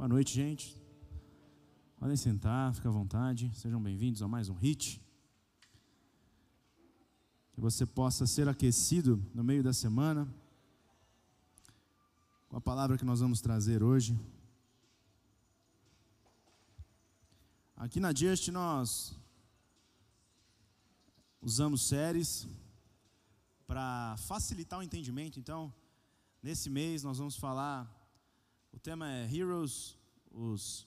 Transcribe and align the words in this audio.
Boa 0.00 0.08
noite, 0.08 0.32
gente. 0.32 0.82
Podem 1.98 2.16
sentar, 2.16 2.72
fica 2.74 2.88
à 2.88 2.90
vontade. 2.90 3.54
Sejam 3.54 3.82
bem-vindos 3.82 4.22
a 4.22 4.26
mais 4.26 4.48
um 4.48 4.54
hit. 4.54 4.98
Que 7.52 7.60
você 7.60 7.84
possa 7.84 8.26
ser 8.26 8.48
aquecido 8.48 9.22
no 9.34 9.44
meio 9.44 9.62
da 9.62 9.74
semana 9.74 10.26
com 12.48 12.56
a 12.56 12.60
palavra 12.62 12.96
que 12.96 13.04
nós 13.04 13.20
vamos 13.20 13.42
trazer 13.42 13.82
hoje. 13.82 14.18
Aqui 17.76 18.00
na 18.00 18.14
Just 18.14 18.48
nós 18.48 19.14
usamos 21.42 21.82
séries 21.82 22.48
para 23.66 24.16
facilitar 24.16 24.78
o 24.78 24.82
entendimento. 24.82 25.38
Então, 25.38 25.70
nesse 26.42 26.70
mês 26.70 27.02
nós 27.02 27.18
vamos 27.18 27.36
falar 27.36 27.99
o 28.72 28.78
tema 28.78 29.10
é 29.10 29.24
Heroes, 29.32 29.96
os 30.30 30.86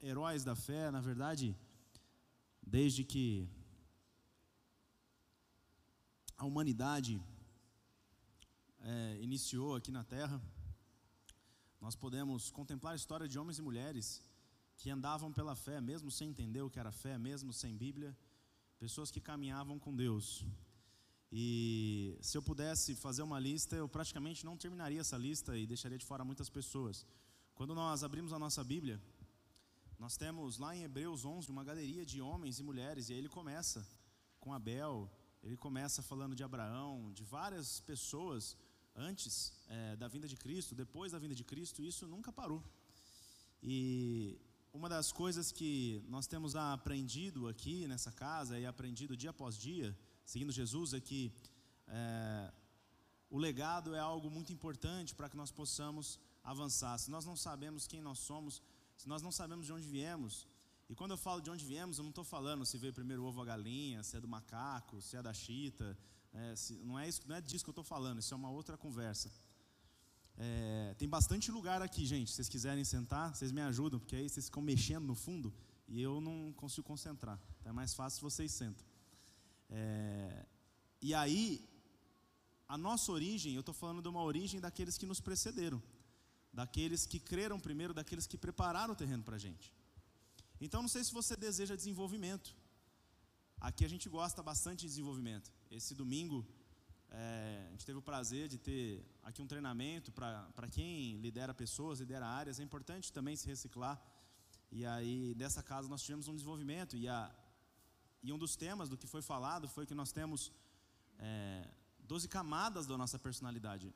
heróis 0.00 0.44
da 0.44 0.54
fé. 0.54 0.90
Na 0.90 1.00
verdade, 1.00 1.56
desde 2.62 3.04
que 3.04 3.48
a 6.36 6.44
humanidade 6.44 7.20
é, 8.80 9.18
iniciou 9.20 9.74
aqui 9.74 9.90
na 9.90 10.04
Terra, 10.04 10.40
nós 11.80 11.94
podemos 11.94 12.50
contemplar 12.50 12.92
a 12.92 12.96
história 12.96 13.28
de 13.28 13.38
homens 13.38 13.58
e 13.58 13.62
mulheres 13.62 14.22
que 14.76 14.90
andavam 14.90 15.32
pela 15.32 15.56
fé, 15.56 15.80
mesmo 15.80 16.10
sem 16.10 16.28
entender 16.30 16.62
o 16.62 16.70
que 16.70 16.78
era 16.78 16.92
fé, 16.92 17.18
mesmo 17.18 17.52
sem 17.52 17.76
Bíblia, 17.76 18.16
pessoas 18.78 19.10
que 19.10 19.20
caminhavam 19.20 19.78
com 19.78 19.94
Deus. 19.94 20.44
E 21.30 22.16
se 22.22 22.38
eu 22.38 22.42
pudesse 22.42 22.94
fazer 22.94 23.22
uma 23.22 23.38
lista, 23.38 23.76
eu 23.76 23.88
praticamente 23.88 24.44
não 24.44 24.56
terminaria 24.56 25.00
essa 25.00 25.16
lista 25.16 25.56
e 25.58 25.66
deixaria 25.66 25.98
de 25.98 26.04
fora 26.04 26.24
muitas 26.24 26.48
pessoas. 26.48 27.06
Quando 27.54 27.74
nós 27.74 28.02
abrimos 28.02 28.32
a 28.32 28.38
nossa 28.38 28.64
Bíblia, 28.64 29.00
nós 29.98 30.16
temos 30.16 30.58
lá 30.58 30.74
em 30.74 30.84
Hebreus 30.84 31.24
11 31.24 31.50
uma 31.50 31.64
galeria 31.64 32.06
de 32.06 32.20
homens 32.20 32.58
e 32.58 32.62
mulheres, 32.62 33.08
e 33.08 33.12
aí 33.12 33.18
ele 33.18 33.28
começa 33.28 33.86
com 34.40 34.54
Abel, 34.54 35.10
ele 35.42 35.56
começa 35.56 36.02
falando 36.02 36.34
de 36.34 36.44
Abraão, 36.44 37.12
de 37.12 37.24
várias 37.24 37.80
pessoas 37.80 38.56
antes 38.94 39.52
é, 39.68 39.96
da 39.96 40.08
vinda 40.08 40.26
de 40.26 40.36
Cristo, 40.36 40.74
depois 40.74 41.12
da 41.12 41.18
vinda 41.18 41.34
de 41.34 41.44
Cristo, 41.44 41.82
isso 41.82 42.06
nunca 42.06 42.32
parou. 42.32 42.62
E 43.62 44.40
uma 44.72 44.88
das 44.88 45.12
coisas 45.12 45.50
que 45.52 46.02
nós 46.08 46.26
temos 46.26 46.54
aprendido 46.56 47.48
aqui 47.48 47.86
nessa 47.88 48.12
casa 48.12 48.58
e 48.58 48.64
aprendido 48.64 49.16
dia 49.16 49.30
após 49.30 49.58
dia, 49.58 49.96
seguindo 50.32 50.52
Jesus, 50.60 50.92
é 50.92 51.00
que 51.08 51.20
é, 51.86 52.52
o 53.30 53.38
legado 53.38 53.94
é 53.94 54.02
algo 54.12 54.28
muito 54.36 54.52
importante 54.52 55.14
para 55.14 55.28
que 55.30 55.36
nós 55.42 55.50
possamos 55.50 56.06
avançar. 56.44 56.94
Se 56.98 57.10
nós 57.10 57.24
não 57.24 57.36
sabemos 57.46 57.86
quem 57.86 58.02
nós 58.08 58.18
somos, 58.18 58.62
se 59.00 59.08
nós 59.08 59.22
não 59.22 59.32
sabemos 59.32 59.64
de 59.68 59.72
onde 59.72 59.88
viemos, 59.96 60.46
e 60.90 60.94
quando 60.94 61.12
eu 61.12 61.20
falo 61.26 61.40
de 61.40 61.50
onde 61.50 61.64
viemos, 61.64 61.96
eu 61.96 62.04
não 62.04 62.10
estou 62.10 62.24
falando 62.24 62.66
se 62.66 62.76
veio 62.76 62.92
primeiro 62.92 63.22
o 63.22 63.26
ovo 63.26 63.40
a 63.40 63.44
galinha, 63.52 64.02
se 64.02 64.16
é 64.18 64.20
do 64.20 64.28
macaco, 64.28 65.00
se 65.00 65.16
é 65.16 65.22
da 65.22 65.32
chita, 65.32 65.98
é, 66.32 66.54
se, 66.54 66.74
não, 66.88 66.98
é 66.98 67.08
isso, 67.08 67.22
não 67.26 67.36
é 67.36 67.40
disso 67.40 67.64
que 67.64 67.70
eu 67.70 67.78
estou 67.78 67.84
falando, 67.84 68.18
isso 68.18 68.32
é 68.34 68.36
uma 68.36 68.50
outra 68.50 68.76
conversa. 68.76 69.30
É, 70.36 70.94
tem 70.98 71.08
bastante 71.08 71.50
lugar 71.50 71.80
aqui, 71.80 72.04
gente. 72.04 72.30
Se 72.30 72.36
vocês 72.36 72.50
quiserem 72.50 72.84
sentar, 72.84 73.34
vocês 73.34 73.50
me 73.50 73.62
ajudam, 73.62 73.98
porque 73.98 74.14
aí 74.14 74.28
vocês 74.28 74.46
ficam 74.46 74.62
mexendo 74.62 75.06
no 75.06 75.14
fundo 75.14 75.52
e 75.88 76.02
eu 76.02 76.20
não 76.20 76.52
consigo 76.52 76.86
concentrar. 76.86 77.40
Então 77.60 77.70
é 77.70 77.74
mais 77.74 77.94
fácil 77.94 78.20
vocês 78.20 78.52
sentam. 78.52 78.87
É, 79.70 80.46
e 81.00 81.14
aí, 81.14 81.68
a 82.68 82.76
nossa 82.76 83.12
origem, 83.12 83.54
eu 83.54 83.60
estou 83.60 83.74
falando 83.74 84.02
de 84.02 84.08
uma 84.08 84.22
origem 84.22 84.60
daqueles 84.60 84.98
que 84.98 85.06
nos 85.06 85.20
precederam, 85.20 85.82
daqueles 86.52 87.06
que 87.06 87.18
creram 87.18 87.58
primeiro, 87.60 87.94
daqueles 87.94 88.26
que 88.26 88.36
prepararam 88.36 88.94
o 88.94 88.96
terreno 88.96 89.22
para 89.22 89.36
a 89.36 89.38
gente. 89.38 89.72
Então, 90.60 90.82
não 90.82 90.88
sei 90.88 91.04
se 91.04 91.12
você 91.12 91.36
deseja 91.36 91.76
desenvolvimento. 91.76 92.54
Aqui 93.60 93.84
a 93.84 93.88
gente 93.88 94.08
gosta 94.08 94.42
bastante 94.42 94.80
de 94.80 94.88
desenvolvimento. 94.88 95.50
Esse 95.70 95.94
domingo, 95.94 96.46
é, 97.10 97.64
a 97.68 97.70
gente 97.70 97.86
teve 97.86 97.98
o 97.98 98.02
prazer 98.02 98.48
de 98.48 98.58
ter 98.58 99.04
aqui 99.22 99.40
um 99.40 99.46
treinamento 99.46 100.12
para 100.12 100.68
quem 100.70 101.16
lidera 101.16 101.54
pessoas, 101.54 102.00
lidera 102.00 102.26
áreas. 102.26 102.58
É 102.60 102.62
importante 102.62 103.12
também 103.12 103.36
se 103.36 103.46
reciclar. 103.46 104.00
E 104.70 104.84
aí, 104.84 105.34
dessa 105.34 105.62
casa, 105.62 105.88
nós 105.88 106.02
tivemos 106.02 106.28
um 106.28 106.34
desenvolvimento. 106.34 106.96
E 106.96 107.08
a, 107.08 107.32
e 108.22 108.32
um 108.32 108.38
dos 108.38 108.56
temas 108.56 108.88
do 108.88 108.96
que 108.96 109.06
foi 109.06 109.22
falado 109.22 109.68
foi 109.68 109.86
que 109.86 109.94
nós 109.94 110.12
temos 110.12 110.52
é, 111.18 111.68
12 112.00 112.28
camadas 112.28 112.86
da 112.86 112.96
nossa 112.96 113.18
personalidade. 113.18 113.94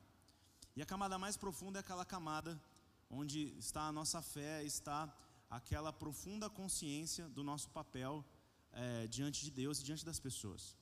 E 0.75 0.81
a 0.81 0.85
camada 0.85 1.19
mais 1.19 1.35
profunda 1.37 1.79
é 1.79 1.81
aquela 1.81 2.05
camada 2.05 2.61
onde 3.09 3.39
está 3.57 3.83
a 3.87 3.91
nossa 3.91 4.21
fé, 4.21 4.63
está 4.63 5.13
aquela 5.49 5.91
profunda 5.93 6.49
consciência 6.49 7.27
do 7.29 7.43
nosso 7.43 7.69
papel 7.69 8.25
é, 8.71 9.07
diante 9.07 9.43
de 9.45 9.51
Deus 9.51 9.79
e 9.79 9.83
diante 9.83 10.03
das 10.03 10.19
pessoas. 10.19 10.75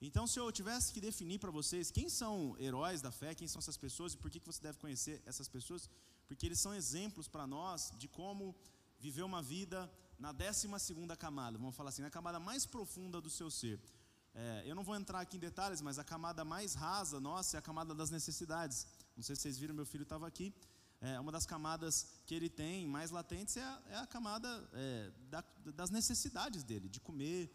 Então, 0.00 0.26
se 0.26 0.38
eu 0.38 0.50
tivesse 0.52 0.92
que 0.92 1.00
definir 1.00 1.38
para 1.40 1.50
vocês 1.50 1.90
quem 1.90 2.08
são 2.08 2.56
heróis 2.58 3.02
da 3.02 3.10
fé, 3.10 3.34
quem 3.34 3.48
são 3.48 3.58
essas 3.58 3.76
pessoas 3.76 4.12
e 4.12 4.16
por 4.16 4.30
que, 4.30 4.38
que 4.40 4.46
você 4.46 4.62
deve 4.62 4.78
conhecer 4.78 5.20
essas 5.26 5.48
pessoas, 5.48 5.90
porque 6.26 6.46
eles 6.46 6.60
são 6.60 6.72
exemplos 6.72 7.26
para 7.26 7.46
nós 7.46 7.92
de 7.98 8.06
como 8.06 8.54
viver 8.98 9.24
uma 9.24 9.42
vida 9.42 9.90
na 10.18 10.32
12 10.32 10.68
camada, 11.18 11.56
vamos 11.58 11.76
falar 11.76 11.90
assim, 11.90 12.02
na 12.02 12.10
camada 12.10 12.40
mais 12.40 12.66
profunda 12.66 13.20
do 13.20 13.30
seu 13.30 13.50
ser. 13.50 13.80
É, 14.34 14.62
eu 14.66 14.74
não 14.74 14.82
vou 14.82 14.96
entrar 14.96 15.20
aqui 15.20 15.36
em 15.36 15.40
detalhes, 15.40 15.80
mas 15.80 15.98
a 15.98 16.04
camada 16.04 16.44
mais 16.44 16.74
rasa 16.74 17.20
nossa 17.20 17.56
é 17.56 17.58
a 17.58 17.62
camada 17.62 17.94
das 17.94 18.10
necessidades. 18.10 18.86
Não 19.16 19.22
sei 19.22 19.34
se 19.34 19.42
vocês 19.42 19.58
viram, 19.58 19.74
meu 19.74 19.86
filho 19.86 20.02
estava 20.02 20.26
aqui. 20.26 20.52
É, 21.00 21.18
uma 21.20 21.30
das 21.30 21.46
camadas 21.46 22.08
que 22.26 22.34
ele 22.34 22.48
tem 22.48 22.86
mais 22.86 23.10
latentes 23.12 23.56
é 23.56 23.62
a, 23.62 23.82
é 23.90 23.96
a 23.98 24.06
camada 24.06 24.48
é, 24.72 25.12
da, 25.30 25.44
das 25.66 25.90
necessidades 25.90 26.64
dele, 26.64 26.88
de 26.88 27.00
comer, 27.00 27.50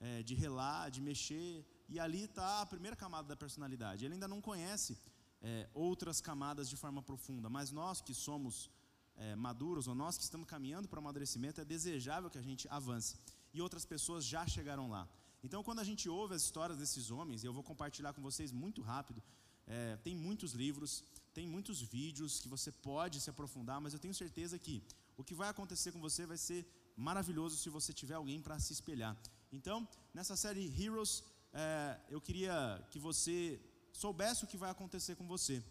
é, 0.00 0.22
de 0.22 0.34
relar, 0.34 0.90
de 0.90 1.00
mexer. 1.00 1.66
E 1.88 1.98
ali 1.98 2.24
está 2.24 2.62
a 2.62 2.66
primeira 2.66 2.96
camada 2.96 3.26
da 3.28 3.36
personalidade. 3.36 4.04
Ele 4.04 4.14
ainda 4.14 4.28
não 4.28 4.40
conhece 4.40 4.96
é, 5.42 5.68
outras 5.74 6.20
camadas 6.20 6.68
de 6.68 6.76
forma 6.76 7.02
profunda, 7.02 7.50
mas 7.50 7.72
nós 7.72 8.00
que 8.00 8.14
somos 8.14 8.70
é, 9.16 9.34
maduros, 9.34 9.86
ou 9.86 9.94
nós 9.94 10.16
que 10.16 10.24
estamos 10.24 10.46
caminhando 10.48 10.88
para 10.88 10.98
o 10.98 11.00
amadurecimento, 11.00 11.60
é 11.60 11.64
desejável 11.64 12.30
que 12.30 12.38
a 12.38 12.42
gente 12.42 12.68
avance. 12.68 13.16
E 13.52 13.60
outras 13.60 13.84
pessoas 13.84 14.24
já 14.24 14.46
chegaram 14.46 14.88
lá. 14.90 15.08
Então, 15.42 15.62
quando 15.62 15.80
a 15.80 15.84
gente 15.84 16.08
ouve 16.08 16.34
as 16.34 16.42
histórias 16.42 16.78
desses 16.78 17.10
homens, 17.10 17.44
eu 17.44 17.52
vou 17.52 17.62
compartilhar 17.62 18.12
com 18.12 18.22
vocês 18.22 18.50
muito 18.50 18.82
rápido, 18.82 19.22
é, 19.66 19.96
tem 19.96 20.14
muitos 20.14 20.52
livros, 20.52 21.04
tem 21.32 21.46
muitos 21.46 21.80
vídeos 21.80 22.40
que 22.40 22.48
você 22.48 22.70
pode 22.72 23.20
se 23.20 23.30
aprofundar, 23.30 23.80
mas 23.80 23.92
eu 23.92 23.98
tenho 23.98 24.14
certeza 24.14 24.58
que 24.58 24.82
o 25.16 25.24
que 25.24 25.34
vai 25.34 25.48
acontecer 25.48 25.92
com 25.92 26.00
você 26.00 26.26
vai 26.26 26.36
ser 26.36 26.66
maravilhoso 26.96 27.56
se 27.56 27.68
você 27.68 27.92
tiver 27.92 28.14
alguém 28.14 28.40
para 28.40 28.58
se 28.58 28.72
espelhar. 28.72 29.16
Então, 29.52 29.86
nessa 30.12 30.36
série 30.36 30.66
Heroes, 30.80 31.22
é, 31.52 31.98
eu 32.08 32.20
queria 32.20 32.84
que 32.90 32.98
você 32.98 33.60
soubesse 33.92 34.44
o 34.44 34.46
que 34.46 34.56
vai 34.56 34.70
acontecer 34.70 35.14
com 35.14 35.26
você. 35.26 35.62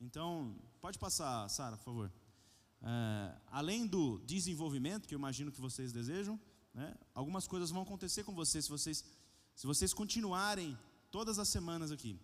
Então, 0.00 0.56
pode 0.80 0.98
passar, 0.98 1.48
Sara, 1.48 1.76
por 1.76 1.84
favor 1.84 2.25
é, 2.88 3.34
além 3.48 3.84
do 3.84 4.20
desenvolvimento, 4.20 5.08
que 5.08 5.14
eu 5.14 5.18
imagino 5.18 5.50
que 5.50 5.60
vocês 5.60 5.92
desejam, 5.92 6.38
né, 6.72 6.94
algumas 7.12 7.44
coisas 7.44 7.68
vão 7.70 7.82
acontecer 7.82 8.22
com 8.22 8.32
vocês 8.32 8.64
se, 8.66 8.70
vocês 8.70 9.04
se 9.56 9.66
vocês 9.66 9.92
continuarem 9.92 10.78
todas 11.10 11.40
as 11.40 11.48
semanas 11.48 11.90
aqui. 11.90 12.16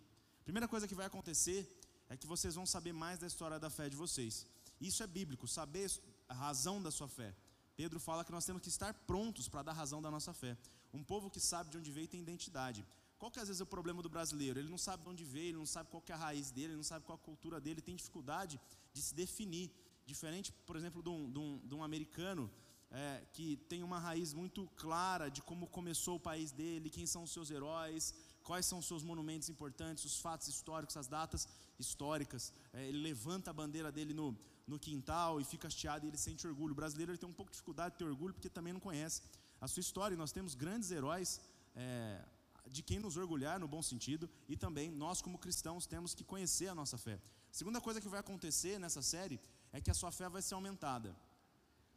Primeira 0.45 0.69
coisa 0.69 0.87
que 0.87 0.95
vai 0.95 1.07
acontecer 1.07 1.61
é 2.09 2.17
que 2.17 2.29
vocês 2.29 2.55
vão 2.55 2.65
saber 2.65 2.93
mais 2.93 3.19
da 3.19 3.27
história 3.27 3.59
da 3.59 3.71
fé 3.71 3.89
de 3.89 3.97
vocês. 3.97 4.47
Isso 4.81 5.03
é 5.03 5.07
bíblico, 5.07 5.49
saber 5.49 5.91
a 6.29 6.35
razão 6.35 6.81
da 6.81 6.93
sua 6.93 7.09
fé. 7.09 7.35
Pedro 7.75 7.99
fala 7.99 8.25
que 8.25 8.31
nós 8.31 8.45
temos 8.45 8.63
que 8.63 8.69
estar 8.69 8.95
prontos 8.95 9.49
para 9.49 9.63
dar 9.65 9.73
razão 9.73 10.01
da 10.01 10.13
nossa 10.13 10.33
fé. 10.33 10.57
Um 10.93 11.03
povo 11.03 11.29
que 11.29 11.41
sabe 11.41 11.71
de 11.71 11.79
onde 11.79 11.91
veio 11.91 12.07
tem 12.07 12.21
identidade. 12.21 12.87
Qual 13.19 13.33
que 13.33 13.39
é, 13.39 13.43
às 13.43 13.49
vezes 13.49 13.61
é 13.61 13.65
o 13.65 13.67
problema 13.67 14.01
do 14.01 14.09
brasileiro? 14.09 14.61
Ele 14.61 14.69
não 14.69 14.79
sabe 14.79 15.03
de 15.03 15.09
onde 15.09 15.25
veio, 15.25 15.51
ele 15.51 15.59
não 15.59 15.67
sabe 15.67 15.91
qual 15.91 16.03
é 16.09 16.13
a 16.13 16.17
raiz 16.17 16.51
dele, 16.51 16.69
ele 16.69 16.77
não 16.77 16.85
sabe 16.85 17.05
qual 17.05 17.17
a 17.17 17.19
cultura 17.19 17.61
dele, 17.61 17.81
tem 17.81 17.97
dificuldade 17.97 18.61
de 18.93 19.01
se 19.01 19.15
definir. 19.15 19.71
Diferente, 20.13 20.53
por 20.69 20.77
exemplo, 20.77 21.03
de 21.03 21.09
um, 21.09 21.21
de 21.35 21.39
um, 21.39 21.51
de 21.69 21.75
um 21.75 21.83
americano 21.83 22.51
é, 22.91 23.23
que 23.33 23.57
tem 23.71 23.83
uma 23.83 23.99
raiz 23.99 24.35
muito 24.35 24.69
clara 24.77 25.31
de 25.31 25.41
como 25.41 25.67
começou 25.67 26.17
o 26.17 26.21
país 26.21 26.53
dele, 26.53 26.91
quem 26.91 27.07
são 27.07 27.23
os 27.23 27.33
seus 27.33 27.51
heróis, 27.51 28.15
quais 28.43 28.67
são 28.67 28.79
os 28.81 28.87
seus 28.87 29.03
monumentos 29.03 29.49
importantes, 29.49 30.05
os 30.05 30.19
fatos 30.19 30.49
históricos, 30.49 30.97
as 30.97 31.09
datas 31.09 31.49
históricas. 31.79 32.53
É, 32.75 32.87
ele 32.89 32.99
levanta 32.99 33.51
a 33.51 33.55
bandeira 33.55 33.91
dele 33.91 34.13
no, 34.13 34.37
no 34.67 34.79
quintal 34.79 35.41
e 35.41 35.45
fica 35.45 35.67
hasteado 35.69 36.05
e 36.05 36.09
ele 36.11 36.19
sente 36.19 36.47
orgulho. 36.47 36.73
O 36.73 36.81
brasileiro 36.83 37.13
ele 37.13 37.19
tem 37.19 37.29
um 37.29 37.39
pouco 37.41 37.51
de 37.51 37.57
dificuldade 37.57 37.95
de 37.95 37.99
ter 38.01 38.05
orgulho 38.05 38.35
porque 38.35 38.51
também 38.51 38.75
não 38.75 38.81
conhece 38.81 39.23
a 39.61 39.67
sua 39.67 39.81
história. 39.81 40.15
E 40.15 40.19
nós 40.19 40.33
temos 40.33 40.55
grandes 40.55 40.91
heróis 40.91 41.41
é, 41.75 42.23
de 42.71 42.83
quem 42.83 42.99
nos 42.99 43.17
orgulhar 43.17 43.59
no 43.59 43.67
bom 43.67 43.81
sentido 43.81 44.29
e 44.47 44.57
também 44.57 44.91
nós, 44.91 45.23
como 45.23 45.39
cristãos, 45.39 45.87
temos 45.87 46.15
que 46.15 46.25
conhecer 46.25 46.69
a 46.69 46.75
nossa 46.75 46.99
fé. 46.99 47.19
Segunda 47.51 47.81
coisa 47.81 48.01
que 48.01 48.09
vai 48.09 48.21
acontecer 48.21 48.79
nessa 48.79 49.03
série 49.03 49.41
é 49.73 49.81
que 49.81 49.91
a 49.91 49.95
sua 49.95 50.13
fé 50.13 50.29
vai 50.29 50.43
ser 50.43 50.55
aumentada. 50.55 51.17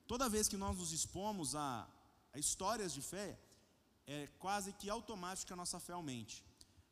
Toda 0.07 0.29
vez 0.29 0.47
que 0.47 0.57
nós 0.57 0.77
nos 0.77 0.91
expomos 0.91 1.55
a, 1.55 1.87
a 2.33 2.39
histórias 2.39 2.93
de 2.93 3.01
fé, 3.01 3.37
é 4.07 4.27
quase 4.39 4.71
que 4.73 4.89
automático 4.89 5.47
que 5.47 5.53
a 5.53 5.61
nossa 5.63 5.79
fé 5.79 5.93
aumente. 5.93 6.43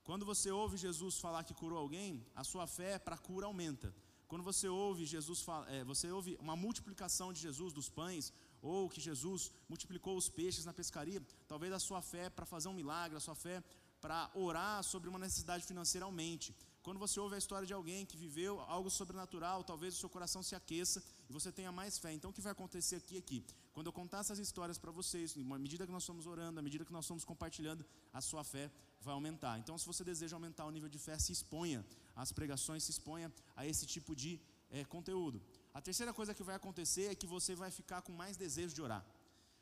Quando 0.03 0.25
você 0.25 0.51
ouve 0.51 0.75
Jesus 0.77 1.19
falar 1.19 1.43
que 1.43 1.53
curou 1.53 1.79
alguém, 1.79 2.25
a 2.35 2.43
sua 2.43 2.65
fé 2.67 2.99
para 2.99 3.17
cura 3.17 3.45
aumenta. 3.45 3.93
quando 4.27 4.43
você 4.43 4.67
ouve 4.67 5.05
Jesus, 5.05 5.45
é, 5.67 5.83
você 5.83 6.09
ouve 6.11 6.35
uma 6.39 6.55
multiplicação 6.55 7.31
de 7.31 7.39
Jesus 7.39 7.71
dos 7.71 7.87
pães, 7.87 8.33
ou 8.61 8.89
que 8.89 8.99
Jesus 8.99 9.51
multiplicou 9.69 10.17
os 10.17 10.27
peixes 10.27 10.65
na 10.65 10.73
pescaria, 10.73 11.21
talvez 11.47 11.71
a 11.71 11.79
sua 11.79 12.01
fé 12.01 12.29
para 12.29 12.45
fazer 12.45 12.67
um 12.67 12.73
milagre, 12.73 13.15
a 13.15 13.19
sua 13.19 13.35
fé 13.35 13.63
para 14.01 14.31
orar 14.33 14.83
sobre 14.83 15.07
uma 15.07 15.19
necessidade 15.19 15.63
financeira 15.65 16.05
aumente. 16.05 16.55
Quando 16.83 16.99
você 16.99 17.17
ouve 17.17 17.35
a 17.35 17.37
história 17.37 17.65
de 17.65 17.73
alguém 17.73 18.05
que 18.05 18.17
viveu 18.17 18.59
algo 18.61 18.89
sobrenatural, 18.89 19.63
talvez 19.63 19.95
o 19.95 19.97
seu 19.97 20.09
coração 20.09 20.43
se 20.43 20.53
aqueça 20.53 21.01
e 21.29 21.31
você 21.31 21.49
tenha 21.49 21.71
mais 21.71 21.97
fé. 21.97 22.11
Então, 22.11 22.29
o 22.29 22.33
que 22.33 22.41
vai 22.41 22.51
acontecer 22.51 22.97
aqui 22.97 23.17
aqui? 23.17 23.45
Quando 23.73 23.87
eu 23.87 23.93
contar 23.93 24.19
essas 24.19 24.37
histórias 24.37 24.77
para 24.77 24.91
vocês, 24.91 25.33
à 25.37 25.57
medida 25.57 25.85
que 25.87 25.93
nós 25.93 26.03
estamos 26.03 26.25
orando, 26.27 26.59
à 26.59 26.61
medida 26.61 26.83
que 26.83 26.91
nós 26.91 27.05
estamos 27.05 27.23
compartilhando, 27.23 27.85
a 28.11 28.19
sua 28.19 28.43
fé 28.43 28.69
vai 28.99 29.13
aumentar. 29.13 29.57
Então, 29.59 29.77
se 29.77 29.85
você 29.85 30.03
deseja 30.03 30.35
aumentar 30.35 30.65
o 30.65 30.71
nível 30.71 30.89
de 30.89 30.99
fé, 30.99 31.17
se 31.17 31.31
exponha 31.31 31.85
às 32.13 32.33
pregações, 32.33 32.83
se 32.83 32.91
exponha 32.91 33.31
a 33.55 33.65
esse 33.65 33.85
tipo 33.85 34.13
de 34.13 34.39
é, 34.69 34.83
conteúdo. 34.83 35.41
A 35.73 35.81
terceira 35.81 36.13
coisa 36.13 36.33
que 36.33 36.43
vai 36.43 36.55
acontecer 36.55 37.05
é 37.11 37.15
que 37.15 37.25
você 37.25 37.55
vai 37.55 37.71
ficar 37.71 38.01
com 38.01 38.11
mais 38.11 38.35
desejo 38.35 38.75
de 38.75 38.81
orar. 38.81 39.05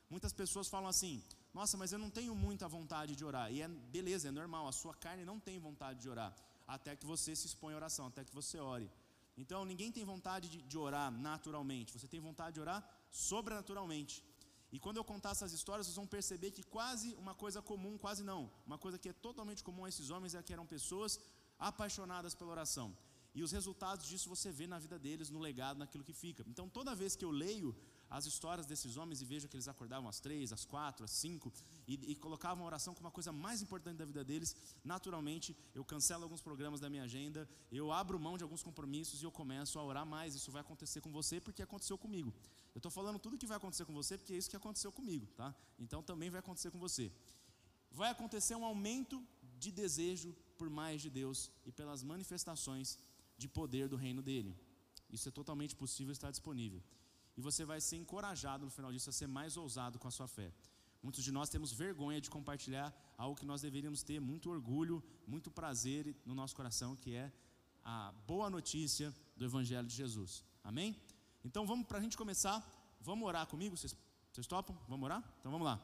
Muitas 0.09 0.33
pessoas 0.33 0.68
falam 0.68 0.89
assim: 0.89 1.23
Nossa, 1.53 1.77
mas 1.77 1.94
eu 1.94 2.00
não 2.00 2.09
tenho 2.09 2.33
muita 2.33 2.68
vontade 2.68 3.15
de 3.15 3.23
orar. 3.23 3.51
E 3.53 3.62
é 3.62 3.68
beleza, 3.68 4.27
é 4.27 4.31
normal, 4.31 4.68
a 4.68 4.71
sua 4.71 4.95
carne 4.95 5.23
não 5.23 5.39
tem 5.39 5.59
vontade 5.59 6.01
de 6.01 6.09
orar. 6.09 6.35
Até 6.77 6.91
que 7.00 7.06
você 7.13 7.31
se 7.39 7.45
expõe 7.50 7.73
à 7.73 7.77
oração, 7.81 8.06
até 8.07 8.21
que 8.27 8.35
você 8.39 8.57
ore. 8.73 8.89
Então, 9.41 9.59
ninguém 9.71 9.91
tem 9.97 10.03
vontade 10.13 10.45
de, 10.53 10.59
de 10.71 10.77
orar 10.88 11.09
naturalmente. 11.29 11.94
Você 11.97 12.07
tem 12.13 12.21
vontade 12.29 12.53
de 12.56 12.62
orar 12.65 12.81
sobrenaturalmente. 13.29 14.15
E 14.75 14.79
quando 14.83 14.97
eu 14.97 15.06
contar 15.12 15.31
essas 15.31 15.53
histórias, 15.57 15.85
vocês 15.85 16.01
vão 16.01 16.07
perceber 16.18 16.51
que 16.57 16.63
quase 16.75 17.07
uma 17.23 17.33
coisa 17.44 17.62
comum, 17.62 17.94
quase 18.06 18.23
não, 18.31 18.41
uma 18.65 18.77
coisa 18.83 18.97
que 19.01 19.09
é 19.09 19.15
totalmente 19.27 19.63
comum 19.68 19.83
a 19.85 19.89
esses 19.89 20.09
homens 20.09 20.33
é 20.33 20.41
que 20.41 20.53
eram 20.57 20.65
pessoas 20.75 21.19
apaixonadas 21.59 22.33
pela 22.33 22.51
oração. 22.57 22.88
E 23.38 23.44
os 23.44 23.51
resultados 23.57 24.07
disso 24.07 24.29
você 24.29 24.50
vê 24.59 24.68
na 24.68 24.79
vida 24.85 24.97
deles, 25.06 25.29
no 25.29 25.39
legado, 25.39 25.77
naquilo 25.77 26.03
que 26.09 26.13
fica. 26.13 26.44
Então, 26.47 26.68
toda 26.77 26.95
vez 27.01 27.15
que 27.15 27.25
eu 27.25 27.31
leio 27.31 27.75
as 28.11 28.25
histórias 28.25 28.65
desses 28.65 28.97
homens 28.97 29.21
e 29.21 29.25
vejo 29.25 29.47
que 29.47 29.55
eles 29.55 29.69
acordavam 29.69 30.09
às 30.09 30.19
três, 30.19 30.51
às 30.51 30.65
quatro, 30.65 31.05
às 31.05 31.11
cinco 31.11 31.51
e, 31.87 31.93
e 32.11 32.15
colocavam 32.15 32.63
a 32.65 32.67
oração 32.67 32.93
como 32.93 33.07
a 33.07 33.11
coisa 33.11 33.31
mais 33.31 33.61
importante 33.61 33.97
da 33.97 34.05
vida 34.05 34.21
deles, 34.21 34.53
naturalmente 34.83 35.55
eu 35.73 35.83
cancelo 35.85 36.23
alguns 36.23 36.41
programas 36.41 36.81
da 36.81 36.89
minha 36.89 37.03
agenda, 37.03 37.47
eu 37.71 37.89
abro 37.89 38.19
mão 38.19 38.37
de 38.37 38.43
alguns 38.43 38.61
compromissos 38.61 39.21
e 39.21 39.25
eu 39.25 39.31
começo 39.31 39.79
a 39.79 39.83
orar 39.83 40.05
mais. 40.05 40.35
Isso 40.35 40.51
vai 40.51 40.61
acontecer 40.61 40.99
com 40.99 41.11
você 41.11 41.39
porque 41.39 41.61
aconteceu 41.61 41.97
comigo. 41.97 42.33
Eu 42.75 42.79
estou 42.79 42.91
falando 42.91 43.17
tudo 43.17 43.37
que 43.37 43.47
vai 43.47 43.55
acontecer 43.55 43.85
com 43.85 43.93
você 43.93 44.17
porque 44.17 44.33
é 44.33 44.37
isso 44.37 44.49
que 44.49 44.57
aconteceu 44.57 44.91
comigo, 44.91 45.25
tá? 45.37 45.55
Então 45.79 46.03
também 46.03 46.29
vai 46.29 46.39
acontecer 46.39 46.69
com 46.69 46.79
você. 46.79 47.09
Vai 47.89 48.09
acontecer 48.09 48.55
um 48.55 48.65
aumento 48.65 49.25
de 49.57 49.71
desejo 49.71 50.35
por 50.57 50.69
mais 50.69 51.01
de 51.01 51.09
Deus 51.09 51.49
e 51.65 51.71
pelas 51.71 52.03
manifestações 52.03 52.97
de 53.37 53.47
poder 53.47 53.87
do 53.87 53.95
reino 53.95 54.21
dele. 54.21 54.53
Isso 55.09 55.29
é 55.29 55.31
totalmente 55.31 55.75
possível, 55.75 56.11
está 56.11 56.29
disponível. 56.29 56.81
E 57.38 57.42
você 57.42 57.63
vai 57.66 57.80
ser 57.80 57.98
encorajado 57.98 58.66
no 58.66 58.72
final 58.72 58.92
disso 58.92 59.10
a 59.10 59.13
ser 59.13 59.28
mais 59.28 59.57
ousado 59.57 59.98
com 60.00 60.07
a 60.07 60.12
sua 60.12 60.28
fé. 60.28 60.51
Muitos 61.01 61.24
de 61.24 61.31
nós 61.31 61.50
temos 61.50 61.72
vergonha 61.72 62.22
de 62.22 62.30
compartilhar 62.30 62.94
algo 63.18 63.36
que 63.39 63.45
nós 63.45 63.62
deveríamos 63.62 64.04
ter 64.04 64.19
muito 64.19 64.50
orgulho, 64.50 65.04
muito 65.25 65.50
prazer 65.50 66.16
no 66.25 66.36
nosso 66.36 66.56
coração, 66.56 66.95
que 66.95 67.16
é 67.16 67.31
a 67.83 68.12
boa 68.28 68.50
notícia 68.50 69.13
do 69.36 69.45
Evangelho 69.45 69.88
de 69.88 69.95
Jesus. 69.95 70.44
Amém? 70.63 70.95
Então 71.44 71.66
vamos 71.66 71.88
para 71.88 71.98
a 71.98 72.01
gente 72.01 72.16
começar, 72.16 72.57
vamos 73.00 73.28
orar 73.28 73.48
comigo? 73.48 73.75
Vocês, 73.75 73.95
vocês 74.31 74.45
topam? 74.45 74.78
Vamos 74.88 75.06
orar? 75.06 75.24
Então 75.39 75.51
vamos 75.51 75.66
lá. 75.66 75.81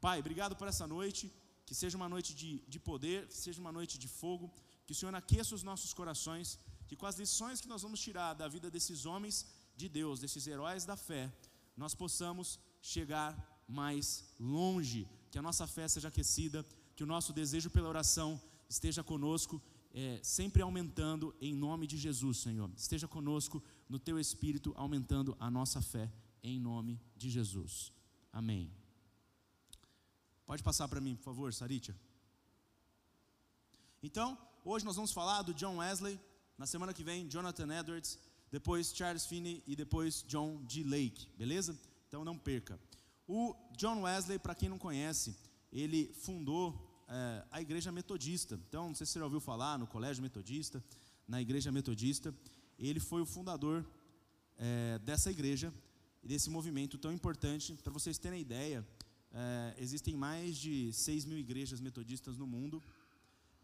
Pai, 0.00 0.18
obrigado 0.18 0.56
por 0.56 0.66
essa 0.66 0.86
noite, 0.86 1.32
que 1.64 1.74
seja 1.74 1.96
uma 1.96 2.08
noite 2.08 2.34
de, 2.34 2.58
de 2.66 2.78
poder, 2.80 3.28
que 3.28 3.36
seja 3.36 3.60
uma 3.60 3.72
noite 3.72 3.96
de 3.98 4.08
fogo, 4.08 4.52
que 4.84 4.92
o 4.92 4.94
Senhor 4.94 5.14
aqueça 5.14 5.54
os 5.54 5.62
nossos 5.62 5.92
corações, 5.92 6.58
que 6.88 6.96
com 6.96 7.06
as 7.06 7.16
lições 7.16 7.60
que 7.60 7.68
nós 7.68 7.82
vamos 7.82 8.00
tirar 8.00 8.34
da 8.34 8.48
vida 8.48 8.70
desses 8.70 9.06
homens 9.06 9.46
de 9.76 9.88
Deus, 9.88 10.20
desses 10.20 10.46
heróis 10.46 10.84
da 10.84 10.96
fé, 10.96 11.32
nós 11.76 11.94
possamos 11.94 12.58
chegar 12.80 13.30
mais 13.68 14.24
longe, 14.38 15.08
que 15.30 15.38
a 15.38 15.42
nossa 15.42 15.66
fé 15.66 15.86
seja 15.88 16.08
aquecida, 16.08 16.64
que 16.94 17.04
o 17.04 17.06
nosso 17.06 17.32
desejo 17.32 17.68
pela 17.70 17.88
oração 17.88 18.40
esteja 18.68 19.02
conosco, 19.02 19.60
é, 19.92 20.20
sempre 20.22 20.62
aumentando 20.62 21.34
em 21.40 21.54
nome 21.54 21.86
de 21.86 21.96
Jesus, 21.96 22.38
Senhor. 22.38 22.70
Esteja 22.76 23.06
conosco 23.06 23.62
no 23.88 23.98
teu 23.98 24.18
espírito, 24.18 24.72
aumentando 24.76 25.36
a 25.38 25.50
nossa 25.50 25.80
fé 25.82 26.10
em 26.42 26.58
nome 26.58 27.00
de 27.16 27.28
Jesus. 27.28 27.92
Amém. 28.32 28.70
Pode 30.44 30.62
passar 30.62 30.88
para 30.88 31.00
mim, 31.00 31.16
por 31.16 31.24
favor, 31.24 31.52
Saritia. 31.52 31.96
Então, 34.02 34.38
Hoje 34.68 34.84
nós 34.84 34.96
vamos 34.96 35.12
falar 35.12 35.42
do 35.42 35.54
John 35.54 35.76
Wesley, 35.76 36.18
na 36.58 36.66
semana 36.66 36.92
que 36.92 37.04
vem, 37.04 37.28
Jonathan 37.28 37.72
Edwards, 37.72 38.18
depois 38.56 38.90
Charles 38.96 39.26
Finney 39.26 39.62
e 39.66 39.76
depois 39.76 40.24
John 40.26 40.64
G. 40.66 40.82
Lake, 40.82 41.28
beleza? 41.36 41.78
Então 42.08 42.24
não 42.24 42.38
perca. 42.38 42.80
O 43.28 43.54
John 43.76 44.00
Wesley, 44.04 44.38
para 44.38 44.54
quem 44.54 44.70
não 44.70 44.78
conhece, 44.78 45.36
ele 45.70 46.10
fundou 46.24 47.04
é, 47.06 47.44
a 47.50 47.60
igreja 47.60 47.92
metodista. 47.92 48.58
Então, 48.66 48.88
não 48.88 48.94
sei 48.94 49.04
se 49.04 49.12
você 49.12 49.18
já 49.18 49.26
ouviu 49.26 49.40
falar 49.40 49.78
no 49.78 49.86
colégio 49.86 50.22
metodista, 50.22 50.82
na 51.28 51.38
igreja 51.38 51.70
metodista. 51.70 52.34
Ele 52.78 52.98
foi 52.98 53.20
o 53.20 53.26
fundador 53.26 53.84
é, 54.56 54.98
dessa 55.00 55.30
igreja 55.30 55.70
e 56.22 56.26
desse 56.26 56.48
movimento 56.48 56.96
tão 56.96 57.12
importante. 57.12 57.74
Para 57.84 57.92
vocês 57.92 58.16
terem 58.16 58.40
ideia, 58.40 58.88
é, 59.34 59.74
existem 59.76 60.16
mais 60.16 60.56
de 60.56 60.94
6 60.94 61.26
mil 61.26 61.36
igrejas 61.36 61.78
metodistas 61.78 62.38
no 62.38 62.46
mundo 62.46 62.82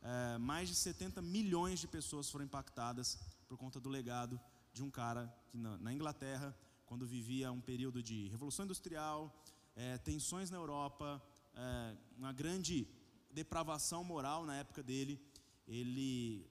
é, 0.03 0.37
mais 0.39 0.69
de 0.69 0.75
70 0.75 1.23
milhões 1.23 1.79
de 1.79 1.87
pessoas 1.87 2.29
foram 2.29 2.45
impactadas 2.45 3.19
por 3.49 3.57
conta 3.57 3.79
do 3.79 3.89
legado 3.89 4.41
de 4.73 4.83
um 4.83 4.91
cara 4.91 5.33
que 5.49 5.59
na, 5.59 5.77
na 5.79 5.93
Inglaterra, 5.93 6.57
quando 6.87 7.07
vivia 7.07 7.53
um 7.53 7.61
período 7.61 8.03
de 8.03 8.29
revolução 8.29 8.65
industrial, 8.65 9.35
é, 9.77 9.99
tensões 9.99 10.51
na 10.51 10.57
Europa, 10.57 11.23
é, 11.55 11.97
uma 12.17 12.33
grande 12.33 12.89
depravação 13.31 14.03
moral 14.05 14.45
na 14.45 14.57
época 14.57 14.83
dele, 14.83 15.21
ele 15.67 16.47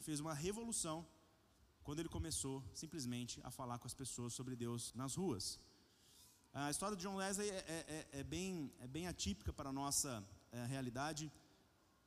fez 0.00 0.20
uma 0.20 0.34
revolução 0.34 1.06
quando 1.82 2.00
ele 2.00 2.08
começou 2.08 2.64
simplesmente 2.74 3.40
a 3.44 3.50
falar 3.50 3.78
com 3.78 3.86
as 3.86 3.94
pessoas 3.94 4.34
sobre 4.34 4.56
Deus 4.56 4.92
nas 4.94 5.14
ruas. 5.14 5.60
A 6.52 6.70
história 6.70 6.96
de 6.96 7.02
John 7.02 7.16
Wesley 7.16 7.50
é, 7.50 7.54
é, 7.54 8.06
é, 8.12 8.20
é 8.20 8.24
bem, 8.24 8.72
é 8.80 8.86
bem 8.86 9.06
atípica 9.06 9.52
para 9.52 9.68
a 9.68 9.72
nossa 9.72 10.26
é, 10.50 10.64
realidade. 10.64 11.30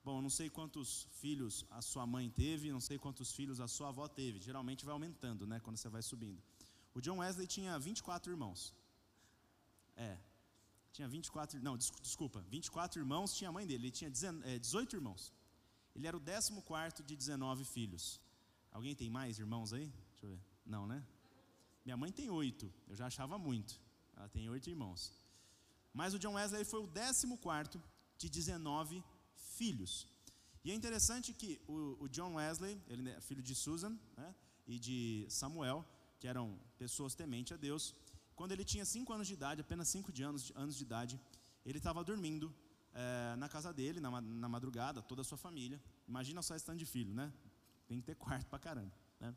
Bom, 0.10 0.24
não 0.24 0.34
sei 0.38 0.50
quantos 0.50 1.08
filhos 1.22 1.54
a 1.70 1.82
sua 1.84 2.04
mãe 2.14 2.28
teve, 2.32 2.72
não 2.72 2.84
sei 2.86 2.98
quantos 2.98 3.32
filhos 3.32 3.60
a 3.66 3.68
sua 3.68 3.90
avó 3.90 4.08
teve. 4.08 4.38
Geralmente 4.40 4.84
vai 4.84 4.94
aumentando, 4.94 5.46
né, 5.46 5.58
quando 5.60 5.78
você 5.78 5.90
vai 5.96 6.02
subindo. 6.02 6.42
O 6.96 7.00
John 7.00 7.18
Wesley 7.20 7.46
tinha 7.56 7.78
24 7.78 8.32
irmãos. 8.36 8.74
É. 9.96 10.18
Tinha 10.92 11.08
24, 11.08 11.62
não, 11.62 11.78
desculpa, 11.78 12.42
24 12.50 13.00
irmãos 13.00 13.36
tinha 13.36 13.50
a 13.52 13.54
mãe 13.58 13.68
dele, 13.68 13.84
ele 13.84 13.92
tinha 13.92 14.10
18 14.10 14.96
é, 14.96 14.98
irmãos. 14.98 15.32
Ele 15.96 16.08
era 16.08 16.18
o 16.18 16.22
14 16.22 17.04
de 17.04 17.16
19 17.16 17.64
filhos. 17.64 18.20
Alguém 18.72 18.96
tem 18.96 19.12
mais 19.12 19.38
irmãos 19.38 19.74
aí? 19.74 19.94
Deixa 20.10 20.26
eu 20.26 20.32
ver. 20.32 20.42
Não, 20.66 20.88
né? 20.88 21.06
Minha 21.86 21.98
mãe 21.98 22.12
tem 22.12 22.32
oito, 22.32 22.74
eu 22.88 22.96
já 22.96 23.06
achava 23.06 23.38
muito. 23.38 23.80
Ela 24.18 24.28
tem 24.28 24.50
oito 24.50 24.72
irmãos. 24.72 25.14
Mas 25.94 26.16
o 26.16 26.20
John 26.20 26.34
Wesley 26.34 26.66
foi 26.66 26.82
o 26.82 26.88
14 26.88 27.80
de 28.18 28.28
19 28.28 29.04
filhos. 29.60 29.94
E 30.64 30.72
é 30.72 30.76
interessante 30.80 31.28
que 31.40 31.50
o, 31.76 31.78
o 32.04 32.06
John 32.16 32.32
Wesley, 32.40 32.76
ele 32.92 33.10
é 33.10 33.20
filho 33.28 33.44
de 33.50 33.56
Susan 33.64 33.94
né, 34.20 34.30
e 34.74 34.76
de 34.88 35.00
Samuel, 35.40 35.80
que 36.20 36.28
eram 36.34 36.46
pessoas 36.84 37.14
tementes 37.22 37.54
a 37.58 37.60
Deus, 37.68 37.84
quando 38.40 38.54
ele 38.56 38.66
tinha 38.72 38.86
5 38.86 39.14
anos 39.16 39.28
de 39.30 39.34
idade, 39.40 39.62
apenas 39.66 39.88
5 39.90 40.12
anos, 40.30 40.44
anos 40.64 40.76
de 40.80 40.84
idade, 40.90 41.16
ele 41.66 41.78
estava 41.78 42.02
dormindo 42.10 42.48
é, 42.94 43.36
na 43.36 43.48
casa 43.56 43.72
dele, 43.80 44.00
na, 44.00 44.10
na, 44.22 44.50
madrugada, 44.56 45.02
toda 45.02 45.22
a 45.24 45.26
sua 45.26 45.38
família. 45.38 45.82
Imagina 46.08 46.42
só 46.42 46.56
esse 46.56 46.66
tanto 46.66 46.80
de 46.80 46.86
filho, 46.86 47.14
né? 47.14 47.28
Tem 47.88 48.00
que 48.00 48.06
ter 48.10 48.16
quarto 48.16 48.48
pra 48.48 48.60
caramba. 48.68 48.96
Né? 49.20 49.36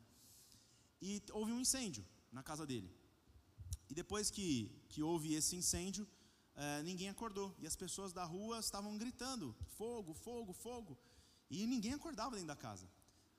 E 1.01 1.21
houve 1.33 1.53
um 1.53 1.61
incêndio 1.61 2.05
na 2.31 2.43
casa 2.43 2.65
dele. 2.65 2.89
E 3.91 3.95
depois 3.95 4.31
que, 4.31 4.71
que 4.89 5.03
houve 5.03 5.35
esse 5.35 5.57
incêndio, 5.57 6.07
é, 6.55 6.83
ninguém 6.83 7.09
acordou. 7.09 7.55
E 7.59 7.67
as 7.67 7.77
pessoas 7.77 8.13
da 8.13 8.25
rua 8.25 8.59
estavam 8.59 8.97
gritando: 8.99 9.55
fogo, 9.77 10.15
fogo, 10.15 10.53
fogo. 10.53 10.99
E 11.51 11.67
ninguém 11.67 11.95
acordava 11.95 12.33
dentro 12.33 12.49
da 12.49 12.57
casa. 12.57 12.89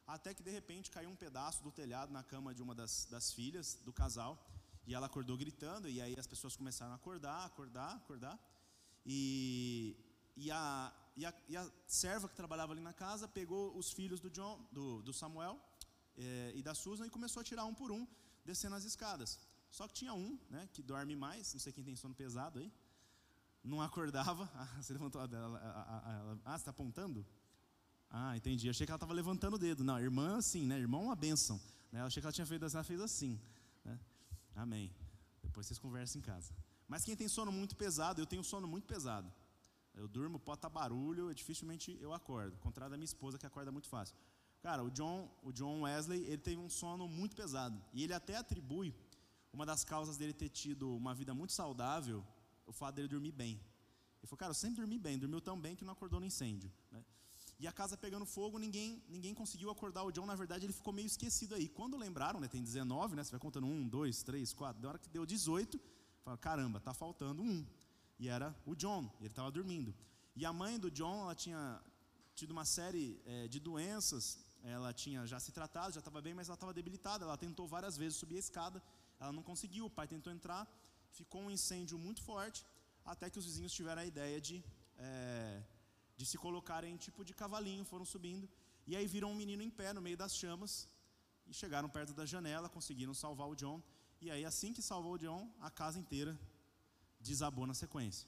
Até 0.05 0.33
que 0.33 0.43
de 0.43 0.51
repente 0.51 0.91
caiu 0.91 1.09
um 1.09 1.15
pedaço 1.15 1.63
do 1.63 1.71
telhado 1.71 2.11
na 2.11 2.23
cama 2.23 2.53
de 2.53 2.61
uma 2.61 2.75
das, 2.75 3.05
das 3.05 3.31
filhas 3.33 3.75
do 3.83 3.93
casal. 3.93 4.37
E 4.85 4.93
ela 4.93 5.05
acordou 5.05 5.37
gritando. 5.37 5.89
E 5.89 6.01
aí 6.01 6.15
as 6.17 6.27
pessoas 6.27 6.55
começaram 6.55 6.91
a 6.91 6.95
acordar, 6.95 7.45
acordar, 7.45 7.95
acordar. 7.95 8.37
E, 9.05 9.95
e, 10.35 10.51
a, 10.51 10.93
e, 11.15 11.25
a, 11.25 11.33
e 11.47 11.57
a 11.57 11.71
serva 11.87 12.27
que 12.27 12.35
trabalhava 12.35 12.73
ali 12.73 12.81
na 12.81 12.93
casa 12.93 13.27
pegou 13.27 13.75
os 13.77 13.91
filhos 13.91 14.19
do, 14.19 14.29
John, 14.29 14.59
do, 14.71 15.01
do 15.01 15.13
Samuel 15.13 15.59
é, 16.17 16.51
e 16.55 16.61
da 16.61 16.73
Susan 16.73 17.05
e 17.05 17.09
começou 17.09 17.41
a 17.41 17.43
tirar 17.43 17.65
um 17.65 17.73
por 17.73 17.91
um, 17.91 18.07
descendo 18.45 18.75
as 18.75 18.83
escadas. 18.83 19.39
Só 19.69 19.87
que 19.87 19.93
tinha 19.93 20.13
um, 20.13 20.39
né, 20.49 20.69
que 20.71 20.81
dorme 20.81 21.15
mais, 21.15 21.53
não 21.53 21.59
sei 21.59 21.73
quem 21.73 21.83
tem 21.83 21.95
sono 21.95 22.13
pesado 22.13 22.59
aí, 22.59 22.71
não 23.63 23.81
acordava. 23.81 24.49
Ah, 24.55 24.81
você 24.81 24.93
levantou 24.93 25.21
a 25.21 25.27
dela. 25.27 25.59
Ah, 26.43 26.51
você 26.51 26.61
está 26.61 26.71
apontando? 26.71 27.25
Ah, 28.09 28.35
entendi. 28.37 28.69
Achei 28.69 28.85
que 28.85 28.91
ela 28.91 28.97
estava 28.97 29.13
levantando 29.13 29.55
o 29.55 29.59
dedo. 29.59 29.83
Não, 29.83 29.99
irmã, 29.99 30.41
sim, 30.41 30.65
né? 30.65 30.77
Irmão 30.79 31.03
é 31.03 31.05
uma 31.05 31.15
bênção. 31.15 31.59
Né? 31.91 32.01
Achei 32.01 32.21
que 32.21 32.27
ela 32.27 32.33
tinha 32.33 32.45
feito 32.45 32.65
assim, 32.65 32.77
ela 32.77 32.83
fez 32.83 33.01
assim. 33.01 33.39
Né? 33.83 33.99
Amém. 34.55 34.91
Depois 35.41 35.65
vocês 35.65 35.79
conversam 35.79 36.19
em 36.19 36.21
casa. 36.23 36.53
Mas 36.87 37.03
quem 37.03 37.15
tem 37.15 37.27
sono 37.27 37.51
muito 37.51 37.75
pesado, 37.75 38.21
eu 38.21 38.25
tenho 38.25 38.43
sono 38.43 38.67
muito 38.67 38.85
pesado. 38.85 39.31
Eu 39.95 40.07
durmo, 40.07 40.39
pode 40.39 40.57
estar 40.57 40.69
barulho, 40.69 41.33
dificilmente 41.33 41.97
eu 42.01 42.13
acordo. 42.13 42.57
Contrário 42.57 42.91
da 42.91 42.97
minha 42.97 43.05
esposa, 43.05 43.37
que 43.37 43.45
acorda 43.45 43.71
muito 43.71 43.87
fácil. 43.87 44.15
Cara, 44.61 44.83
o 44.83 44.89
John, 44.89 45.29
o 45.43 45.51
John 45.51 45.81
Wesley, 45.81 46.23
ele 46.25 46.37
teve 46.37 46.57
um 46.57 46.69
sono 46.69 47.07
muito 47.07 47.35
pesado. 47.35 47.79
E 47.93 48.03
ele 48.03 48.13
até 48.13 48.37
atribui 48.37 48.95
uma 49.51 49.65
das 49.65 49.83
causas 49.83 50.17
dele 50.17 50.33
ter 50.33 50.49
tido 50.49 50.95
uma 50.95 51.13
vida 51.13 51.33
muito 51.33 51.53
saudável, 51.53 52.25
o 52.65 52.71
fato 52.71 52.95
dele 52.95 53.07
dormir 53.07 53.31
bem. 53.31 53.53
Ele 54.19 54.27
falou, 54.27 54.37
cara, 54.37 54.51
eu 54.51 54.55
sempre 54.55 54.77
dormi 54.77 54.97
bem, 54.97 55.19
dormiu 55.19 55.41
tão 55.41 55.59
bem 55.59 55.75
que 55.75 55.83
não 55.83 55.93
acordou 55.93 56.19
no 56.19 56.25
incêndio. 56.25 56.71
Né? 56.91 57.03
E 57.59 57.67
a 57.67 57.71
casa 57.71 57.95
pegando 57.95 58.25
fogo, 58.25 58.57
ninguém, 58.57 59.01
ninguém 59.07 59.33
conseguiu 59.33 59.69
acordar 59.69 60.03
o 60.03 60.11
John. 60.11 60.25
Na 60.25 60.35
verdade, 60.35 60.65
ele 60.65 60.73
ficou 60.73 60.93
meio 60.93 61.05
esquecido 61.05 61.55
aí. 61.55 61.67
Quando 61.67 61.97
lembraram, 61.97 62.39
né, 62.39 62.47
tem 62.47 62.63
19, 62.63 63.15
né, 63.15 63.23
você 63.23 63.31
vai 63.31 63.39
contando 63.39 63.67
um, 63.67 63.87
dois, 63.87 64.23
três, 64.23 64.53
quatro. 64.53 64.81
Da 64.81 64.89
hora 64.89 64.99
que 64.99 65.09
deu 65.09 65.25
18, 65.25 65.79
falaram, 66.23 66.41
caramba, 66.41 66.79
tá 66.79 66.93
faltando 66.93 67.41
um. 67.41 67.65
E 68.19 68.27
era 68.27 68.55
o 68.65 68.75
John, 68.75 69.09
ele 69.19 69.29
estava 69.29 69.51
dormindo. 69.51 69.93
E 70.35 70.45
a 70.45 70.53
mãe 70.53 70.79
do 70.79 70.89
John, 70.89 71.21
ela 71.21 71.35
tinha 71.35 71.81
tido 72.35 72.51
uma 72.51 72.65
série 72.65 73.21
é, 73.25 73.47
de 73.47 73.59
doenças. 73.59 74.39
Ela 74.63 74.93
tinha 74.93 75.25
já 75.27 75.39
se 75.39 75.51
tratado, 75.51 75.93
já 75.93 75.99
estava 75.99 76.21
bem, 76.21 76.33
mas 76.33 76.47
ela 76.47 76.55
estava 76.55 76.73
debilitada. 76.73 77.25
Ela 77.25 77.37
tentou 77.37 77.67
várias 77.67 77.97
vezes 77.97 78.17
subir 78.17 78.37
a 78.37 78.39
escada, 78.39 78.81
ela 79.19 79.31
não 79.31 79.43
conseguiu. 79.43 79.85
O 79.85 79.89
pai 79.89 80.07
tentou 80.07 80.31
entrar, 80.31 80.67
ficou 81.19 81.41
um 81.45 81.51
incêndio 81.57 81.97
muito 82.05 82.21
forte, 82.29 82.59
até 83.13 83.29
que 83.29 83.39
os 83.39 83.45
vizinhos 83.49 83.73
tiveram 83.79 84.01
a 84.01 84.05
ideia 84.13 84.39
de 84.47 84.63
é, 84.97 85.61
de 86.17 86.25
se 86.25 86.37
colocarem 86.37 86.95
tipo 86.97 87.21
de 87.27 87.33
cavalinho, 87.33 87.83
foram 87.83 88.05
subindo, 88.05 88.47
e 88.85 88.95
aí 88.95 89.07
viram 89.07 89.31
um 89.31 89.35
menino 89.35 89.63
em 89.63 89.69
pé 89.79 89.91
no 89.93 90.01
meio 90.01 90.17
das 90.23 90.35
chamas, 90.41 90.87
e 91.47 91.53
chegaram 91.53 91.89
perto 91.89 92.13
da 92.13 92.25
janela, 92.25 92.69
conseguiram 92.69 93.13
salvar 93.13 93.47
o 93.49 93.55
John, 93.55 93.81
e 94.21 94.29
aí 94.31 94.45
assim 94.45 94.71
que 94.73 94.81
salvou 94.81 95.13
o 95.13 95.17
John, 95.17 95.41
a 95.59 95.69
casa 95.69 95.99
inteira 95.99 96.39
desabou 97.19 97.65
na 97.65 97.73
sequência. 97.73 98.27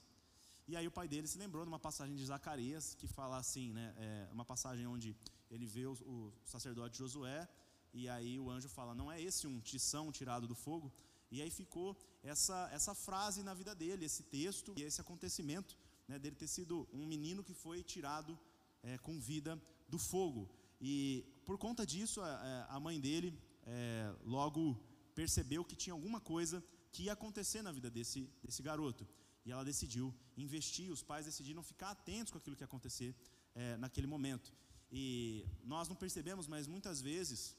E 0.68 0.76
aí 0.76 0.86
o 0.86 0.90
pai 0.90 1.06
dele 1.06 1.28
se 1.28 1.38
lembrou 1.38 1.62
de 1.64 1.68
uma 1.68 1.78
passagem 1.78 2.16
de 2.16 2.24
Zacarias, 2.26 2.94
que 2.94 3.06
fala 3.06 3.36
assim, 3.36 3.72
né, 3.72 3.94
é 3.96 4.28
uma 4.32 4.44
passagem 4.44 4.86
onde 4.86 5.16
ele 5.50 5.66
vê 5.66 5.86
o, 5.86 5.92
o 5.92 6.32
sacerdote 6.44 6.98
Josué, 6.98 7.48
e 7.94 8.08
aí 8.08 8.38
o 8.38 8.50
anjo 8.50 8.68
fala, 8.68 8.94
não 8.94 9.10
é 9.10 9.20
esse 9.22 9.46
um 9.46 9.60
tição 9.60 10.10
tirado 10.10 10.46
do 10.46 10.54
fogo? 10.54 10.92
E 11.30 11.42
aí 11.42 11.50
ficou 11.50 11.96
essa, 12.22 12.68
essa 12.72 12.94
frase 12.94 13.42
na 13.42 13.54
vida 13.54 13.74
dele, 13.74 14.04
esse 14.04 14.22
texto 14.22 14.74
e 14.76 14.82
esse 14.82 15.00
acontecimento 15.00 15.76
né, 16.08 16.18
dele 16.18 16.36
ter 16.36 16.46
sido 16.46 16.88
um 16.92 17.06
menino 17.06 17.42
que 17.42 17.54
foi 17.54 17.82
tirado 17.82 18.38
é, 18.82 18.98
com 18.98 19.18
vida 19.18 19.60
do 19.88 19.98
fogo. 19.98 20.48
E 20.80 21.24
por 21.44 21.58
conta 21.58 21.84
disso, 21.84 22.20
a, 22.20 22.66
a 22.68 22.80
mãe 22.80 23.00
dele 23.00 23.38
é, 23.64 24.14
logo 24.24 24.80
percebeu 25.14 25.64
que 25.64 25.74
tinha 25.74 25.94
alguma 25.94 26.20
coisa 26.20 26.62
que 26.92 27.04
ia 27.04 27.12
acontecer 27.12 27.62
na 27.62 27.72
vida 27.72 27.90
desse, 27.90 28.30
desse 28.42 28.62
garoto. 28.62 29.06
E 29.44 29.52
ela 29.52 29.64
decidiu 29.64 30.14
investir, 30.36 30.90
os 30.90 31.02
pais 31.02 31.26
decidiram 31.26 31.62
ficar 31.62 31.90
atentos 31.90 32.30
com 32.32 32.38
aquilo 32.38 32.56
que 32.56 32.62
ia 32.62 32.66
acontecer 32.66 33.14
é, 33.54 33.76
naquele 33.76 34.06
momento. 34.06 34.52
E 34.90 35.44
nós 35.64 35.88
não 35.88 35.96
percebemos, 35.96 36.46
mas 36.46 36.66
muitas 36.66 37.00
vezes, 37.00 37.56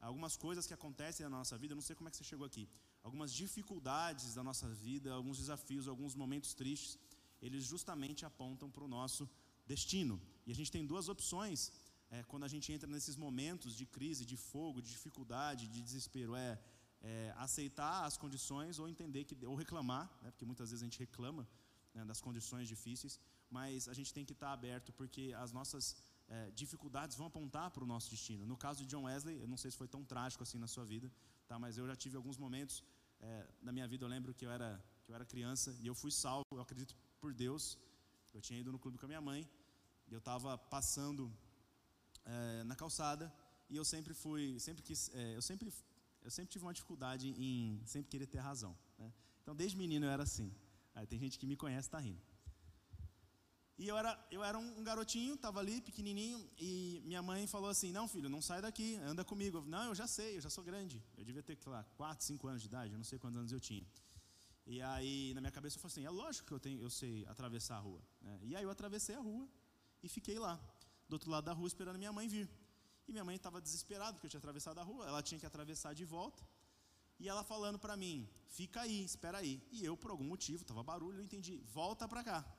algumas 0.00 0.36
coisas 0.36 0.66
que 0.66 0.74
acontecem 0.74 1.24
na 1.24 1.30
nossa 1.30 1.56
vida, 1.56 1.74
não 1.74 1.82
sei 1.82 1.96
como 1.96 2.08
é 2.08 2.10
que 2.10 2.16
você 2.16 2.24
chegou 2.24 2.46
aqui, 2.46 2.68
algumas 3.02 3.32
dificuldades 3.32 4.34
da 4.34 4.42
nossa 4.42 4.68
vida, 4.68 5.12
alguns 5.12 5.38
desafios, 5.38 5.88
alguns 5.88 6.14
momentos 6.14 6.54
tristes, 6.54 6.98
eles 7.40 7.64
justamente 7.64 8.24
apontam 8.24 8.70
para 8.70 8.84
o 8.84 8.88
nosso 8.88 9.28
destino. 9.66 10.20
E 10.46 10.52
a 10.52 10.54
gente 10.54 10.70
tem 10.70 10.84
duas 10.84 11.08
opções 11.08 11.72
é, 12.10 12.22
quando 12.24 12.44
a 12.44 12.48
gente 12.48 12.72
entra 12.72 12.88
nesses 12.88 13.16
momentos 13.16 13.76
de 13.76 13.86
crise, 13.86 14.24
de 14.24 14.36
fogo, 14.36 14.80
de 14.80 14.90
dificuldade, 14.90 15.68
de 15.68 15.80
desespero. 15.82 16.34
É, 16.34 16.58
é 17.00 17.32
aceitar 17.36 18.04
as 18.04 18.16
condições 18.16 18.78
ou 18.80 18.88
entender 18.88 19.24
que 19.24 19.36
ou 19.46 19.54
reclamar, 19.54 20.06
né, 20.22 20.30
porque 20.32 20.44
muitas 20.44 20.70
vezes 20.70 20.82
a 20.82 20.86
gente 20.88 20.98
reclama 20.98 21.46
né, 21.94 22.04
das 22.04 22.20
condições 22.20 22.66
difíceis, 22.66 23.20
mas 23.48 23.88
a 23.88 23.94
gente 23.94 24.12
tem 24.12 24.24
que 24.24 24.32
estar 24.32 24.52
aberto 24.52 24.92
porque 24.92 25.32
as 25.36 25.52
nossas 25.52 25.96
é, 26.28 26.50
dificuldades 26.50 27.16
vão 27.16 27.26
apontar 27.26 27.70
para 27.70 27.82
o 27.82 27.86
nosso 27.86 28.10
destino. 28.10 28.46
No 28.46 28.56
caso 28.56 28.84
de 28.84 28.86
John 28.86 29.04
Wesley, 29.04 29.40
eu 29.40 29.48
não 29.48 29.56
sei 29.56 29.70
se 29.70 29.76
foi 29.76 29.88
tão 29.88 30.04
trágico 30.04 30.42
assim 30.42 30.58
na 30.58 30.66
sua 30.66 30.84
vida, 30.84 31.10
tá? 31.46 31.58
Mas 31.58 31.78
eu 31.78 31.86
já 31.86 31.96
tive 31.96 32.16
alguns 32.16 32.36
momentos 32.36 32.84
é, 33.20 33.46
na 33.62 33.72
minha 33.72 33.88
vida. 33.88 34.04
Eu 34.04 34.08
lembro 34.08 34.34
que 34.34 34.44
eu 34.46 34.50
era 34.50 34.82
que 35.04 35.12
eu 35.12 35.14
era 35.14 35.24
criança 35.24 35.74
e 35.80 35.86
eu 35.86 35.94
fui 35.94 36.10
salvo. 36.10 36.44
Eu 36.52 36.60
acredito 36.60 36.94
por 37.20 37.32
Deus. 37.32 37.78
Eu 38.34 38.40
tinha 38.42 38.60
ido 38.60 38.70
no 38.70 38.78
clube 38.78 38.98
com 38.98 39.06
a 39.06 39.08
minha 39.08 39.20
mãe, 39.20 39.48
e 40.06 40.12
eu 40.12 40.18
estava 40.18 40.56
passando 40.56 41.32
é, 42.24 42.62
na 42.64 42.76
calçada, 42.76 43.32
e 43.70 43.76
eu 43.76 43.84
sempre 43.84 44.12
fui, 44.14 44.60
sempre 44.60 44.82
quis, 44.82 45.10
é, 45.14 45.36
eu 45.36 45.42
sempre, 45.42 45.72
eu 46.22 46.30
sempre 46.30 46.50
tive 46.52 46.64
uma 46.64 46.74
dificuldade 46.74 47.28
em 47.30 47.80
sempre 47.86 48.10
querer 48.10 48.26
ter 48.26 48.38
razão. 48.38 48.76
Né? 48.98 49.12
Então, 49.42 49.56
desde 49.56 49.76
menino 49.76 50.04
eu 50.06 50.10
era 50.10 50.22
assim. 50.22 50.52
Aí, 50.94 51.06
tem 51.06 51.18
gente 51.18 51.38
que 51.38 51.46
me 51.46 51.56
conhece 51.56 51.88
está 51.88 51.98
rindo. 51.98 52.20
E 53.78 53.86
eu 53.86 53.96
era, 53.96 54.26
eu 54.28 54.42
era 54.42 54.58
um, 54.58 54.82
garotinho, 54.82 55.34
estava 55.34 55.60
ali, 55.60 55.80
pequenininho, 55.80 56.44
e 56.58 57.00
minha 57.04 57.22
mãe 57.22 57.46
falou 57.46 57.70
assim: 57.70 57.92
Não, 57.92 58.08
filho, 58.08 58.28
não 58.28 58.42
sai 58.42 58.60
daqui, 58.60 58.96
anda 58.96 59.24
comigo. 59.24 59.64
não, 59.66 59.84
eu 59.84 59.94
já 59.94 60.08
sei, 60.08 60.36
eu 60.36 60.40
já 60.40 60.50
sou 60.50 60.64
grande. 60.64 61.00
Eu 61.16 61.24
devia 61.24 61.44
ter, 61.44 61.56
sei 61.56 61.70
lá, 61.70 61.84
4, 61.96 62.26
5 62.26 62.48
anos 62.48 62.60
de 62.60 62.66
idade, 62.66 62.92
eu 62.92 62.98
não 62.98 63.04
sei 63.04 63.20
quantos 63.20 63.38
anos 63.38 63.52
eu 63.52 63.60
tinha. 63.60 63.86
E 64.66 64.82
aí, 64.82 65.32
na 65.32 65.40
minha 65.40 65.52
cabeça, 65.52 65.76
eu 65.76 65.80
falei 65.80 65.92
assim: 65.92 66.04
é 66.04 66.10
lógico 66.10 66.48
que 66.48 66.52
eu, 66.52 66.58
tenho, 66.58 66.82
eu 66.82 66.90
sei 66.90 67.24
atravessar 67.26 67.76
a 67.76 67.78
rua. 67.78 68.02
Né? 68.20 68.40
E 68.42 68.56
aí, 68.56 68.64
eu 68.64 68.70
atravessei 68.70 69.14
a 69.14 69.20
rua 69.20 69.48
e 70.02 70.08
fiquei 70.08 70.40
lá, 70.40 70.60
do 71.08 71.12
outro 71.12 71.30
lado 71.30 71.44
da 71.44 71.52
rua, 71.52 71.68
esperando 71.68 71.98
minha 71.98 72.12
mãe 72.12 72.26
vir. 72.26 72.50
E 73.06 73.12
minha 73.12 73.24
mãe 73.24 73.36
estava 73.36 73.60
desesperada 73.60 74.14
porque 74.14 74.26
eu 74.26 74.30
tinha 74.30 74.38
atravessado 74.38 74.78
a 74.80 74.82
rua, 74.82 75.06
ela 75.06 75.22
tinha 75.22 75.38
que 75.38 75.46
atravessar 75.46 75.94
de 75.94 76.04
volta. 76.04 76.44
E 77.20 77.28
ela 77.28 77.44
falando 77.44 77.78
para 77.78 77.96
mim: 77.96 78.28
fica 78.48 78.80
aí, 78.80 79.04
espera 79.04 79.38
aí. 79.38 79.62
E 79.70 79.84
eu, 79.84 79.96
por 79.96 80.10
algum 80.10 80.24
motivo, 80.24 80.62
estava 80.62 80.82
barulho, 80.82 81.20
eu 81.20 81.24
entendi: 81.24 81.58
volta 81.58 82.08
para 82.08 82.24
cá. 82.24 82.57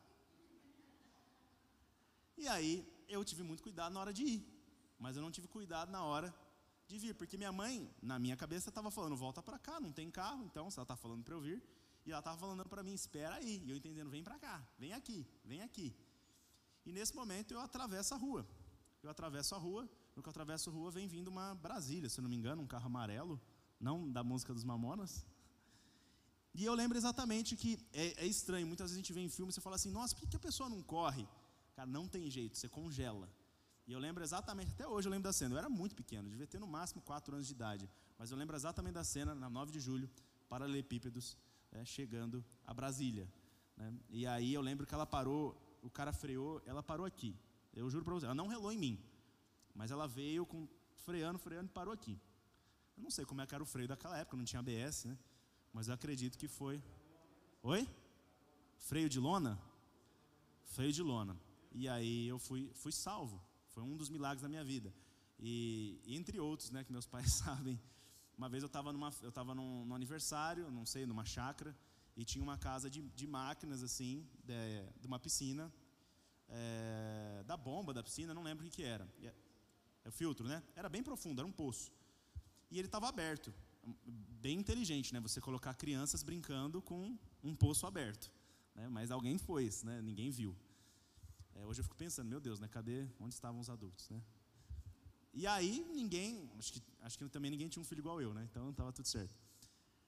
E 2.39 2.47
aí, 2.47 2.71
eu 3.15 3.21
tive 3.29 3.43
muito 3.43 3.61
cuidado 3.61 3.91
na 3.93 3.99
hora 3.99 4.13
de 4.13 4.23
ir, 4.23 4.41
mas 4.97 5.15
eu 5.17 5.21
não 5.21 5.29
tive 5.29 5.47
cuidado 5.47 5.91
na 5.91 6.01
hora 6.03 6.33
de 6.87 6.97
vir, 6.97 7.13
porque 7.13 7.37
minha 7.37 7.51
mãe, 7.51 7.75
na 8.01 8.17
minha 8.17 8.37
cabeça, 8.43 8.69
estava 8.69 8.89
falando: 8.89 9.15
volta 9.15 9.43
para 9.43 9.59
cá, 9.59 9.77
não 9.85 9.91
tem 9.91 10.09
carro, 10.09 10.43
então 10.45 10.71
se 10.71 10.79
ela 10.79 10.85
está 10.85 10.95
falando 10.95 11.21
para 11.23 11.35
eu 11.35 11.41
vir, 11.41 11.61
e 12.05 12.11
ela 12.11 12.19
estava 12.19 12.37
falando 12.37 12.63
para 12.73 12.81
mim, 12.81 12.93
espera 12.93 13.35
aí. 13.35 13.61
E 13.65 13.69
eu 13.69 13.75
entendendo, 13.75 14.09
vem 14.09 14.23
para 14.23 14.39
cá, 14.39 14.55
vem 14.77 14.93
aqui, 14.93 15.27
vem 15.43 15.61
aqui. 15.61 15.93
E 16.85 16.93
nesse 16.93 17.13
momento 17.13 17.51
eu 17.51 17.59
atravesso 17.59 18.13
a 18.13 18.17
rua. 18.17 18.47
Eu 19.03 19.09
atravesso 19.09 19.53
a 19.53 19.57
rua, 19.57 19.89
no 20.15 20.23
que 20.23 20.29
eu 20.29 20.31
atravesso 20.31 20.69
a 20.69 20.73
rua 20.73 20.89
vem 20.91 21.07
vindo 21.07 21.27
uma 21.27 21.53
Brasília, 21.55 22.09
se 22.09 22.21
não 22.21 22.29
me 22.29 22.37
engano, 22.37 22.61
um 22.61 22.67
carro 22.67 22.87
amarelo, 22.87 23.39
não 23.79 24.09
da 24.09 24.23
música 24.23 24.53
dos 24.53 24.63
Mamonas. 24.63 25.25
E 26.53 26.63
eu 26.65 26.73
lembro 26.73 26.97
exatamente 26.97 27.55
que 27.55 27.77
é, 27.93 28.23
é 28.23 28.25
estranho, 28.25 28.65
muitas 28.65 28.85
vezes 28.85 28.97
a 28.97 29.01
gente 29.01 29.13
vê 29.13 29.21
em 29.21 29.29
filme 29.29 29.51
e 29.55 29.61
fala 29.61 29.75
assim, 29.75 29.91
nossa, 29.91 30.15
por 30.15 30.27
que 30.27 30.35
a 30.35 30.39
pessoa 30.39 30.69
não 30.69 30.81
corre? 30.81 31.27
Cara, 31.79 31.89
não 31.89 32.05
tem 32.09 32.29
jeito, 32.29 32.57
você 32.57 32.67
congela. 32.67 33.29
E 33.87 33.93
eu 33.93 33.99
lembro 33.99 34.21
exatamente, 34.21 34.71
até 34.73 34.85
hoje 34.85 35.07
eu 35.07 35.11
lembro 35.11 35.23
da 35.23 35.31
cena, 35.31 35.55
eu 35.55 35.59
era 35.59 35.69
muito 35.69 35.95
pequeno, 35.95 36.29
devia 36.29 36.45
ter 36.45 36.59
no 36.59 36.67
máximo 36.67 37.01
4 37.01 37.33
anos 37.33 37.47
de 37.47 37.53
idade, 37.53 37.89
mas 38.17 38.31
eu 38.31 38.37
lembro 38.37 38.53
exatamente 38.53 38.95
da 38.95 39.03
cena, 39.05 39.33
na 39.33 39.49
9 39.49 39.71
de 39.71 39.79
julho, 39.79 40.09
paralelepípedos, 40.49 41.37
é, 41.71 41.85
chegando 41.85 42.43
a 42.67 42.73
Brasília. 42.73 43.31
Né? 43.77 43.93
E 44.09 44.27
aí 44.27 44.53
eu 44.53 44.61
lembro 44.61 44.85
que 44.85 44.93
ela 44.93 45.05
parou, 45.05 45.55
o 45.81 45.89
cara 45.89 46.11
freou, 46.11 46.61
ela 46.65 46.83
parou 46.83 47.05
aqui. 47.05 47.33
Eu 47.73 47.89
juro 47.89 48.03
para 48.03 48.13
você, 48.13 48.25
ela 48.25 48.35
não 48.35 48.47
relou 48.47 48.73
em 48.73 48.77
mim, 48.77 49.01
mas 49.73 49.89
ela 49.89 50.05
veio 50.05 50.45
com 50.45 50.67
freando, 51.05 51.39
freando 51.39 51.69
e 51.69 51.73
parou 51.73 51.93
aqui. 51.93 52.19
Eu 52.97 53.03
não 53.03 53.09
sei 53.09 53.23
como 53.23 53.39
é 53.39 53.47
que 53.47 53.55
era 53.55 53.63
o 53.63 53.65
freio 53.65 53.87
daquela 53.87 54.17
época, 54.17 54.35
não 54.35 54.43
tinha 54.43 54.59
ABS, 54.59 55.05
né? 55.05 55.17
Mas 55.71 55.87
eu 55.87 55.93
acredito 55.93 56.37
que 56.37 56.49
foi. 56.49 56.83
Oi? 57.63 57.87
Freio 58.79 59.07
de 59.07 59.17
lona? 59.17 59.57
Freio 60.65 60.91
de 60.91 61.01
lona. 61.01 61.39
E 61.71 61.87
aí 61.87 62.27
eu 62.27 62.39
fui, 62.39 62.71
fui 62.73 62.91
salvo. 62.91 63.41
Foi 63.67 63.83
um 63.83 63.95
dos 63.95 64.09
milagres 64.09 64.41
da 64.41 64.49
minha 64.49 64.63
vida. 64.63 64.93
E 65.39 66.01
entre 66.05 66.39
outros, 66.39 66.69
né, 66.71 66.83
que 66.83 66.91
meus 66.91 67.05
pais 67.13 67.31
sabem, 67.33 67.79
uma 68.37 68.49
vez 68.49 68.63
eu 68.63 68.67
estava 68.67 68.91
eu 68.91 69.55
num, 69.55 69.85
num, 69.85 69.95
aniversário, 69.95 70.71
não 70.71 70.85
sei, 70.85 71.05
numa 71.05 71.25
chácara, 71.25 71.75
e 72.15 72.25
tinha 72.25 72.43
uma 72.43 72.57
casa 72.57 72.89
de, 72.89 73.01
de 73.01 73.27
máquinas 73.27 73.83
assim, 73.83 74.27
de, 74.43 74.53
de 74.99 75.07
uma 75.07 75.19
piscina, 75.19 75.71
é, 76.49 77.43
da 77.45 77.55
bomba 77.55 77.93
da 77.93 78.01
piscina, 78.01 78.33
não 78.33 78.43
lembro 78.43 78.65
o 78.65 78.69
que, 78.69 78.77
que 78.77 78.83
era. 78.83 79.07
É, 79.21 79.33
é 80.05 80.09
o 80.09 80.11
filtro, 80.11 80.47
né? 80.47 80.63
Era 80.75 80.89
bem 80.89 81.03
profundo, 81.03 81.39
era 81.39 81.47
um 81.47 81.51
poço. 81.51 81.91
E 82.71 82.77
ele 82.77 82.87
estava 82.87 83.07
aberto. 83.07 83.53
Bem 84.05 84.57
inteligente, 84.57 85.13
né? 85.13 85.19
Você 85.19 85.39
colocar 85.41 85.73
crianças 85.73 86.23
brincando 86.23 86.81
com 86.81 87.17
um 87.43 87.55
poço 87.55 87.85
aberto. 87.85 88.31
Né? 88.75 88.87
Mas 88.87 89.11
alguém 89.11 89.37
foi, 89.37 89.69
né? 89.83 90.01
Ninguém 90.01 90.29
viu. 90.29 90.55
É, 91.55 91.65
hoje 91.65 91.79
eu 91.79 91.83
fico 91.83 91.95
pensando, 91.95 92.27
meu 92.27 92.39
Deus, 92.39 92.59
né? 92.59 92.67
Cadê? 92.67 93.07
Onde 93.19 93.33
estavam 93.33 93.59
os 93.59 93.69
adultos, 93.69 94.09
né? 94.09 94.21
E 95.33 95.45
aí 95.45 95.85
ninguém, 95.93 96.49
acho 96.57 96.73
que, 96.73 96.81
acho 97.01 97.17
que 97.17 97.29
também 97.29 97.51
ninguém 97.51 97.69
tinha 97.69 97.81
um 97.81 97.85
filho 97.85 97.99
igual 97.99 98.21
eu, 98.21 98.33
né? 98.33 98.47
Então 98.49 98.69
estava 98.69 98.91
tudo 98.91 99.07
certo. 99.07 99.35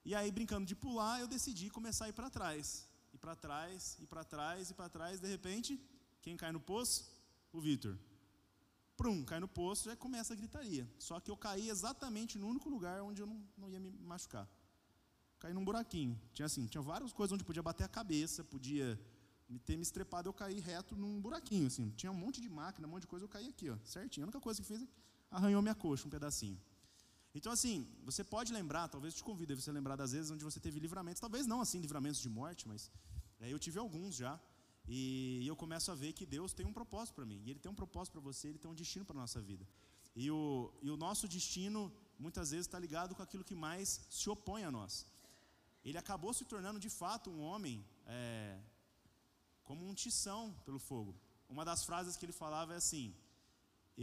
E 0.04 0.16
aí 0.16 0.32
brincando 0.32 0.66
de 0.66 0.76
pular, 0.76 1.20
eu 1.20 1.28
decidi 1.28 1.70
começar 1.70 2.06
a 2.06 2.10
ir 2.10 2.14
para 2.14 2.30
trás, 2.30 2.88
e 3.14 3.18
para 3.18 3.36
trás, 3.36 3.98
e 4.00 4.08
para 4.08 4.24
trás, 4.24 4.70
e 4.72 4.74
para 4.74 4.90
trás. 4.90 5.20
De 5.20 5.28
repente, 5.28 5.80
quem 6.22 6.36
cai 6.36 6.52
no 6.52 6.60
poço? 6.60 7.06
O 7.54 7.60
Vitor. 7.60 7.98
prum, 8.96 9.24
cai 9.26 9.40
no 9.40 9.48
poço, 9.48 9.86
já 9.90 9.96
começa 9.96 10.34
a 10.34 10.36
gritaria. 10.36 10.88
Só 10.98 11.20
que 11.20 11.30
eu 11.30 11.36
caí 11.36 11.70
exatamente 11.70 12.38
no 12.38 12.48
único 12.48 12.70
lugar 12.70 13.02
onde 13.02 13.22
eu 13.22 13.28
não, 13.28 13.44
não 13.58 13.68
ia 13.70 13.80
me 13.80 13.90
machucar. 13.92 14.48
Caí 15.40 15.54
num 15.54 15.66
buraquinho. 15.66 16.20
Tinha 16.34 16.46
assim, 16.46 16.68
tinha 16.68 16.82
várias 16.82 17.12
coisas 17.12 17.34
onde 17.34 17.44
podia 17.44 17.64
bater 17.64 17.84
a 17.84 17.88
cabeça, 17.88 18.44
podia 18.44 19.00
ter 19.60 19.76
me 19.76 19.84
estrepado, 19.84 20.30
eu 20.30 20.34
caí 20.34 20.60
reto 20.60 20.96
num 20.96 21.20
buraquinho, 21.20 21.68
assim. 21.68 21.90
Tinha 21.92 22.12
um 22.12 22.16
monte 22.16 22.42
de 22.42 22.50
máquina, 22.50 22.88
um 22.88 22.92
monte 22.92 23.02
de 23.02 23.08
coisa, 23.08 23.26
eu 23.26 23.30
caí 23.30 23.48
aqui, 23.48 23.70
ó, 23.70 23.78
certinho. 23.84 24.26
A 24.26 24.28
única 24.28 24.40
coisa 24.40 24.62
que 24.62 24.68
fez 24.68 24.82
é 24.82 24.88
arranhou 25.30 25.62
minha 25.62 25.76
coxa, 25.76 26.08
um 26.08 26.10
pedacinho. 26.10 26.60
Então, 27.34 27.52
assim, 27.52 27.88
você 28.04 28.24
pode 28.24 28.52
lembrar, 28.52 28.90
talvez 28.90 29.14
te 29.14 29.24
convide 29.24 29.54
a 29.54 29.56
você 29.56 29.72
lembrar 29.72 29.96
das 29.96 30.12
vezes 30.12 30.32
onde 30.32 30.44
você 30.44 30.60
teve 30.60 30.80
livramentos, 30.80 31.22
talvez 31.22 31.48
não 31.48 31.62
assim, 31.62 31.80
livramentos 31.80 32.22
de 32.22 32.30
morte, 32.30 32.68
mas 32.68 32.92
é, 33.40 33.52
eu 33.52 33.58
tive 33.58 33.80
alguns 33.80 34.16
já. 34.16 34.40
E, 34.88 35.46
eu 35.48 35.56
começo 35.56 35.92
a 35.92 35.96
ver 35.96 36.12
que 36.14 36.26
Deus 36.26 36.54
tem 36.54 36.66
um 36.66 36.74
propósito 36.74 37.16
para 37.16 37.26
mim. 37.26 37.42
E 37.46 37.52
Ele 37.52 37.60
tem 37.60 37.72
um 37.72 37.76
propósito 37.76 38.14
para 38.14 38.22
você, 38.22 38.50
Ele 38.50 38.60
tem 38.60 38.70
um 38.70 38.76
destino 38.76 39.06
para 39.06 39.16
a 39.16 39.22
nossa 39.22 39.40
vida. 39.40 39.66
E 40.16 40.30
o, 40.30 40.74
e 40.82 40.90
o 40.90 40.98
nosso 40.98 41.28
destino, 41.28 41.92
muitas 42.20 42.52
vezes, 42.52 42.66
está 42.68 42.78
ligado 42.78 43.16
com 43.16 43.24
aquilo 43.24 43.44
que 43.44 43.56
mais 43.56 44.02
se 44.10 44.30
opõe 44.30 44.64
a 44.64 44.72
nós. 44.72 45.06
Ele 45.86 45.98
acabou 45.98 46.34
se 46.34 46.44
tornando, 46.44 46.80
de 46.80 46.90
fato, 46.90 47.30
um 47.30 47.42
homem 47.42 47.86
é, 48.06 48.60
como 49.72 49.88
um 49.88 49.94
tição 49.94 50.42
pelo 50.66 50.80
fogo. 50.90 51.12
Uma 51.48 51.64
das 51.64 51.82
frases 51.86 52.18
que 52.18 52.26
ele 52.26 52.34
falava 52.44 52.74
é 52.74 52.78
assim: 52.84 53.16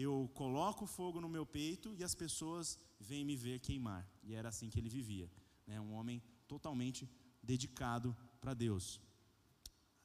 Eu 0.05 0.15
coloco 0.41 0.87
fogo 0.87 1.21
no 1.25 1.29
meu 1.29 1.45
peito 1.45 1.95
e 1.99 2.03
as 2.03 2.15
pessoas 2.23 2.79
vêm 3.09 3.23
me 3.31 3.37
ver 3.37 3.61
queimar. 3.67 4.03
E 4.23 4.35
era 4.35 4.49
assim 4.49 4.71
que 4.71 4.79
ele 4.81 4.89
vivia. 4.89 5.31
Né? 5.67 5.79
Um 5.79 5.93
homem 5.93 6.23
totalmente 6.53 7.07
dedicado 7.43 8.17
para 8.41 8.55
Deus. 8.55 8.99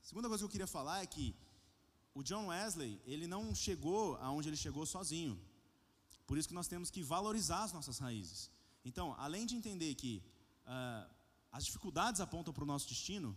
A 0.02 0.06
segunda 0.10 0.28
coisa 0.28 0.42
que 0.42 0.48
eu 0.50 0.56
queria 0.56 0.68
falar 0.68 1.02
é 1.02 1.08
que 1.16 1.34
o 2.14 2.22
John 2.24 2.48
Wesley, 2.48 3.02
ele 3.06 3.26
não 3.26 3.56
chegou 3.56 4.18
aonde 4.18 4.50
ele 4.50 4.58
chegou 4.66 4.86
sozinho. 4.86 5.40
Por 6.28 6.38
isso 6.38 6.50
que 6.50 6.60
nós 6.60 6.68
temos 6.68 6.92
que 6.92 7.02
valorizar 7.02 7.64
as 7.64 7.72
nossas 7.72 8.00
raízes. 8.00 8.52
Então, 8.84 9.16
além 9.18 9.46
de 9.46 9.56
entender 9.56 9.96
que 9.96 10.22
uh, 10.68 11.10
as 11.54 11.64
dificuldades 11.64 12.20
apontam 12.20 12.54
para 12.54 12.66
o 12.66 12.72
nosso 12.74 12.90
destino, 12.90 13.34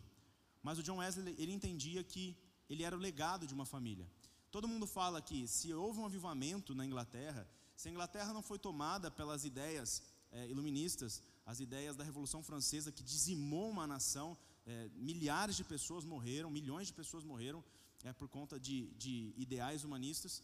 mas 0.66 0.80
o 0.80 0.82
John 0.82 0.96
Wesley, 0.96 1.36
ele 1.38 1.52
entendia 1.52 2.02
que 2.02 2.24
ele 2.68 2.82
era 2.82 2.96
o 2.96 2.98
legado 2.98 3.46
de 3.46 3.54
uma 3.54 3.64
família. 3.64 4.06
Todo 4.50 4.66
mundo 4.66 4.84
fala 4.84 5.22
que 5.28 5.46
se 5.46 5.72
houve 5.72 6.00
um 6.00 6.06
avivamento 6.06 6.74
na 6.74 6.84
Inglaterra, 6.84 7.48
se 7.76 7.86
a 7.88 7.92
Inglaterra 7.92 8.32
não 8.32 8.42
foi 8.42 8.58
tomada 8.58 9.08
pelas 9.08 9.44
ideias 9.44 10.02
é, 10.32 10.48
iluministas, 10.48 11.22
as 11.52 11.60
ideias 11.60 11.94
da 11.94 12.02
Revolução 12.02 12.42
Francesa 12.42 12.90
que 12.90 13.04
dizimou 13.04 13.70
uma 13.70 13.86
nação, 13.86 14.36
é, 14.66 14.88
milhares 15.10 15.54
de 15.54 15.62
pessoas 15.62 16.04
morreram, 16.04 16.50
milhões 16.50 16.88
de 16.88 16.94
pessoas 16.94 17.22
morreram 17.22 17.62
é, 18.02 18.12
por 18.12 18.28
conta 18.28 18.58
de, 18.58 18.76
de 19.02 19.32
ideais 19.36 19.84
humanistas. 19.84 20.42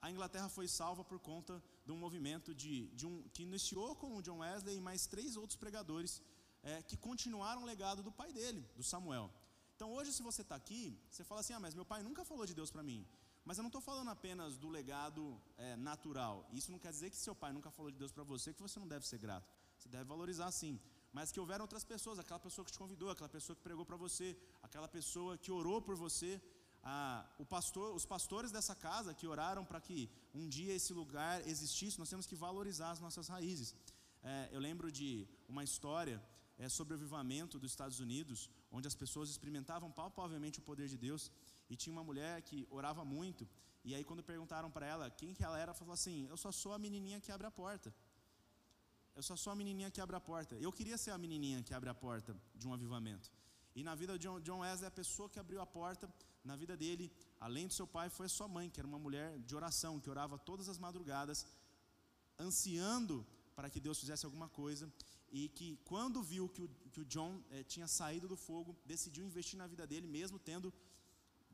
A 0.00 0.10
Inglaterra 0.10 0.48
foi 0.48 0.66
salva 0.66 1.04
por 1.04 1.20
conta 1.20 1.62
de 1.86 1.92
um 1.92 1.98
movimento 2.04 2.52
de, 2.52 2.88
de 2.98 3.06
um, 3.06 3.22
que 3.34 3.44
iniciou 3.44 3.94
com 3.94 4.16
o 4.16 4.22
John 4.22 4.38
Wesley 4.38 4.76
e 4.76 4.80
mais 4.80 5.06
três 5.06 5.36
outros 5.36 5.56
pregadores 5.56 6.20
é, 6.62 6.82
que 6.82 6.96
continuaram 6.96 7.62
o 7.62 7.66
legado 7.66 8.02
do 8.02 8.12
pai 8.12 8.32
dele, 8.32 8.66
do 8.76 8.82
Samuel. 8.82 9.30
Então 9.74 9.92
hoje, 9.92 10.12
se 10.12 10.22
você 10.22 10.42
está 10.42 10.56
aqui, 10.56 10.98
você 11.10 11.24
fala 11.24 11.40
assim: 11.40 11.52
ah, 11.52 11.60
mas 11.60 11.74
meu 11.74 11.84
pai 11.84 12.02
nunca 12.02 12.24
falou 12.24 12.46
de 12.46 12.54
Deus 12.54 12.70
para 12.70 12.82
mim. 12.82 13.06
Mas 13.44 13.56
eu 13.56 13.62
não 13.62 13.68
estou 13.68 13.80
falando 13.80 14.10
apenas 14.10 14.58
do 14.58 14.68
legado 14.68 15.40
é, 15.56 15.76
natural. 15.76 16.46
Isso 16.52 16.70
não 16.70 16.78
quer 16.78 16.90
dizer 16.90 17.08
que 17.10 17.16
seu 17.16 17.34
pai 17.34 17.52
nunca 17.52 17.70
falou 17.70 17.90
de 17.90 17.96
Deus 17.96 18.12
para 18.12 18.22
você, 18.22 18.52
que 18.52 18.60
você 18.60 18.78
não 18.78 18.86
deve 18.86 19.06
ser 19.06 19.18
grato. 19.18 19.48
Você 19.78 19.88
deve 19.88 20.04
valorizar 20.04 20.50
sim 20.50 20.78
mas 21.12 21.32
que 21.32 21.40
houveram 21.40 21.64
outras 21.64 21.84
pessoas, 21.84 22.18
aquela 22.18 22.38
pessoa 22.38 22.64
que 22.64 22.72
te 22.72 22.78
convidou, 22.78 23.10
aquela 23.10 23.28
pessoa 23.28 23.56
que 23.56 23.62
pregou 23.62 23.84
para 23.84 23.96
você, 23.96 24.36
aquela 24.62 24.86
pessoa 24.86 25.38
que 25.38 25.50
orou 25.50 25.80
por 25.80 25.96
você, 25.96 26.40
ah, 26.82 27.26
pastor, 27.48 27.94
os 27.94 28.06
pastores 28.06 28.50
dessa 28.52 28.74
casa 28.74 29.14
que 29.14 29.26
oraram 29.26 29.64
para 29.64 29.80
que 29.80 30.10
um 30.34 30.48
dia 30.48 30.74
esse 30.74 30.92
lugar 30.92 31.46
existisse, 31.46 31.98
nós 31.98 32.08
temos 32.08 32.26
que 32.26 32.36
valorizar 32.36 32.90
as 32.90 33.00
nossas 33.00 33.28
raízes. 33.28 33.74
É, 34.22 34.48
eu 34.52 34.60
lembro 34.60 34.90
de 34.92 35.26
uma 35.48 35.64
história 35.64 36.22
é, 36.58 36.68
sobre 36.68 36.94
o 36.94 36.96
avivamento 36.96 37.58
dos 37.58 37.70
Estados 37.70 38.00
Unidos, 38.00 38.50
onde 38.70 38.88
as 38.88 38.94
pessoas 38.94 39.30
experimentavam 39.30 39.90
palpavelmente 39.90 40.58
o 40.58 40.62
poder 40.62 40.88
de 40.88 40.98
Deus, 40.98 41.30
e 41.70 41.76
tinha 41.76 41.92
uma 41.92 42.04
mulher 42.04 42.42
que 42.42 42.66
orava 42.70 43.04
muito, 43.04 43.48
e 43.84 43.94
aí 43.94 44.04
quando 44.04 44.22
perguntaram 44.22 44.70
para 44.70 44.86
ela 44.86 45.10
quem 45.10 45.32
que 45.34 45.44
ela 45.44 45.56
era, 45.56 45.70
ela 45.70 45.74
falou 45.74 45.94
assim: 45.94 46.26
Eu 46.28 46.36
só 46.36 46.50
sou 46.50 46.72
a 46.72 46.78
menininha 46.78 47.20
que 47.20 47.30
abre 47.30 47.46
a 47.46 47.50
porta. 47.50 47.94
Eu 49.14 49.22
só 49.22 49.34
sou 49.34 49.52
a 49.52 49.56
menininha 49.56 49.90
que 49.90 50.00
abre 50.00 50.16
a 50.16 50.20
porta. 50.20 50.54
Eu 50.56 50.72
queria 50.72 50.96
ser 50.96 51.10
a 51.10 51.18
menininha 51.18 51.62
que 51.62 51.74
abre 51.74 51.88
a 51.88 51.94
porta 51.94 52.36
de 52.54 52.66
um 52.68 52.72
avivamento. 52.72 53.30
E 53.74 53.82
na 53.82 53.94
vida 53.94 54.18
de 54.18 54.28
John 54.46 54.60
Wesley, 54.60 54.86
a 54.86 54.90
pessoa 54.90 55.28
que 55.28 55.38
abriu 55.38 55.60
a 55.60 55.66
porta, 55.66 56.12
na 56.44 56.56
vida 56.56 56.76
dele, 56.76 57.10
além 57.40 57.66
do 57.66 57.72
seu 57.72 57.86
pai, 57.86 58.08
foi 58.08 58.26
a 58.26 58.28
sua 58.28 58.48
mãe, 58.48 58.70
que 58.70 58.80
era 58.80 58.86
uma 58.86 58.98
mulher 58.98 59.38
de 59.40 59.54
oração, 59.54 60.00
que 60.00 60.10
orava 60.10 60.38
todas 60.38 60.68
as 60.68 60.78
madrugadas, 60.78 61.46
ansiando 62.38 63.26
para 63.56 63.68
que 63.68 63.80
Deus 63.80 63.98
fizesse 63.98 64.24
alguma 64.24 64.48
coisa. 64.48 64.92
E 65.30 65.48
que 65.48 65.76
quando 65.84 66.22
viu 66.22 66.48
que 66.48 66.62
o, 66.62 66.68
que 66.90 67.00
o 67.00 67.04
John 67.04 67.42
eh, 67.50 67.62
tinha 67.62 67.86
saído 67.86 68.26
do 68.26 68.36
fogo, 68.36 68.76
decidiu 68.84 69.24
investir 69.24 69.58
na 69.58 69.66
vida 69.66 69.86
dele, 69.86 70.06
mesmo 70.06 70.38
tendo 70.38 70.72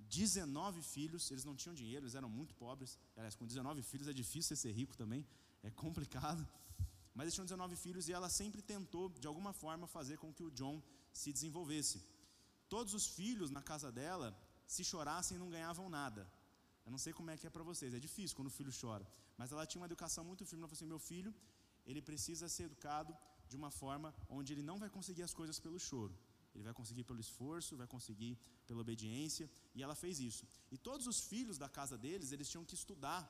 19 0.08 0.82
filhos. 0.82 1.30
Eles 1.30 1.44
não 1.44 1.56
tinham 1.56 1.74
dinheiro, 1.74 2.04
eles 2.04 2.14
eram 2.14 2.28
muito 2.28 2.54
pobres. 2.54 2.98
Aliás, 3.16 3.34
com 3.34 3.46
19 3.46 3.82
filhos 3.82 4.08
é 4.08 4.12
difícil 4.12 4.56
ser 4.56 4.72
rico 4.72 4.96
também, 4.96 5.26
é 5.62 5.70
complicado. 5.70 6.46
Mas 7.14 7.24
eles 7.24 7.34
tinham 7.34 7.46
19 7.46 7.76
filhos 7.76 8.08
e 8.08 8.12
ela 8.12 8.28
sempre 8.28 8.60
tentou, 8.60 9.08
de 9.08 9.26
alguma 9.26 9.52
forma, 9.52 9.86
fazer 9.86 10.16
com 10.18 10.32
que 10.32 10.42
o 10.42 10.50
John 10.50 10.82
se 11.12 11.32
desenvolvesse. 11.32 12.02
Todos 12.68 12.92
os 12.92 13.06
filhos 13.06 13.50
na 13.50 13.62
casa 13.62 13.90
dela, 13.92 14.36
se 14.66 14.82
chorassem, 14.84 15.38
não 15.38 15.48
ganhavam 15.48 15.88
nada. 15.88 16.28
Eu 16.84 16.90
não 16.90 16.98
sei 16.98 17.12
como 17.12 17.30
é 17.30 17.36
que 17.36 17.46
é 17.46 17.50
para 17.50 17.62
vocês, 17.62 17.94
é 17.94 18.00
difícil 18.00 18.36
quando 18.36 18.48
o 18.48 18.56
filho 18.58 18.72
chora. 18.78 19.06
Mas 19.38 19.52
ela 19.52 19.66
tinha 19.66 19.80
uma 19.80 19.86
educação 19.86 20.24
muito 20.24 20.44
firme. 20.44 20.62
Ela 20.62 20.68
falou 20.68 20.78
assim: 20.78 20.86
meu 20.86 20.98
filho, 20.98 21.32
ele 21.86 22.02
precisa 22.02 22.48
ser 22.48 22.64
educado 22.64 23.16
de 23.54 23.58
uma 23.62 23.70
forma 23.82 24.08
onde 24.38 24.52
ele 24.54 24.64
não 24.70 24.78
vai 24.82 24.90
conseguir 24.96 25.24
as 25.28 25.34
coisas 25.40 25.58
pelo 25.66 25.78
choro. 25.88 26.14
Ele 26.54 26.64
vai 26.68 26.74
conseguir 26.80 27.04
pelo 27.10 27.20
esforço, 27.26 27.78
vai 27.82 27.88
conseguir 27.94 28.32
pela 28.68 28.80
obediência. 28.86 29.46
E 29.76 29.82
ela 29.84 29.96
fez 30.02 30.18
isso. 30.30 30.44
E 30.74 30.76
todos 30.88 31.06
os 31.12 31.18
filhos 31.30 31.56
da 31.62 31.68
casa 31.78 31.96
deles, 32.04 32.30
eles 32.34 32.48
tinham 32.52 32.64
que 32.70 32.76
estudar 32.80 33.22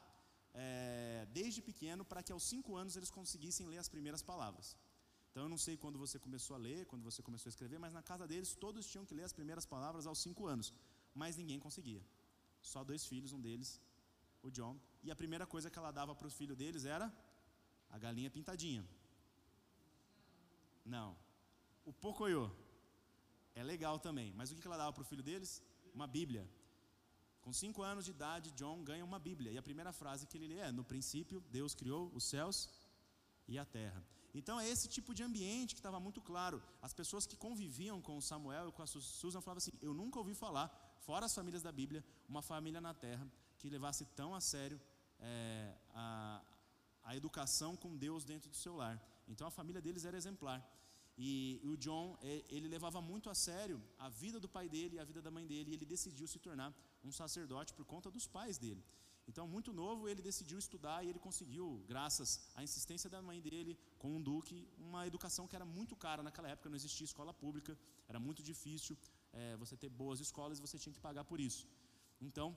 é, 0.54 1.26
desde 1.38 1.60
pequeno 1.70 2.02
para 2.10 2.22
que 2.22 2.32
aos 2.36 2.44
cinco 2.52 2.76
anos 2.82 2.96
eles 2.98 3.10
conseguissem 3.18 3.66
ler 3.72 3.80
as 3.84 3.90
primeiras 3.94 4.22
palavras. 4.30 4.76
Então 5.28 5.42
eu 5.46 5.50
não 5.54 5.60
sei 5.66 5.76
quando 5.84 5.98
você 6.04 6.16
começou 6.26 6.54
a 6.56 6.60
ler, 6.66 6.80
quando 6.90 7.04
você 7.08 7.20
começou 7.28 7.48
a 7.48 7.52
escrever, 7.54 7.78
mas 7.84 7.92
na 7.98 8.02
casa 8.10 8.26
deles 8.32 8.50
todos 8.64 8.86
tinham 8.90 9.04
que 9.08 9.14
ler 9.18 9.24
as 9.30 9.32
primeiras 9.38 9.66
palavras 9.74 10.06
aos 10.10 10.20
cinco 10.26 10.46
anos, 10.54 10.72
mas 11.22 11.36
ninguém 11.40 11.58
conseguia. 11.66 12.02
Só 12.72 12.82
dois 12.90 13.04
filhos, 13.04 13.32
um 13.32 13.40
deles, 13.46 13.80
o 14.42 14.50
John. 14.50 14.76
E 15.02 15.10
a 15.10 15.16
primeira 15.22 15.46
coisa 15.54 15.70
que 15.72 15.78
ela 15.80 15.90
dava 16.00 16.14
para 16.14 16.28
os 16.30 16.34
filhos 16.40 16.56
deles 16.56 16.84
era 16.84 17.12
a 17.90 17.98
galinha 17.98 18.30
pintadinha. 18.30 18.84
Não. 20.84 21.16
O 21.84 21.92
pocoyo 21.92 22.54
é 23.54 23.62
legal 23.62 23.98
também, 23.98 24.32
mas 24.34 24.50
o 24.50 24.56
que 24.56 24.66
ela 24.66 24.76
dava 24.76 24.92
para 24.92 25.02
o 25.02 25.04
filho 25.04 25.22
deles? 25.22 25.62
Uma 25.94 26.06
Bíblia. 26.06 26.48
Com 27.40 27.52
cinco 27.52 27.82
anos 27.82 28.04
de 28.06 28.10
idade, 28.10 28.50
John 28.52 28.82
ganha 28.82 29.04
uma 29.04 29.18
Bíblia. 29.18 29.52
E 29.52 29.58
a 29.58 29.62
primeira 29.62 29.92
frase 29.92 30.26
que 30.26 30.36
ele 30.38 30.48
lê 30.48 30.58
é: 30.58 30.72
No 30.72 30.84
princípio, 30.84 31.40
Deus 31.50 31.74
criou 31.74 32.10
os 32.14 32.24
céus 32.24 32.68
e 33.46 33.58
a 33.58 33.64
terra. 33.64 34.02
Então 34.34 34.58
é 34.58 34.68
esse 34.68 34.88
tipo 34.88 35.14
de 35.14 35.22
ambiente 35.22 35.74
que 35.74 35.80
estava 35.80 36.00
muito 36.00 36.20
claro. 36.20 36.62
As 36.82 36.92
pessoas 36.92 37.26
que 37.26 37.36
conviviam 37.36 38.00
com 38.00 38.20
Samuel 38.20 38.68
e 38.68 38.72
com 38.72 38.82
a 38.82 38.86
Susan 38.86 39.40
falavam 39.40 39.58
assim: 39.58 39.72
Eu 39.80 39.94
nunca 39.94 40.18
ouvi 40.18 40.34
falar, 40.34 40.68
fora 41.00 41.26
as 41.26 41.34
famílias 41.34 41.62
da 41.62 41.70
Bíblia, 41.70 42.04
uma 42.28 42.42
família 42.42 42.80
na 42.80 42.94
terra 42.94 43.26
que 43.58 43.70
levasse 43.70 44.04
tão 44.16 44.34
a 44.34 44.40
sério 44.40 44.80
é, 45.20 45.74
a, 45.94 46.42
a 47.04 47.16
educação 47.16 47.76
com 47.76 47.96
Deus 47.96 48.24
dentro 48.24 48.48
do 48.50 48.56
seu 48.56 48.74
lar. 48.76 48.96
Então 49.28 49.46
a 49.46 49.50
família 49.50 49.80
deles 49.80 50.04
era 50.04 50.16
exemplar. 50.16 50.60
E 51.16 51.60
o 51.62 51.76
John, 51.76 52.18
é, 52.22 52.44
ele 52.48 52.66
levava 52.66 53.00
muito 53.00 53.30
a 53.30 53.34
sério 53.34 53.80
a 53.98 54.08
vida 54.08 54.40
do 54.40 54.48
pai 54.48 54.68
dele 54.68 54.96
e 54.96 54.98
a 54.98 55.04
vida 55.04 55.22
da 55.22 55.30
mãe 55.30 55.46
dele, 55.46 55.70
e 55.70 55.74
ele 55.74 55.86
decidiu 55.86 56.26
se 56.26 56.38
tornar 56.38 56.74
um 57.04 57.12
sacerdote 57.12 57.72
por 57.72 57.84
conta 57.84 58.10
dos 58.10 58.26
pais 58.26 58.58
dele. 58.58 58.82
Então, 59.26 59.46
muito 59.48 59.72
novo, 59.72 60.08
ele 60.08 60.20
decidiu 60.20 60.58
estudar 60.58 61.02
e 61.02 61.08
ele 61.08 61.18
conseguiu, 61.18 61.82
graças 61.88 62.28
à 62.54 62.62
insistência 62.62 63.08
da 63.08 63.22
mãe 63.22 63.40
dele, 63.40 63.78
com 63.98 64.16
um 64.16 64.20
duque, 64.20 64.68
uma 64.76 65.06
educação 65.06 65.46
que 65.46 65.56
era 65.56 65.64
muito 65.64 65.96
cara 65.96 66.22
naquela 66.22 66.48
época, 66.48 66.68
não 66.68 66.76
existia 66.76 67.06
escola 67.06 67.32
pública, 67.32 67.78
era 68.06 68.20
muito 68.20 68.42
difícil 68.42 68.96
é, 69.32 69.56
você 69.56 69.76
ter 69.76 69.88
boas 69.88 70.20
escolas 70.20 70.58
e 70.58 70.60
você 70.60 70.78
tinha 70.78 70.92
que 70.92 71.00
pagar 71.00 71.24
por 71.24 71.40
isso. 71.40 71.66
Então, 72.20 72.54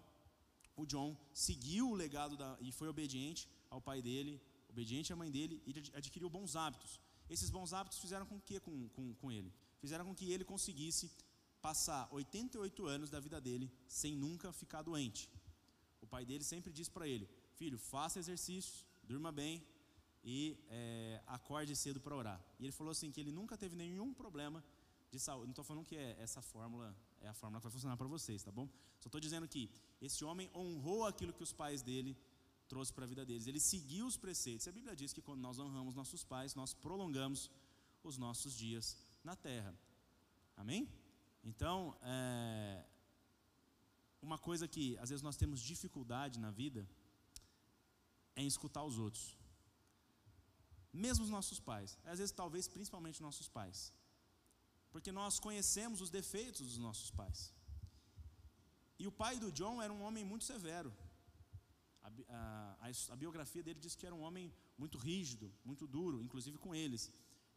o 0.76 0.86
John 0.86 1.16
seguiu 1.34 1.90
o 1.90 1.96
legado 1.96 2.36
da, 2.36 2.58
e 2.60 2.72
foi 2.72 2.90
obediente 2.90 3.48
ao 3.70 3.82
pai 3.82 4.02
dele, 4.02 4.42
obediente 4.70 5.12
à 5.12 5.16
mãe 5.16 5.32
dele 5.32 5.62
e 5.66 5.74
adquiriu 5.96 6.30
bons 6.30 6.56
hábitos. 6.56 7.00
Esses 7.30 7.50
bons 7.50 7.74
hábitos 7.74 8.00
fizeram 8.00 8.26
com 8.26 8.40
que 8.40 8.60
com, 8.60 8.90
com, 8.90 9.14
com 9.16 9.32
ele? 9.32 9.54
Fizeram 9.80 10.06
com 10.06 10.16
que 10.16 10.32
ele 10.32 10.44
conseguisse 10.44 11.12
passar 11.62 12.08
88 12.12 12.86
anos 12.86 13.10
da 13.10 13.20
vida 13.20 13.40
dele 13.42 13.72
sem 13.88 14.16
nunca 14.16 14.52
ficar 14.52 14.82
doente. 14.82 15.30
O 16.02 16.08
pai 16.08 16.26
dele 16.26 16.44
sempre 16.44 16.72
disse 16.72 16.92
para 16.92 17.08
ele: 17.08 17.28
Filho, 17.56 17.78
faça 17.78 18.20
exercícios, 18.20 18.86
durma 19.04 19.32
bem 19.32 19.66
e 20.24 20.58
é, 20.70 21.22
acorde 21.28 21.76
cedo 21.76 22.00
para 22.00 22.16
orar. 22.16 22.46
E 22.60 22.64
ele 22.66 22.72
falou 22.72 22.92
assim: 22.92 23.12
que 23.12 23.20
ele 23.20 23.32
nunca 23.32 23.58
teve 23.58 23.76
nenhum 23.76 24.14
problema 24.14 24.64
de 25.12 25.20
saúde. 25.20 25.46
Não 25.46 25.52
estou 25.52 25.66
falando 25.66 25.86
que 25.86 25.96
é 25.96 26.16
essa 26.20 26.42
fórmula 26.42 26.96
é 27.22 27.28
a 27.28 27.34
fórmula 27.34 27.60
que 27.60 27.64
vai 27.64 27.72
funcionar 27.72 27.98
para 27.98 28.08
vocês, 28.08 28.44
tá 28.44 28.52
bom? 28.52 28.68
Só 29.00 29.08
estou 29.08 29.20
dizendo 29.20 29.48
que 29.48 29.70
esse 30.02 30.24
homem 30.24 30.50
honrou 30.54 31.06
aquilo 31.06 31.34
que 31.34 31.44
os 31.44 31.52
pais 31.52 31.82
dele 31.82 32.16
trouxe 32.68 32.94
para 32.94 33.06
a 33.06 33.08
vida 33.08 33.26
deles. 33.26 33.48
Ele 33.48 33.60
seguiu 33.60 34.06
os 34.06 34.18
preceitos. 34.18 34.68
A 34.68 34.72
Bíblia 34.72 34.96
diz 34.96 35.14
que 35.14 35.22
quando 35.22 35.42
nós 35.42 35.60
honramos 35.60 35.96
nossos 35.96 36.24
pais, 36.24 36.56
nós 36.56 36.74
prolongamos 36.74 37.50
os 38.04 38.18
nossos 38.18 38.54
dias 38.56 38.98
na 39.24 39.36
terra. 39.36 39.74
Amém? 40.56 40.90
Então, 41.44 41.98
é, 42.02 42.86
uma 44.22 44.38
coisa 44.38 44.68
que 44.68 44.98
às 44.98 45.10
vezes 45.10 45.24
nós 45.24 45.38
temos 45.38 45.62
dificuldade 45.62 46.40
na 46.40 46.52
vida 46.52 46.88
é 48.36 48.42
em 48.42 48.48
escutar 48.48 48.84
os 48.84 48.98
outros. 48.98 49.38
Mesmo 50.94 51.24
os 51.24 51.30
nossos 51.30 51.60
pais, 51.60 51.98
às 52.04 52.20
vezes 52.20 52.32
talvez 52.32 52.68
principalmente 52.68 53.22
nossos 53.22 53.48
pais. 53.48 53.94
Porque 54.92 55.12
nós 55.12 55.40
conhecemos 55.40 56.02
os 56.02 56.10
defeitos 56.10 56.62
dos 56.62 56.78
nossos 56.78 57.12
pais. 57.12 57.54
E 59.00 59.06
o 59.06 59.12
pai 59.12 59.38
do 59.40 59.52
John 59.52 59.82
era 59.82 59.94
um 59.94 60.02
homem 60.02 60.24
muito 60.26 60.46
severo. 60.46 60.92
A, 62.08 62.78
a, 62.82 63.14
a, 63.14 63.16
biografia 63.16 63.62
dele 63.62 63.80
diz 63.80 63.96
que 63.96 64.06
era 64.06 64.16
um 64.16 64.22
homem 64.22 64.54
muito 64.78 64.98
rígido, 64.98 65.52
muito 65.64 65.86
duro, 65.86 66.22
inclusive 66.22 66.58
com 66.58 66.74
eles. 66.74 67.12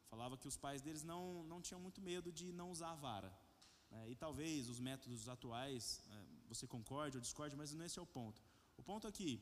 Falava 0.08 0.36
que 0.36 0.48
os 0.48 0.56
pais 0.56 0.82
deles 0.82 1.02
não, 1.04 1.44
não 1.44 1.60
tinham 1.60 1.80
muito 1.80 2.00
medo 2.00 2.32
de 2.32 2.52
não 2.52 2.70
usar 2.70 2.90
a 2.92 2.94
vara. 2.94 3.32
Né? 3.90 4.10
E 4.10 4.14
talvez 4.14 4.68
os 4.68 4.80
métodos 4.80 5.28
atuais, 5.28 6.02
é, 6.10 6.24
você 6.48 6.66
concorde 6.66 7.16
ou 7.16 7.20
discorde, 7.20 7.56
mas 7.56 7.72
não 7.72 7.84
esse 7.84 7.98
é 7.98 8.02
o 8.02 8.06
ponto. 8.06 8.42
O 8.76 8.82
ponto 8.82 9.06
é 9.06 9.12
que 9.12 9.40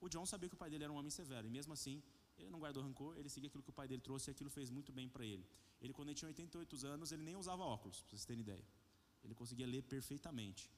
o 0.00 0.08
John 0.08 0.24
sabia 0.24 0.48
que 0.48 0.54
o 0.54 0.58
pai 0.58 0.70
dele 0.70 0.84
era 0.84 0.92
um 0.92 0.96
homem 0.96 1.10
severo, 1.10 1.46
e 1.46 1.50
mesmo 1.50 1.72
assim, 1.72 2.02
ele 2.38 2.50
não 2.50 2.58
guardou 2.58 2.82
rancor, 2.82 3.16
ele 3.16 3.28
seguia 3.28 3.48
aquilo 3.48 3.62
que 3.62 3.70
o 3.70 3.72
pai 3.72 3.88
dele 3.88 4.00
trouxe 4.00 4.30
e 4.30 4.32
aquilo 4.32 4.50
fez 4.50 4.70
muito 4.70 4.92
bem 4.92 5.08
para 5.08 5.24
ele. 5.24 5.46
Ele, 5.80 5.92
quando 5.92 6.08
ele 6.08 6.16
tinha 6.16 6.28
88 6.28 6.86
anos, 6.86 7.12
ele 7.12 7.22
nem 7.22 7.36
usava 7.36 7.62
óculos, 7.62 8.00
para 8.02 8.10
vocês 8.10 8.24
terem 8.24 8.40
ideia. 8.40 8.64
Ele 9.24 9.34
conseguia 9.34 9.66
ler 9.66 9.82
perfeitamente. 9.82 10.70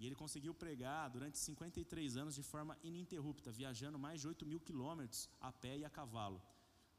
E 0.00 0.06
ele 0.06 0.16
conseguiu 0.22 0.52
pregar 0.62 1.02
durante 1.16 1.38
53 1.38 2.16
anos 2.22 2.34
de 2.38 2.42
forma 2.52 2.74
ininterrupta, 2.82 3.52
viajando 3.60 3.98
mais 4.06 4.18
de 4.22 4.26
8 4.32 4.46
mil 4.50 4.60
quilômetros 4.68 5.28
a 5.48 5.52
pé 5.52 5.74
e 5.80 5.84
a 5.84 5.90
cavalo. 5.98 6.40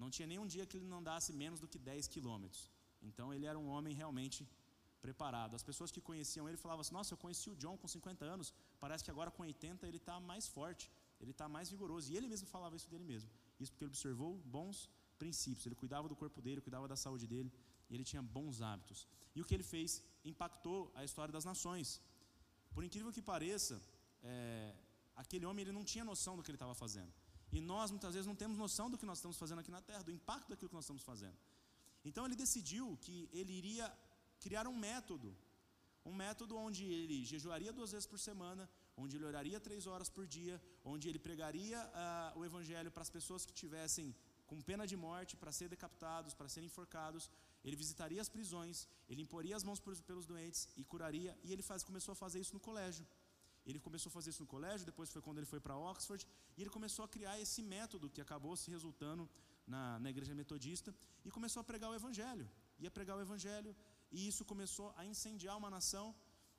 Não 0.02 0.10
tinha 0.16 0.28
nenhum 0.32 0.48
dia 0.54 0.68
que 0.70 0.78
ele 0.78 0.90
não 0.92 1.00
andasse 1.00 1.32
menos 1.44 1.60
do 1.64 1.68
que 1.72 1.80
10 1.80 2.08
quilômetros. 2.16 2.62
Então 3.10 3.34
ele 3.34 3.48
era 3.52 3.58
um 3.64 3.68
homem 3.76 3.94
realmente 4.02 4.48
preparado. 5.06 5.56
As 5.60 5.66
pessoas 5.70 5.92
que 5.96 6.02
conheciam 6.10 6.48
ele 6.48 6.60
falavam 6.64 6.82
assim: 6.82 6.94
Nossa, 7.00 7.14
eu 7.14 7.20
conheci 7.26 7.50
o 7.50 7.56
John 7.56 7.76
com 7.82 7.88
50 7.88 8.24
anos, 8.34 8.54
parece 8.84 9.04
que 9.04 9.12
agora 9.16 9.32
com 9.32 9.44
80 9.44 9.88
ele 9.90 9.98
está 10.04 10.20
mais 10.32 10.48
forte, 10.48 10.92
ele 11.20 11.32
está 11.36 11.48
mais 11.56 11.70
vigoroso. 11.74 12.12
E 12.12 12.18
ele 12.18 12.28
mesmo 12.34 12.48
falava 12.56 12.76
isso 12.80 12.90
dele 12.94 13.04
mesmo. 13.14 13.30
Isso 13.60 13.72
porque 13.72 13.86
ele 13.86 13.94
observou 13.96 14.32
bons 14.58 14.90
princípios. 15.18 15.66
Ele 15.66 15.76
cuidava 15.84 16.08
do 16.12 16.16
corpo 16.16 16.40
dele, 16.46 16.62
cuidava 16.68 16.88
da 16.88 16.96
saúde 17.06 17.26
dele, 17.34 17.52
e 17.90 17.96
ele 17.96 18.06
tinha 18.12 18.22
bons 18.38 18.62
hábitos. 18.62 19.08
E 19.36 19.42
o 19.42 19.46
que 19.46 19.56
ele 19.58 19.68
fez 19.76 20.04
impactou 20.32 20.80
a 20.96 21.04
história 21.04 21.32
das 21.38 21.46
nações. 21.52 22.00
Por 22.75 22.84
incrível 22.84 23.12
que 23.12 23.21
pareça, 23.21 23.81
é, 24.23 24.73
aquele 25.15 25.45
homem 25.45 25.63
ele 25.63 25.71
não 25.71 25.84
tinha 25.84 26.05
noção 26.12 26.36
do 26.36 26.43
que 26.43 26.51
ele 26.51 26.55
estava 26.55 26.75
fazendo. 26.84 27.12
E 27.51 27.60
nós 27.60 27.91
muitas 27.91 28.13
vezes 28.13 28.27
não 28.27 28.36
temos 28.36 28.57
noção 28.57 28.89
do 28.89 28.97
que 28.97 29.05
nós 29.05 29.17
estamos 29.17 29.38
fazendo 29.38 29.60
aqui 29.60 29.71
na 29.71 29.81
terra, 29.81 30.03
do 30.03 30.12
impacto 30.12 30.49
daquilo 30.49 30.69
que 30.69 30.75
nós 30.79 30.86
estamos 30.86 31.03
fazendo. 31.03 31.38
Então 32.03 32.25
ele 32.25 32.36
decidiu 32.36 32.97
que 33.01 33.29
ele 33.34 33.53
iria 33.62 33.91
criar 34.39 34.67
um 34.67 34.75
método, 34.75 35.36
um 36.05 36.13
método 36.13 36.57
onde 36.57 36.84
ele 36.86 37.23
jejuaria 37.25 37.73
duas 37.73 37.91
vezes 37.91 38.07
por 38.07 38.19
semana, 38.19 38.69
onde 38.97 39.17
ele 39.17 39.25
oraria 39.25 39.60
três 39.60 39.86
horas 39.86 40.10
por 40.10 40.25
dia, 40.25 40.62
onde 40.84 41.07
ele 41.10 41.19
pregaria 41.19 41.79
uh, 41.86 42.39
o 42.39 42.45
evangelho 42.45 42.91
para 42.91 43.03
as 43.03 43.10
pessoas 43.10 43.45
que 43.45 43.53
tivessem 43.53 44.15
com 44.52 44.60
pena 44.70 44.86
de 44.92 44.98
morte, 45.08 45.34
para 45.42 45.52
ser 45.58 45.68
decapitados, 45.74 46.34
para 46.40 46.50
serem 46.54 46.68
enforcados, 46.72 47.24
ele 47.66 47.78
visitaria 47.82 48.22
as 48.24 48.30
prisões, 48.36 48.78
ele 49.10 49.22
imporia 49.26 49.56
as 49.56 49.64
mãos 49.68 49.80
pelos 50.08 50.26
doentes 50.32 50.62
e 50.80 50.84
curaria, 50.84 51.32
e 51.46 51.54
ele 51.54 51.64
faz, 51.68 51.84
começou 51.90 52.12
a 52.12 52.20
fazer 52.24 52.40
isso 52.44 52.54
no 52.58 52.60
colégio. 52.68 53.06
Ele 53.66 53.80
começou 53.86 54.10
a 54.10 54.14
fazer 54.18 54.30
isso 54.32 54.44
no 54.46 54.50
colégio, 54.56 54.90
depois 54.92 55.10
foi 55.14 55.22
quando 55.26 55.38
ele 55.40 55.50
foi 55.54 55.62
para 55.66 55.78
Oxford, 55.92 56.28
e 56.58 56.62
ele 56.62 56.74
começou 56.78 57.06
a 57.06 57.08
criar 57.16 57.36
esse 57.46 57.62
método 57.76 58.10
que 58.10 58.22
acabou 58.26 58.54
se 58.64 58.70
resultando 58.76 59.24
na, 59.66 59.84
na 60.04 60.10
igreja 60.10 60.36
metodista, 60.36 60.94
e 61.24 61.32
começou 61.38 61.62
a 61.62 61.64
pregar 61.72 61.90
o 61.90 61.96
evangelho. 62.02 62.46
Ia 62.84 62.92
pregar 62.92 63.16
o 63.18 63.22
evangelho, 63.22 63.74
e 64.12 64.28
isso 64.28 64.44
começou 64.44 64.94
a 64.98 65.06
incendiar 65.06 65.58
uma 65.62 65.70
nação, 65.78 66.14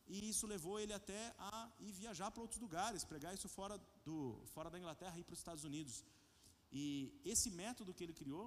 e 0.06 0.30
isso 0.30 0.46
levou 0.46 0.80
ele 0.80 0.94
até 0.94 1.22
a 1.38 1.70
ir 1.78 1.92
viajar 1.92 2.30
para 2.30 2.42
outros 2.46 2.60
lugares, 2.66 3.04
pregar 3.04 3.34
isso 3.34 3.50
fora, 3.50 3.78
do, 4.06 4.16
fora 4.54 4.70
da 4.70 4.78
Inglaterra 4.78 5.18
e 5.18 5.24
para 5.24 5.34
os 5.34 5.40
Estados 5.44 5.64
Unidos. 5.70 6.02
E 6.72 6.84
esse 7.32 7.50
método 7.50 7.94
que 7.94 8.02
ele 8.04 8.18
criou 8.20 8.46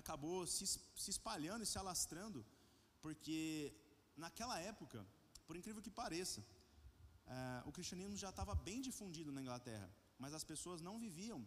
acabou 0.00 0.46
se, 0.46 0.66
se 1.04 1.10
espalhando 1.14 1.64
e 1.64 1.70
se 1.72 1.78
alastrando, 1.78 2.44
porque 3.00 3.74
naquela 4.16 4.58
época, 4.60 4.98
por 5.46 5.56
incrível 5.56 5.82
que 5.86 5.90
pareça, 6.02 6.40
é, 7.26 7.62
o 7.68 7.72
cristianismo 7.72 8.16
já 8.16 8.30
estava 8.30 8.54
bem 8.54 8.80
difundido 8.88 9.32
na 9.32 9.42
Inglaterra, 9.44 9.88
mas 10.18 10.32
as 10.38 10.44
pessoas 10.44 10.80
não 10.80 10.98
viviam 11.06 11.40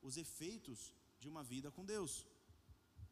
os 0.00 0.16
efeitos 0.16 0.94
de 1.20 1.28
uma 1.28 1.42
vida 1.52 1.70
com 1.70 1.84
Deus. 1.84 2.26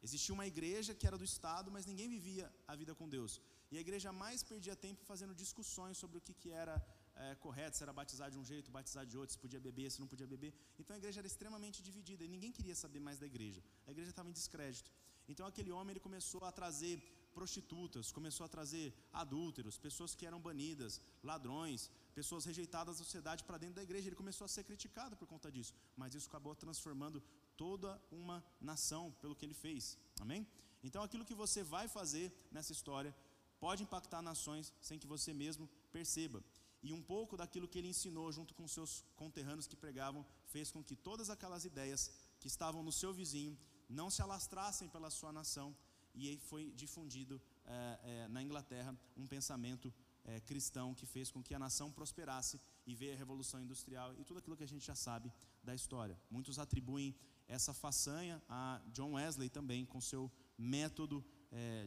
Existia 0.07 0.35
uma 0.35 0.47
igreja 0.47 0.95
que 0.95 1.07
era 1.07 1.19
do 1.19 1.29
Estado, 1.33 1.71
mas 1.75 1.87
ninguém 1.91 2.09
vivia 2.09 2.47
a 2.67 2.75
vida 2.77 2.95
com 2.95 3.09
Deus. 3.09 3.41
E 3.71 3.77
a 3.77 3.81
igreja 3.81 4.13
mais 4.13 4.43
perdia 4.43 4.77
tempo 4.87 5.05
fazendo 5.05 5.35
discussões 5.35 5.99
sobre 6.03 6.19
o 6.19 6.21
que, 6.27 6.35
que 6.35 6.51
era 6.51 6.75
é, 7.17 7.35
correto, 7.37 7.77
se 7.77 7.83
era 7.83 7.93
batizar 7.93 8.31
de 8.31 8.39
um 8.39 8.45
jeito, 8.45 8.71
batizar 8.71 9.05
de 9.07 9.17
outro, 9.17 9.33
se 9.33 9.39
podia 9.39 9.61
beber, 9.61 9.91
se 9.91 10.01
não 10.01 10.07
podia 10.07 10.27
beber. 10.27 10.53
Então 10.79 10.95
a 10.95 10.99
igreja 10.99 11.21
era 11.21 11.27
extremamente 11.27 11.83
dividida 11.83 12.25
e 12.25 12.29
ninguém 12.29 12.53
queria 12.53 12.75
saber 12.75 13.01
mais 13.01 13.19
da 13.19 13.27
igreja. 13.27 13.63
A 13.87 13.91
igreja 13.91 14.11
estava 14.11 14.29
em 14.29 14.33
descrédito. 14.33 14.91
Então 15.29 15.47
aquele 15.47 15.73
homem 15.73 15.93
ele 15.93 16.01
começou 16.01 16.45
a 16.45 16.53
trazer 16.53 16.95
prostitutas, 17.35 18.11
começou 18.19 18.45
a 18.47 18.49
trazer 18.49 18.95
adúlteros, 19.13 19.79
pessoas 19.87 20.15
que 20.15 20.27
eram 20.29 20.41
banidas, 20.41 21.01
ladrões, 21.23 21.91
pessoas 22.15 22.45
rejeitadas 22.51 22.97
da 22.97 23.05
sociedade 23.05 23.45
para 23.45 23.59
dentro 23.59 23.77
da 23.77 23.83
igreja. 23.83 24.09
Ele 24.09 24.17
começou 24.17 24.45
a 24.45 24.49
ser 24.49 24.65
criticado 24.65 25.17
por 25.17 25.27
conta 25.27 25.51
disso, 25.51 25.75
mas 25.97 26.15
isso 26.15 26.29
acabou 26.29 26.55
transformando 26.55 27.23
toda 27.57 28.01
uma 28.11 28.45
nação 28.61 29.13
pelo 29.21 29.37
que 29.37 29.45
ele 29.45 29.55
fez. 29.55 29.99
Amém? 30.21 30.47
Então 30.83 31.03
aquilo 31.03 31.25
que 31.25 31.35
você 31.35 31.63
vai 31.63 31.87
fazer 31.89 32.27
nessa 32.51 32.73
história 32.73 33.15
pode 33.59 33.83
impactar 33.83 34.23
nações 34.23 34.73
sem 34.81 34.99
que 34.99 35.07
você 35.07 35.33
mesmo 35.33 35.69
perceba. 35.93 36.43
E 36.87 36.93
um 36.93 37.03
pouco 37.03 37.37
daquilo 37.37 37.67
que 37.67 37.79
ele 37.79 37.89
ensinou 37.89 38.31
junto 38.31 38.55
com 38.55 38.69
seus 38.69 38.93
conterrâneos 39.17 39.67
que 39.67 39.75
pregavam 39.85 40.25
fez 40.45 40.71
com 40.71 40.85
que 40.89 40.95
todas 40.95 41.29
aquelas 41.31 41.65
ideias 41.65 42.13
que 42.39 42.47
estavam 42.47 42.81
no 42.89 42.93
seu 42.93 43.13
vizinho 43.13 43.59
não 43.89 44.09
se 44.09 44.23
alastrassem 44.23 44.89
pela 44.89 45.11
sua 45.11 45.33
nação. 45.33 45.77
E 46.15 46.29
aí 46.29 46.39
foi 46.39 46.71
difundido 46.83 47.43
é, 47.65 47.99
é, 48.05 48.29
na 48.29 48.41
Inglaterra 48.41 48.97
um 49.17 49.27
pensamento 49.27 49.93
é, 50.25 50.41
cristão 50.43 50.95
que 50.95 51.07
fez 51.07 51.29
com 51.29 51.43
que 51.43 51.57
a 51.57 51.59
nação 51.59 51.91
prosperasse 51.91 52.61
e 52.87 52.95
veio 52.95 53.15
a 53.15 53.17
Revolução 53.17 53.61
Industrial 53.61 54.15
e 54.17 54.25
tudo 54.25 54.39
aquilo 54.39 54.57
que 54.57 54.63
a 54.69 54.73
gente 54.75 54.87
já 54.87 54.95
sabe 54.95 55.33
da 55.65 55.75
história. 55.75 56.17
Muitos 56.31 56.57
atribuem 56.57 57.17
essa 57.49 57.75
façanha 57.75 58.41
a 58.49 58.81
John 58.93 59.15
Wesley 59.15 59.51
também, 59.51 59.85
com 59.85 60.01
seu 60.01 60.31
método 60.57 61.25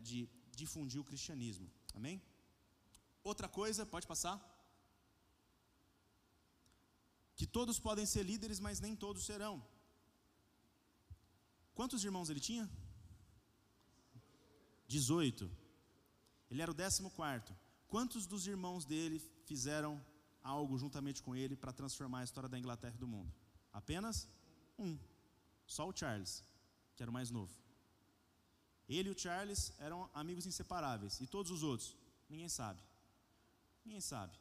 de 0.03 0.27
difundir 0.55 0.99
o 0.99 1.03
cristianismo. 1.03 1.69
Amém? 1.93 2.21
Outra 3.23 3.47
coisa, 3.47 3.85
pode 3.85 4.07
passar? 4.07 4.58
Que 7.39 7.47
todos 7.47 7.79
podem 7.79 8.05
ser 8.05 8.23
líderes, 8.31 8.59
mas 8.59 8.81
nem 8.81 8.93
todos 9.03 9.25
serão. 9.25 9.55
Quantos 11.73 12.03
irmãos 12.03 12.29
ele 12.29 12.41
tinha? 12.41 12.69
18. 14.95 15.49
Ele 16.51 16.61
era 16.61 16.69
o 16.69 16.73
décimo 16.73 17.09
quarto. 17.11 17.55
Quantos 17.87 18.25
dos 18.25 18.45
irmãos 18.45 18.83
dele 18.83 19.19
fizeram 19.45 19.93
algo 20.43 20.77
juntamente 20.77 21.23
com 21.23 21.33
ele 21.33 21.55
para 21.55 21.71
transformar 21.71 22.19
a 22.19 22.23
história 22.25 22.49
da 22.49 22.59
Inglaterra 22.59 22.95
e 22.97 23.03
do 23.05 23.07
mundo? 23.07 23.33
Apenas 23.71 24.27
um. 24.77 24.99
Só 25.65 25.87
o 25.87 25.95
Charles, 25.95 26.43
que 26.93 27.01
era 27.01 27.09
o 27.09 27.17
mais 27.19 27.31
novo. 27.31 27.53
Ele 28.89 29.07
e 29.07 29.13
o 29.13 29.17
Charles 29.17 29.71
eram 29.79 30.09
amigos 30.13 30.45
inseparáveis. 30.45 31.21
E 31.21 31.25
todos 31.25 31.53
os 31.53 31.63
outros? 31.63 31.95
Ninguém 32.27 32.49
sabe. 32.49 32.81
Ninguém 33.85 34.01
sabe. 34.01 34.37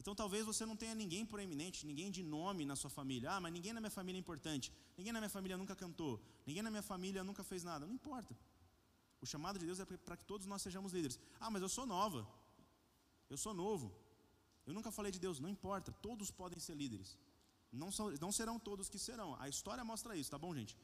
Então 0.00 0.14
talvez 0.14 0.46
você 0.50 0.64
não 0.64 0.76
tenha 0.82 0.94
ninguém 0.94 1.26
proeminente, 1.26 1.86
ninguém 1.86 2.10
de 2.10 2.22
nome 2.22 2.64
na 2.64 2.74
sua 2.74 2.88
família. 2.88 3.32
Ah, 3.32 3.40
mas 3.40 3.52
ninguém 3.52 3.74
na 3.74 3.80
minha 3.84 3.90
família 3.90 4.18
é 4.18 4.22
importante. 4.24 4.72
Ninguém 4.96 5.12
na 5.12 5.20
minha 5.20 5.28
família 5.28 5.58
nunca 5.58 5.76
cantou. 5.76 6.14
Ninguém 6.46 6.62
na 6.62 6.70
minha 6.70 6.82
família 6.82 7.22
nunca 7.22 7.44
fez 7.44 7.62
nada. 7.62 7.86
Não 7.86 7.94
importa. 8.00 8.34
O 9.20 9.26
chamado 9.26 9.58
de 9.58 9.66
Deus 9.66 9.78
é 9.78 9.84
para 9.84 10.16
que 10.16 10.24
todos 10.24 10.46
nós 10.46 10.62
sejamos 10.62 10.94
líderes. 10.94 11.18
Ah, 11.38 11.50
mas 11.50 11.60
eu 11.60 11.68
sou 11.68 11.84
nova. 11.84 12.26
Eu 13.28 13.36
sou 13.36 13.52
novo. 13.52 13.94
Eu 14.66 14.72
nunca 14.72 14.90
falei 14.90 15.12
de 15.12 15.18
Deus. 15.18 15.38
Não 15.38 15.50
importa. 15.50 15.92
Todos 15.92 16.30
podem 16.30 16.58
ser 16.58 16.76
líderes. 16.82 17.18
Não, 17.70 17.92
são, 17.92 18.10
não 18.24 18.32
serão 18.32 18.58
todos 18.58 18.88
que 18.88 18.98
serão. 18.98 19.36
A 19.38 19.50
história 19.50 19.84
mostra 19.84 20.16
isso, 20.16 20.30
tá 20.30 20.38
bom, 20.38 20.54
gente? 20.54 20.78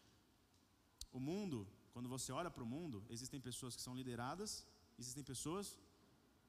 O 1.11 1.19
mundo, 1.19 1.67
quando 1.95 2.09
você 2.09 2.31
olha 2.33 2.51
para 2.51 2.63
o 2.63 2.67
mundo, 2.67 3.03
existem 3.09 3.41
pessoas 3.41 3.75
que 3.75 3.81
são 3.81 3.95
lideradas, 3.97 4.67
existem 4.99 5.25
pessoas 5.25 5.79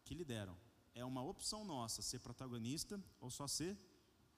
que 0.03 0.13
lideram 0.13 0.55
é 1.01 1.05
uma 1.05 1.21
opção 1.21 1.63
nossa 1.63 2.01
ser 2.01 2.19
protagonista 2.19 2.99
ou 3.21 3.29
só 3.29 3.47
ser 3.47 3.77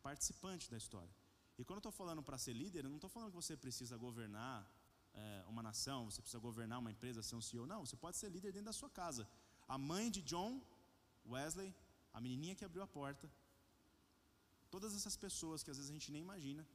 participante 0.04 0.70
da 0.70 0.78
história. 0.78 1.14
E 1.58 1.64
quando 1.64 1.78
eu 1.78 1.84
estou 1.86 1.92
falando 1.92 2.22
para 2.22 2.38
ser 2.38 2.54
líder, 2.54 2.84
eu 2.84 2.90
não 2.90 2.98
estou 2.98 3.10
falando 3.10 3.30
que 3.32 3.36
você 3.36 3.56
precisa 3.56 3.96
governar 3.98 4.58
é, 5.14 5.44
uma 5.48 5.64
nação, 5.64 6.10
você 6.10 6.22
precisa 6.22 6.40
governar 6.40 6.80
uma 6.80 6.92
empresa, 6.92 7.24
ser 7.24 7.36
um 7.36 7.42
CEO. 7.42 7.66
Não, 7.66 7.86
você 7.86 7.96
pode 7.96 8.18
ser 8.18 8.30
líder 8.30 8.52
dentro 8.52 8.66
da 8.66 8.74
sua 8.74 8.90
casa. 8.90 9.28
A 9.68 9.78
mãe 9.78 10.12
de 10.12 10.22
John 10.22 10.62
Wesley, 11.26 11.74
a 12.14 12.20
menininha 12.20 12.56
que 12.56 12.66
abriu 12.66 12.84
a 12.84 12.88
porta, 12.88 13.32
todas 14.70 14.94
essas 14.96 15.16
pessoas 15.16 15.64
que 15.64 15.72
às 15.72 15.78
vezes 15.78 15.90
a 15.90 15.94
gente 15.94 16.12
nem 16.12 16.22
imagina, 16.22 16.68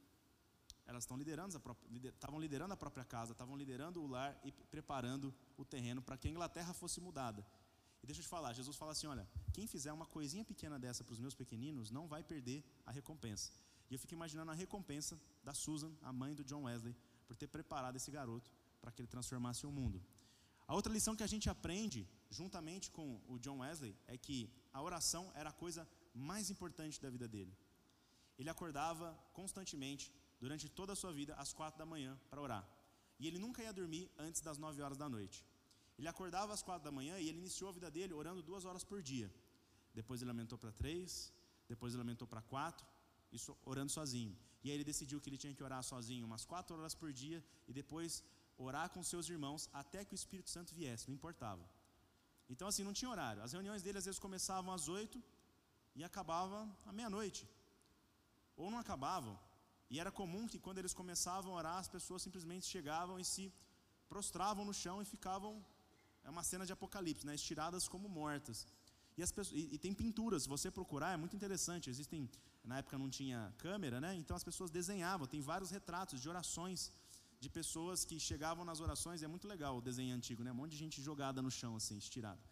elas 0.87 1.03
estão 1.03 1.17
liderando, 1.17 1.61
estavam 2.05 2.39
liderando 2.39 2.73
a 2.73 2.77
própria 2.77 3.05
casa, 3.05 3.31
estavam 3.33 3.55
liderando 3.55 4.01
o 4.01 4.07
lar 4.07 4.39
e 4.43 4.51
preparando 4.51 5.33
o 5.57 5.65
terreno 5.65 6.01
para 6.01 6.17
que 6.17 6.27
a 6.27 6.31
Inglaterra 6.31 6.73
fosse 6.73 6.99
mudada. 6.99 7.45
E 8.05 8.07
deixa 8.07 8.21
eu 8.21 8.25
te 8.25 8.29
falar, 8.29 8.53
Jesus 8.53 8.77
fala 8.77 8.91
assim: 8.91 9.07
olha, 9.07 9.27
quem 9.51 9.65
fizer 9.65 9.91
uma 9.91 10.05
coisinha 10.05 10.45
pequena 10.45 10.77
dessa 10.77 11.03
para 11.03 11.13
os 11.13 11.19
meus 11.19 11.33
pequeninos 11.33 11.89
não 11.89 12.07
vai 12.07 12.23
perder 12.23 12.63
a 12.85 12.91
recompensa. 12.91 13.51
E 13.89 13.95
eu 13.95 13.99
fico 14.01 14.13
imaginando 14.13 14.51
a 14.51 14.53
recompensa 14.53 15.19
da 15.43 15.55
Susan, 15.55 15.91
a 16.03 16.13
mãe 16.13 16.35
do 16.35 16.43
John 16.43 16.65
Wesley, 16.65 16.95
por 17.25 17.35
ter 17.35 17.47
preparado 17.47 17.95
esse 17.95 18.11
garoto 18.11 18.51
para 18.79 18.91
que 18.91 19.01
ele 19.01 19.07
transformasse 19.07 19.65
o 19.65 19.71
mundo. 19.71 19.99
A 20.67 20.75
outra 20.75 20.93
lição 20.93 21.15
que 21.15 21.23
a 21.23 21.31
gente 21.33 21.49
aprende, 21.49 22.07
juntamente 22.29 22.91
com 22.91 23.19
o 23.27 23.39
John 23.39 23.57
Wesley, 23.63 23.97
é 24.05 24.15
que 24.15 24.53
a 24.71 24.83
oração 24.83 25.31
era 25.33 25.49
a 25.49 25.59
coisa 25.63 25.87
mais 26.13 26.51
importante 26.51 27.01
da 27.01 27.09
vida 27.09 27.27
dele. 27.27 27.57
Ele 28.37 28.51
acordava 28.51 29.17
constantemente, 29.33 30.13
durante 30.39 30.69
toda 30.69 30.93
a 30.93 30.95
sua 30.95 31.11
vida, 31.11 31.33
às 31.43 31.53
quatro 31.53 31.79
da 31.79 31.87
manhã, 31.87 32.15
para 32.29 32.39
orar. 32.39 32.69
E 33.17 33.25
ele 33.25 33.39
nunca 33.39 33.63
ia 33.63 33.73
dormir 33.73 34.11
antes 34.15 34.41
das 34.41 34.59
nove 34.59 34.79
horas 34.83 34.95
da 34.95 35.09
noite. 35.09 35.43
Ele 35.97 36.07
acordava 36.07 36.53
às 36.53 36.61
quatro 36.61 36.83
da 36.83 36.91
manhã 36.91 37.17
e 37.19 37.29
ele 37.29 37.39
iniciou 37.43 37.69
a 37.69 37.73
vida 37.77 37.89
dele 37.89 38.13
orando 38.13 38.41
duas 38.49 38.65
horas 38.65 38.83
por 38.83 39.01
dia. 39.01 39.29
Depois 39.93 40.21
ele 40.21 40.31
aumentou 40.33 40.57
para 40.57 40.71
três, 40.71 41.31
depois 41.69 41.93
ele 41.93 42.01
aumentou 42.01 42.27
para 42.27 42.41
quatro, 42.41 42.85
isso 43.31 43.57
orando 43.63 43.91
sozinho. 43.91 44.35
E 44.63 44.69
aí 44.69 44.75
ele 44.77 44.83
decidiu 44.83 45.21
que 45.21 45.29
ele 45.29 45.37
tinha 45.43 45.53
que 45.57 45.63
orar 45.67 45.81
sozinho 45.83 46.25
umas 46.29 46.43
quatro 46.51 46.75
horas 46.77 46.95
por 47.01 47.11
dia 47.13 47.39
e 47.67 47.73
depois 47.73 48.23
orar 48.57 48.89
com 48.89 49.01
seus 49.03 49.29
irmãos 49.29 49.69
até 49.81 50.03
que 50.03 50.13
o 50.15 50.19
Espírito 50.21 50.49
Santo 50.49 50.73
viesse, 50.79 51.07
não 51.07 51.15
importava. 51.15 51.63
Então 52.49 52.67
assim, 52.67 52.83
não 52.83 52.93
tinha 52.99 53.09
horário. 53.09 53.41
As 53.41 53.53
reuniões 53.53 53.81
dele 53.83 53.99
às 53.99 54.05
vezes 54.05 54.19
começavam 54.19 54.73
às 54.73 54.87
oito 54.87 55.21
e 55.95 56.03
acabavam 56.03 56.63
à 56.85 56.91
meia-noite. 56.91 57.47
Ou 58.57 58.69
não 58.71 58.79
acabavam. 58.79 59.37
E 59.89 59.99
era 59.99 60.11
comum 60.11 60.47
que 60.51 60.59
quando 60.59 60.79
eles 60.79 60.93
começavam 60.93 61.53
a 61.53 61.57
orar, 61.61 61.77
as 61.77 61.87
pessoas 61.87 62.21
simplesmente 62.21 62.65
chegavam 62.65 63.19
e 63.19 63.25
se 63.33 63.45
prostravam 64.09 64.65
no 64.65 64.73
chão 64.73 65.01
e 65.01 65.05
ficavam 65.05 65.51
é 66.25 66.29
uma 66.29 66.43
cena 66.43 66.65
de 66.65 66.73
apocalipse, 66.73 67.25
né? 67.25 67.35
estiradas 67.35 67.87
como 67.87 68.07
mortas. 68.09 68.67
E, 69.17 69.23
as 69.23 69.31
pessoas, 69.31 69.57
e, 69.61 69.75
e, 69.75 69.77
tem 69.77 69.93
pinturas, 69.93 70.43
se 70.43 70.49
você 70.49 70.69
procurar, 70.69 71.11
é 71.13 71.17
muito 71.23 71.35
interessante. 71.39 71.89
Existem, 71.89 72.29
na 72.63 72.79
época 72.79 72.97
não 72.97 73.09
tinha 73.09 73.53
câmera, 73.57 74.01
né? 74.05 74.11
Então 74.21 74.35
as 74.35 74.43
pessoas 74.43 74.69
desenhavam, 74.69 75.25
tem 75.25 75.41
vários 75.41 75.71
retratos 75.71 76.19
de 76.19 76.27
orações 76.27 76.91
de 77.39 77.49
pessoas 77.49 78.03
que 78.09 78.19
chegavam 78.19 78.65
nas 78.69 78.79
orações, 78.79 79.23
é 79.23 79.27
muito 79.27 79.47
legal 79.47 79.77
o 79.77 79.81
desenho 79.81 80.15
antigo, 80.15 80.43
né? 80.43 80.51
Um 80.51 80.59
monte 80.61 80.71
de 80.71 80.77
gente 80.77 81.01
jogada 81.01 81.41
no 81.41 81.51
chão, 81.59 81.75
assim, 81.75 81.97
estirada. 81.97 82.43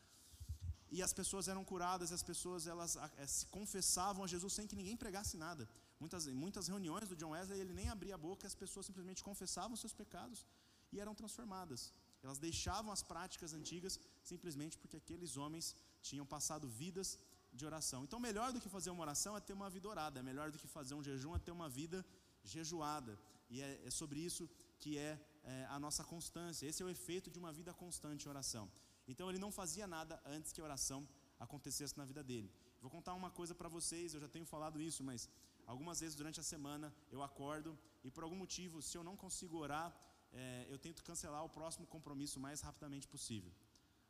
E 0.96 1.02
as 1.02 1.14
pessoas 1.20 1.48
eram 1.48 1.64
curadas, 1.72 2.12
as 2.18 2.24
pessoas 2.32 2.68
elas 2.74 2.96
é, 3.18 3.26
se 3.26 3.46
confessavam 3.48 4.24
a 4.24 4.28
Jesus 4.28 4.54
sem 4.54 4.68
que 4.68 4.76
ninguém 4.76 4.96
pregasse 4.96 5.36
nada. 5.36 5.68
Muitas, 6.00 6.28
muitas 6.28 6.68
reuniões 6.68 7.10
do 7.10 7.16
John 7.16 7.32
Wesley, 7.32 7.60
ele 7.60 7.74
nem 7.74 7.90
abria 7.90 8.16
a 8.16 8.18
boca, 8.18 8.46
as 8.46 8.56
pessoas 8.64 8.86
simplesmente 8.86 9.24
confessavam 9.24 9.76
seus 9.76 9.94
pecados 10.02 10.46
e 10.92 11.00
eram 11.00 11.16
transformadas. 11.16 11.92
Elas 12.24 12.40
deixavam 12.40 12.92
as 12.92 13.04
práticas 13.04 13.54
antigas 13.54 14.00
simplesmente 14.24 14.78
porque 14.78 14.98
aqueles 14.98 15.36
homens 15.38 15.76
tinham 16.02 16.26
passado 16.26 16.68
vidas 16.68 17.20
de 17.52 17.66
oração. 17.66 18.04
Então, 18.04 18.20
melhor 18.20 18.52
do 18.54 18.62
que 18.64 18.70
fazer 18.70 18.90
uma 18.90 19.04
oração 19.08 19.36
é 19.38 19.42
ter 19.42 19.54
uma 19.54 19.70
vida 19.70 19.88
orada, 19.88 20.20
é 20.20 20.24
melhor 20.24 20.50
do 20.52 20.58
que 20.58 20.68
fazer 20.68 20.96
um 20.96 21.04
jejum 21.04 21.36
é 21.36 21.40
ter 21.40 21.52
uma 21.52 21.70
vida 21.70 22.06
jejuada. 22.44 23.20
E 23.50 23.62
é, 23.62 23.82
é 23.86 23.92
sobre 23.92 24.20
isso 24.20 24.50
que 24.80 24.98
é, 24.98 25.20
é, 25.44 25.66
a 25.70 25.78
nossa 25.80 26.04
constância. 26.04 26.66
Esse 26.66 26.82
é 26.82 26.86
o 26.86 26.90
efeito 26.90 27.30
de 27.30 27.38
uma 27.38 27.52
vida 27.52 27.74
constante 27.74 28.26
em 28.26 28.30
oração. 28.30 28.72
Então, 29.08 29.30
ele 29.30 29.40
não 29.46 29.52
fazia 29.52 29.86
nada 29.86 30.22
antes 30.26 30.52
que 30.52 30.62
a 30.62 30.64
oração 30.64 31.08
acontecesse 31.40 31.98
na 31.98 32.06
vida 32.06 32.24
dele. 32.24 32.50
Vou 32.82 32.90
contar 32.90 33.14
uma 33.14 33.30
coisa 33.30 33.54
para 33.54 33.70
vocês, 33.70 34.14
eu 34.14 34.20
já 34.20 34.28
tenho 34.28 34.46
falado 34.46 34.82
isso, 34.82 35.04
mas 35.04 35.30
algumas 35.66 36.00
vezes 36.00 36.16
durante 36.16 36.40
a 36.40 36.44
semana 36.44 36.94
eu 37.12 37.22
acordo 37.22 37.78
e 38.04 38.10
por 38.12 38.24
algum 38.24 38.36
motivo, 38.36 38.82
se 38.82 38.98
eu 38.98 39.04
não 39.04 39.16
consigo 39.16 39.58
orar, 39.58 39.90
é, 40.34 40.66
eu 40.70 40.78
tento 40.78 41.04
cancelar 41.04 41.44
o 41.44 41.50
próximo 41.50 41.86
compromisso 41.88 42.40
o 42.40 42.42
mais 42.42 42.62
rapidamente 42.62 43.08
possível. 43.08 43.52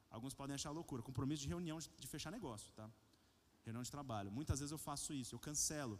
Alguns 0.09 0.33
podem 0.33 0.53
achar 0.55 0.71
loucura, 0.71 1.01
compromisso 1.01 1.41
de 1.43 1.47
reunião 1.47 1.79
de 1.79 2.07
fechar 2.07 2.31
negócio, 2.31 2.71
tá? 2.73 2.89
Reunião 3.65 3.83
de 3.83 3.91
trabalho. 3.91 4.31
Muitas 4.31 4.59
vezes 4.59 4.71
eu 4.71 4.77
faço 4.77 5.13
isso, 5.13 5.35
eu 5.35 5.39
cancelo 5.39 5.99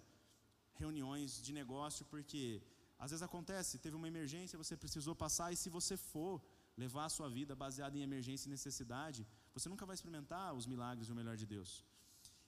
reuniões 0.76 1.42
de 1.42 1.52
negócio 1.54 2.06
porque 2.06 2.62
às 2.98 3.12
vezes 3.12 3.24
acontece, 3.24 3.80
teve 3.86 3.96
uma 3.96 4.08
emergência, 4.08 4.58
você 4.58 4.76
precisou 4.78 5.16
passar 5.16 5.52
e 5.52 5.58
se 5.58 5.70
você 5.70 5.96
for 5.98 6.42
levar 6.78 7.06
a 7.06 7.10
sua 7.10 7.30
vida 7.30 7.56
baseada 7.56 7.98
em 7.98 8.02
emergência 8.02 8.48
e 8.48 8.50
necessidade, 8.50 9.28
você 9.54 9.68
nunca 9.70 9.86
vai 9.86 9.96
experimentar 9.96 10.54
os 10.54 10.66
milagres 10.66 11.08
e 11.10 11.12
o 11.12 11.16
melhor 11.16 11.36
de 11.36 11.46
Deus. 11.46 11.84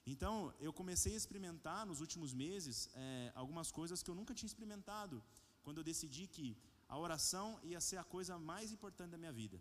Então, 0.06 0.54
eu 0.60 0.72
comecei 0.72 1.14
a 1.14 1.16
experimentar 1.16 1.84
nos 1.84 2.00
últimos 2.00 2.32
meses 2.32 2.88
é, 2.94 3.32
algumas 3.34 3.70
coisas 3.72 4.02
que 4.02 4.10
eu 4.10 4.14
nunca 4.14 4.34
tinha 4.34 4.46
experimentado. 4.46 5.22
Quando 5.64 5.78
eu 5.78 5.84
decidi 5.84 6.24
que 6.28 6.56
a 6.88 6.98
oração 6.98 7.58
ia 7.62 7.80
ser 7.80 7.96
a 7.96 8.04
coisa 8.04 8.38
mais 8.38 8.70
importante 8.70 9.10
da 9.10 9.18
minha 9.18 9.32
vida. 9.32 9.60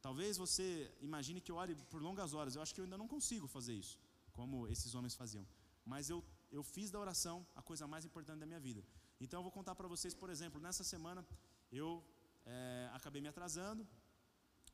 Talvez 0.00 0.36
você 0.36 0.92
imagine 1.00 1.40
que 1.40 1.50
eu 1.50 1.56
ore 1.56 1.74
por 1.92 2.00
longas 2.00 2.34
horas. 2.34 2.54
Eu 2.54 2.62
acho 2.62 2.74
que 2.74 2.80
eu 2.80 2.84
ainda 2.84 2.98
não 2.98 3.08
consigo 3.08 3.46
fazer 3.46 3.74
isso, 3.74 3.98
como 4.32 4.68
esses 4.68 4.94
homens 4.94 5.14
faziam. 5.14 5.46
Mas 5.84 6.08
eu, 6.10 6.22
eu 6.52 6.62
fiz 6.62 6.90
da 6.90 6.98
oração 6.98 7.46
a 7.56 7.62
coisa 7.62 7.86
mais 7.86 8.04
importante 8.04 8.38
da 8.38 8.46
minha 8.46 8.60
vida. 8.60 8.84
Então 9.20 9.38
eu 9.40 9.42
vou 9.42 9.50
contar 9.50 9.74
para 9.74 9.88
vocês, 9.88 10.14
por 10.14 10.30
exemplo, 10.30 10.60
nessa 10.60 10.84
semana 10.84 11.26
eu 11.72 12.04
é, 12.46 12.90
acabei 12.92 13.20
me 13.20 13.28
atrasando. 13.28 13.86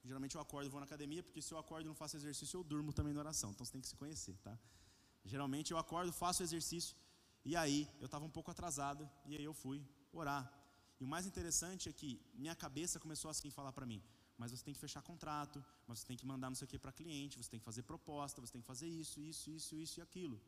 Geralmente 0.04 0.34
eu 0.34 0.40
acordo 0.40 0.66
e 0.66 0.68
vou 0.68 0.80
na 0.80 0.86
academia, 0.86 1.22
porque 1.22 1.40
se 1.40 1.52
eu 1.54 1.58
acordo 1.58 1.86
e 1.86 1.88
não 1.88 1.94
faço 1.94 2.16
exercício, 2.16 2.58
eu 2.58 2.64
durmo 2.64 2.92
também 2.92 3.14
na 3.14 3.20
oração. 3.20 3.50
Então 3.52 3.64
você 3.64 3.72
tem 3.72 3.80
que 3.80 3.88
se 3.88 3.96
conhecer, 3.96 4.36
tá? 4.38 4.58
Geralmente 5.24 5.70
eu 5.70 5.78
acordo, 5.78 6.12
faço 6.12 6.42
exercício, 6.42 6.94
e 7.42 7.56
aí 7.56 7.88
eu 7.98 8.04
estava 8.04 8.24
um 8.24 8.30
pouco 8.30 8.50
atrasado, 8.50 9.08
e 9.24 9.34
aí 9.34 9.44
eu 9.44 9.54
fui 9.54 9.82
orar. 10.12 10.52
E 11.00 11.04
o 11.04 11.08
mais 11.08 11.26
interessante 11.26 11.88
é 11.88 11.92
que 11.92 12.20
minha 12.34 12.54
cabeça 12.54 13.00
começou 13.00 13.30
assim 13.30 13.48
a 13.48 13.52
falar 13.52 13.72
para 13.72 13.86
mim: 13.86 14.02
mas 14.38 14.50
você 14.52 14.64
tem 14.64 14.74
que 14.74 14.80
fechar 14.80 15.02
contrato, 15.02 15.64
mas 15.86 16.00
você 16.00 16.06
tem 16.06 16.16
que 16.16 16.26
mandar 16.26 16.50
não 16.50 16.56
sei 16.56 16.66
o 16.66 16.68
que 16.68 16.78
para 16.78 16.92
cliente, 16.92 17.36
você 17.36 17.50
tem 17.50 17.60
que 17.60 17.64
fazer 17.64 17.82
proposta, 17.82 18.40
você 18.40 18.52
tem 18.52 18.60
que 18.60 18.66
fazer 18.66 18.88
isso, 18.88 19.20
isso, 19.20 19.50
isso, 19.50 19.74
isso 19.76 20.00
e 20.00 20.02
aquilo. 20.02 20.40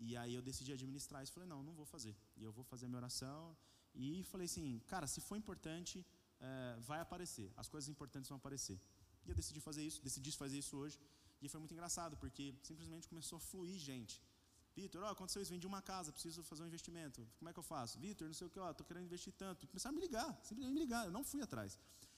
E 0.00 0.16
aí 0.16 0.34
eu 0.34 0.42
decidi 0.42 0.72
administrar 0.72 1.22
isso, 1.22 1.32
falei: 1.32 1.48
não, 1.48 1.62
não 1.62 1.74
vou 1.74 1.84
fazer. 1.84 2.14
E 2.36 2.42
eu 2.42 2.52
vou 2.52 2.64
fazer 2.64 2.86
a 2.86 2.88
minha 2.88 2.98
oração. 2.98 3.56
E 3.94 4.22
falei 4.24 4.46
assim: 4.46 4.80
cara, 4.86 5.06
se 5.06 5.20
for 5.20 5.36
importante, 5.36 6.04
é, 6.40 6.76
vai 6.80 7.00
aparecer, 7.00 7.52
as 7.56 7.68
coisas 7.68 7.88
importantes 7.88 8.28
vão 8.28 8.38
aparecer. 8.38 8.78
E 9.24 9.30
eu 9.30 9.34
decidi 9.34 9.60
fazer 9.60 9.82
isso, 9.82 10.02
decidi 10.02 10.30
fazer 10.32 10.58
isso 10.58 10.76
hoje. 10.76 10.98
E 11.40 11.48
foi 11.48 11.60
muito 11.60 11.74
engraçado, 11.74 12.16
porque 12.16 12.54
simplesmente 12.62 13.08
começou 13.08 13.36
a 13.36 13.40
fluir 13.40 13.78
gente. 13.78 14.22
Vitor, 14.78 15.02
ó, 15.02 15.10
aconteceu 15.16 15.40
isso, 15.42 15.50
vendi 15.56 15.66
uma 15.72 15.82
casa, 15.90 16.12
preciso 16.16 16.42
fazer 16.50 16.62
um 16.64 16.68
investimento. 16.72 17.20
Como 17.38 17.48
é 17.50 17.52
que 17.54 17.60
eu 17.62 17.68
faço? 17.74 17.98
Vitor, 18.04 18.26
não 18.32 18.36
sei 18.40 18.46
o 18.48 18.50
que, 18.52 18.60
ó, 18.64 18.70
estou 18.70 18.86
querendo 18.88 19.06
investir 19.10 19.32
tanto. 19.42 19.66
Começaram 19.72 19.94
a 19.94 19.96
me 19.98 20.02
ligar, 20.06 20.30
simplesmente 20.48 20.74
me 20.76 20.82
ligar, 20.86 21.02
eu 21.08 21.14
não 21.16 21.24
fui 21.30 21.40
atrás. 21.46 21.70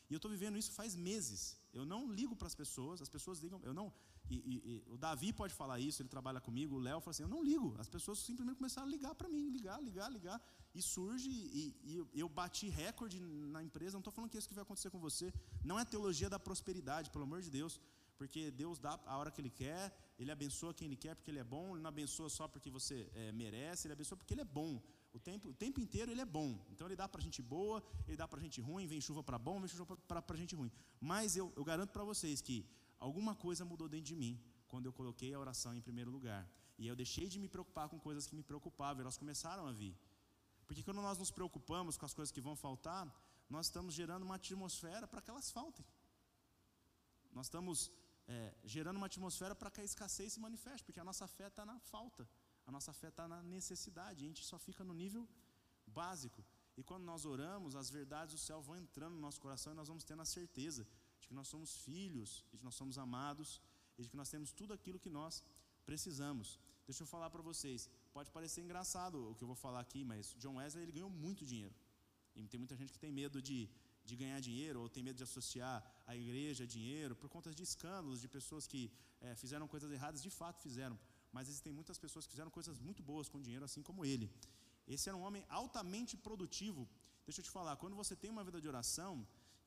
E 0.09 0.13
eu 0.15 0.19
estou 0.21 0.31
vivendo 0.31 0.59
isso 0.63 0.73
faz 0.81 0.95
meses. 1.09 1.41
Eu 1.79 1.85
não 1.93 2.01
ligo 2.19 2.35
para 2.41 2.49
as 2.53 2.57
pessoas, 2.63 3.01
as 3.07 3.11
pessoas 3.17 3.39
ligam, 3.45 3.61
eu 3.69 3.73
não. 3.81 3.89
E, 4.29 4.37
e, 4.53 4.55
e, 4.71 4.75
o 4.95 4.97
Davi 5.05 5.33
pode 5.41 5.55
falar 5.61 5.79
isso, 5.89 6.03
ele 6.03 6.13
trabalha 6.17 6.41
comigo, 6.49 6.77
o 6.77 6.83
Léo 6.87 7.01
fala 7.01 7.13
assim, 7.15 7.23
eu 7.29 7.33
não 7.37 7.43
ligo. 7.51 7.71
As 7.85 7.89
pessoas 7.97 8.19
simplesmente 8.29 8.59
começaram 8.63 8.89
a 8.89 8.91
ligar 8.97 9.15
para 9.21 9.29
mim, 9.35 9.45
ligar, 9.59 9.79
ligar, 9.89 10.09
ligar. 10.19 10.39
E 10.75 10.83
surge, 10.83 11.31
e, 11.31 11.65
e 11.91 12.21
eu 12.23 12.29
bati 12.29 12.69
recorde 12.69 13.19
na 13.55 13.63
empresa, 13.69 13.93
não 13.95 14.01
estou 14.01 14.13
falando 14.13 14.31
que 14.31 14.37
é 14.37 14.41
isso 14.41 14.51
que 14.53 14.59
vai 14.61 14.67
acontecer 14.69 14.91
com 14.91 15.01
você. 15.09 15.33
Não 15.71 15.79
é 15.79 15.85
teologia 15.95 16.29
da 16.29 16.41
prosperidade, 16.49 17.11
pelo 17.11 17.25
amor 17.25 17.41
de 17.41 17.51
Deus 17.59 17.81
porque 18.21 18.51
Deus 18.51 18.79
dá 18.79 19.01
a 19.07 19.17
hora 19.17 19.31
que 19.31 19.41
Ele 19.41 19.49
quer, 19.49 19.91
Ele 20.21 20.31
abençoa 20.31 20.75
quem 20.79 20.87
Ele 20.89 20.99
quer 21.05 21.15
porque 21.17 21.31
Ele 21.31 21.43
é 21.45 21.49
bom, 21.55 21.67
Ele 21.75 21.83
não 21.85 21.89
abençoa 21.89 22.29
só 22.29 22.47
porque 22.47 22.71
você 22.79 22.97
é, 23.15 23.33
merece, 23.33 23.87
Ele 23.87 23.95
abençoa 23.95 24.19
porque 24.19 24.35
Ele 24.35 24.43
é 24.43 24.51
bom. 24.61 24.73
O 25.15 25.19
tempo, 25.19 25.49
o 25.49 25.55
tempo 25.55 25.81
inteiro 25.85 26.11
Ele 26.13 26.21
é 26.21 26.29
bom. 26.39 26.51
Então 26.73 26.87
Ele 26.87 26.95
dá 27.03 27.09
para 27.09 27.23
gente 27.27 27.41
boa, 27.55 27.83
Ele 28.07 28.19
dá 28.23 28.29
para 28.29 28.39
gente 28.47 28.61
ruim, 28.61 28.87
vem 28.87 29.01
chuva 29.01 29.23
para 29.23 29.39
bom, 29.39 29.59
vem 29.59 29.69
chuva 29.69 29.97
para 29.97 30.37
gente 30.43 30.55
ruim. 30.55 30.71
Mas 31.01 31.37
eu, 31.41 31.47
eu 31.57 31.65
garanto 31.71 31.91
para 31.97 32.05
vocês 32.05 32.43
que 32.43 32.59
alguma 32.99 33.35
coisa 33.35 33.65
mudou 33.65 33.89
dentro 33.89 34.09
de 34.13 34.17
mim 34.23 34.39
quando 34.69 34.87
eu 34.87 34.93
coloquei 34.93 35.33
a 35.33 35.41
oração 35.45 35.75
em 35.75 35.81
primeiro 35.81 36.11
lugar. 36.11 36.43
E 36.79 36.87
eu 36.87 36.95
deixei 36.95 37.27
de 37.27 37.39
me 37.39 37.49
preocupar 37.49 37.89
com 37.89 37.99
coisas 37.99 38.27
que 38.27 38.37
me 38.37 38.43
preocupavam, 38.51 39.01
elas 39.01 39.17
começaram 39.17 39.67
a 39.67 39.73
vir. 39.73 39.95
Porque 40.67 40.83
quando 40.83 41.01
nós 41.07 41.17
nos 41.23 41.31
preocupamos 41.31 41.97
com 41.97 42.05
as 42.05 42.13
coisas 42.13 42.31
que 42.31 42.43
vão 42.49 42.55
faltar, 42.55 43.05
nós 43.49 43.67
estamos 43.67 43.95
gerando 43.95 44.23
uma 44.23 44.37
atmosfera 44.37 45.09
para 45.09 45.23
que 45.23 45.31
elas 45.31 45.51
faltem. 45.51 45.85
Nós 47.33 47.47
estamos 47.47 47.91
é, 48.35 48.55
gerando 48.75 48.99
uma 49.01 49.07
atmosfera 49.07 49.55
para 49.61 49.71
que 49.75 49.81
a 49.81 49.85
escassez 49.91 50.33
se 50.35 50.41
manifeste, 50.47 50.85
porque 50.87 51.01
a 51.05 51.09
nossa 51.11 51.27
fé 51.37 51.47
está 51.49 51.65
na 51.71 51.79
falta, 51.93 52.25
a 52.69 52.71
nossa 52.77 52.93
fé 53.01 53.09
está 53.09 53.27
na 53.33 53.43
necessidade, 53.43 54.25
a 54.25 54.29
gente 54.29 54.45
só 54.51 54.59
fica 54.67 54.85
no 54.85 54.95
nível 55.03 55.29
básico. 56.01 56.41
E 56.79 56.83
quando 56.89 57.05
nós 57.13 57.25
oramos, 57.25 57.75
as 57.75 57.91
verdades 57.91 58.35
do 58.37 58.41
céu 58.49 58.61
vão 58.63 58.77
entrando 58.85 59.15
no 59.15 59.21
nosso 59.27 59.41
coração 59.41 59.73
e 59.73 59.77
nós 59.81 59.89
vamos 59.89 60.05
tendo 60.05 60.23
a 60.23 60.29
certeza 60.39 60.87
de 61.21 61.27
que 61.29 61.35
nós 61.35 61.49
somos 61.49 61.71
filhos, 61.87 62.45
de 62.51 62.57
que 62.59 62.65
nós 62.65 62.77
somos 62.81 62.99
amados 62.99 63.61
e 63.99 64.03
de 64.03 64.09
que 64.09 64.17
nós 64.17 64.31
temos 64.35 64.53
tudo 64.53 64.73
aquilo 64.73 65.01
que 65.05 65.11
nós 65.11 65.43
precisamos. 65.85 66.61
Deixa 66.87 67.03
eu 67.03 67.09
falar 67.15 67.31
para 67.31 67.43
vocês, 67.43 67.91
pode 68.13 68.31
parecer 68.31 68.61
engraçado 68.63 69.31
o 69.31 69.35
que 69.35 69.43
eu 69.43 69.51
vou 69.53 69.57
falar 69.57 69.81
aqui, 69.81 70.05
mas 70.05 70.35
John 70.39 70.57
Wesley 70.57 70.85
ele 70.85 70.93
ganhou 70.93 71.11
muito 71.11 71.45
dinheiro. 71.45 71.75
E 72.37 72.47
tem 72.47 72.59
muita 72.59 72.77
gente 72.77 72.93
que 72.93 72.99
tem 72.99 73.11
medo 73.11 73.43
de 73.43 73.69
de 74.05 74.17
ganhar 74.17 74.41
dinheiro 74.41 74.81
ou 74.81 74.89
tem 74.89 75.03
medo 75.03 75.17
de 75.17 75.23
associar 75.23 75.77
a 76.07 76.17
igreja 76.17 76.65
a 76.65 76.67
dinheiro 76.67 77.15
por 77.15 77.29
conta 77.29 77.55
de 77.59 77.63
escândalos 77.63 78.21
de 78.21 78.29
pessoas 78.29 78.67
que 78.67 78.91
é, 79.21 79.35
fizeram 79.35 79.67
coisas 79.69 79.91
erradas, 79.93 80.23
de 80.23 80.31
fato 80.31 80.61
fizeram. 80.61 80.99
mas 81.33 81.49
existem 81.49 81.73
muitas 81.73 81.99
pessoas 82.05 82.25
que 82.27 82.33
fizeram 82.33 82.51
coisas 82.51 82.79
muito 82.87 83.03
boas 83.11 83.29
com 83.29 83.41
dinheiro, 83.41 83.65
assim 83.65 83.83
como 83.89 84.05
ele. 84.05 84.29
Esse 84.95 85.09
era 85.09 85.17
um 85.17 85.25
homem 85.29 85.45
altamente 85.49 86.17
produtivo. 86.17 86.89
Deixa 87.27 87.41
eu 87.41 87.45
te 87.45 87.51
falar, 87.51 87.77
quando 87.77 87.95
você 87.95 88.17
tem 88.17 88.31
uma 88.31 88.43
vida 88.49 88.61
de 88.61 88.69
oração 88.73 89.13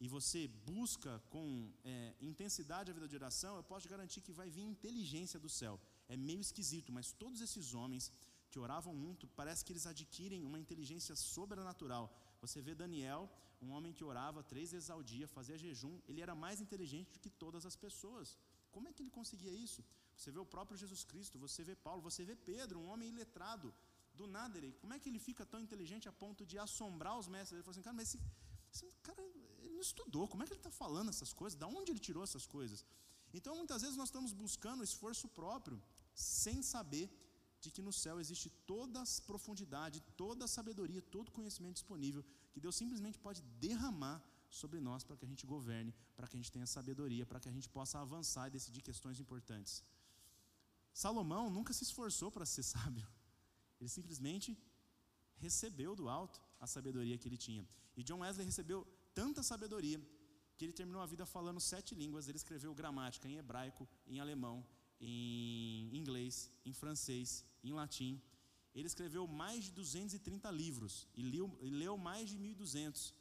e 0.03 0.07
você 0.15 0.41
busca 0.71 1.11
com 1.33 1.71
é, 1.85 2.13
intensidade 2.19 2.91
a 2.91 2.93
vida 2.93 3.07
de 3.07 3.15
oração, 3.15 3.55
eu 3.55 3.63
posso 3.63 3.85
te 3.87 3.91
garantir 3.95 4.19
que 4.21 4.33
vai 4.33 4.49
vir 4.49 4.63
inteligência 4.63 5.39
do 5.39 5.47
céu. 5.47 5.79
É 6.09 6.17
meio 6.17 6.41
esquisito, 6.41 6.91
mas 6.91 7.13
todos 7.13 7.39
esses 7.39 7.73
homens 7.73 8.11
que 8.51 8.59
oravam 8.59 8.93
muito, 8.93 9.27
parece 9.39 9.63
que 9.65 9.71
eles 9.73 9.85
adquirem 9.87 10.43
uma 10.49 10.59
inteligência 10.59 11.15
sobrenatural. 11.15 12.05
Você 12.43 12.62
vê 12.67 12.73
Daniel, 12.84 13.21
um 13.65 13.71
homem 13.75 13.93
que 13.97 14.03
orava 14.12 14.39
três 14.51 14.71
vezes 14.73 14.89
ao 14.95 15.01
dia, 15.12 15.27
fazia 15.38 15.58
jejum, 15.58 15.95
ele 16.10 16.21
era 16.25 16.36
mais 16.45 16.60
inteligente 16.65 17.12
do 17.13 17.19
que 17.23 17.29
todas 17.43 17.65
as 17.69 17.75
pessoas. 17.86 18.38
Como 18.73 18.88
é 18.88 18.93
que 18.93 19.01
ele 19.03 19.13
conseguia 19.19 19.53
isso? 19.67 19.82
Você 20.17 20.29
vê 20.36 20.39
o 20.45 20.51
próprio 20.53 20.77
Jesus 20.82 21.03
Cristo, 21.12 21.39
você 21.45 21.63
vê 21.69 21.75
Paulo, 21.88 22.01
você 22.10 22.23
vê 22.29 22.36
Pedro, 22.36 22.79
um 22.79 22.89
homem 22.91 23.10
iletrado. 23.13 23.73
Do 24.19 24.27
nada, 24.27 24.58
ele, 24.60 24.71
como 24.82 24.93
é 24.93 24.99
que 24.99 25.10
ele 25.10 25.21
fica 25.27 25.43
tão 25.45 25.60
inteligente 25.65 26.08
a 26.12 26.13
ponto 26.23 26.45
de 26.45 26.58
assombrar 26.65 27.15
os 27.21 27.27
mestres? 27.36 27.53
Ele 27.53 27.63
falou 27.63 27.75
assim, 27.75 27.86
cara, 27.88 27.95
mas 27.99 28.10
esse, 28.10 28.19
esse 28.73 28.88
cara, 29.08 29.21
ele 29.63 29.73
não 29.77 29.82
estudou, 29.89 30.27
como 30.27 30.43
é 30.43 30.45
que 30.45 30.53
ele 30.53 30.60
está 30.60 30.73
falando 30.84 31.10
essas 31.15 31.32
coisas? 31.41 31.58
Da 31.63 31.67
onde 31.77 31.91
ele 31.93 32.03
tirou 32.08 32.23
essas 32.23 32.45
coisas? 32.45 32.86
Então, 33.34 33.56
muitas 33.56 33.82
vezes 33.84 33.97
nós 33.97 34.10
estamos 34.10 34.34
buscando 34.34 34.84
esforço 34.84 35.27
próprio, 35.39 35.82
sem 36.13 36.62
saber 36.62 37.06
de 37.63 37.71
que 37.76 37.82
no 37.88 37.93
céu 38.04 38.15
existe 38.23 38.49
toda 38.71 38.97
a 39.02 39.06
profundidade, 39.30 40.04
toda 40.23 40.45
a 40.45 40.54
sabedoria, 40.58 41.02
todo 41.15 41.36
conhecimento 41.38 41.76
disponível, 41.82 42.23
que 42.54 42.62
Deus 42.65 42.76
simplesmente 42.82 43.17
pode 43.26 43.41
derramar 43.65 44.17
sobre 44.62 44.80
nós 44.88 45.04
para 45.04 45.17
que 45.17 45.26
a 45.28 45.32
gente 45.32 45.45
governe, 45.54 45.93
para 46.15 46.28
que 46.28 46.36
a 46.36 46.39
gente 46.39 46.52
tenha 46.56 46.67
sabedoria, 46.78 47.26
para 47.26 47.39
que 47.39 47.49
a 47.52 47.56
gente 47.58 47.69
possa 47.78 47.99
avançar 47.99 48.47
e 48.47 48.56
decidir 48.58 48.82
questões 48.89 49.19
importantes. 49.23 49.84
Salomão 50.93 51.49
nunca 51.49 51.73
se 51.73 51.84
esforçou 51.84 52.30
para 52.32 52.45
ser 52.45 52.63
sábio. 52.76 53.08
Ele 53.80 53.89
simplesmente 53.89 54.49
recebeu 55.45 55.95
do 55.95 56.08
alto 56.08 56.41
a 56.60 56.67
sabedoria 56.67 57.17
que 57.17 57.28
ele 57.28 57.38
tinha. 57.38 57.67
E 57.97 58.04
John 58.04 58.19
Wesley 58.19 58.45
recebeu 58.45 58.86
tanta 59.13 59.41
sabedoria 59.41 59.99
que 60.58 60.65
ele 60.65 60.73
terminou 60.73 61.02
a 61.02 61.06
vida 61.13 61.26
falando 61.26 61.60
sete 61.60 61.95
línguas. 61.95 62.28
Ele 62.28 62.38
escreveu 62.38 62.73
gramática 62.73 63.28
em 63.28 63.38
hebraico, 63.38 63.88
em 64.06 64.19
alemão, 64.19 64.65
em 64.99 65.89
inglês, 65.95 66.49
em 66.63 66.73
francês, 66.73 67.43
em 67.63 67.73
latim. 67.73 68.21
Ele 68.76 68.88
escreveu 68.88 69.28
mais 69.28 69.65
de 69.65 69.71
230 69.71 70.49
livros 70.52 71.08
e 71.15 71.21
leu, 71.21 71.58
e 71.62 71.69
leu 71.69 71.97
mais 71.97 72.30
de 72.30 72.38
1.200. 72.38 73.13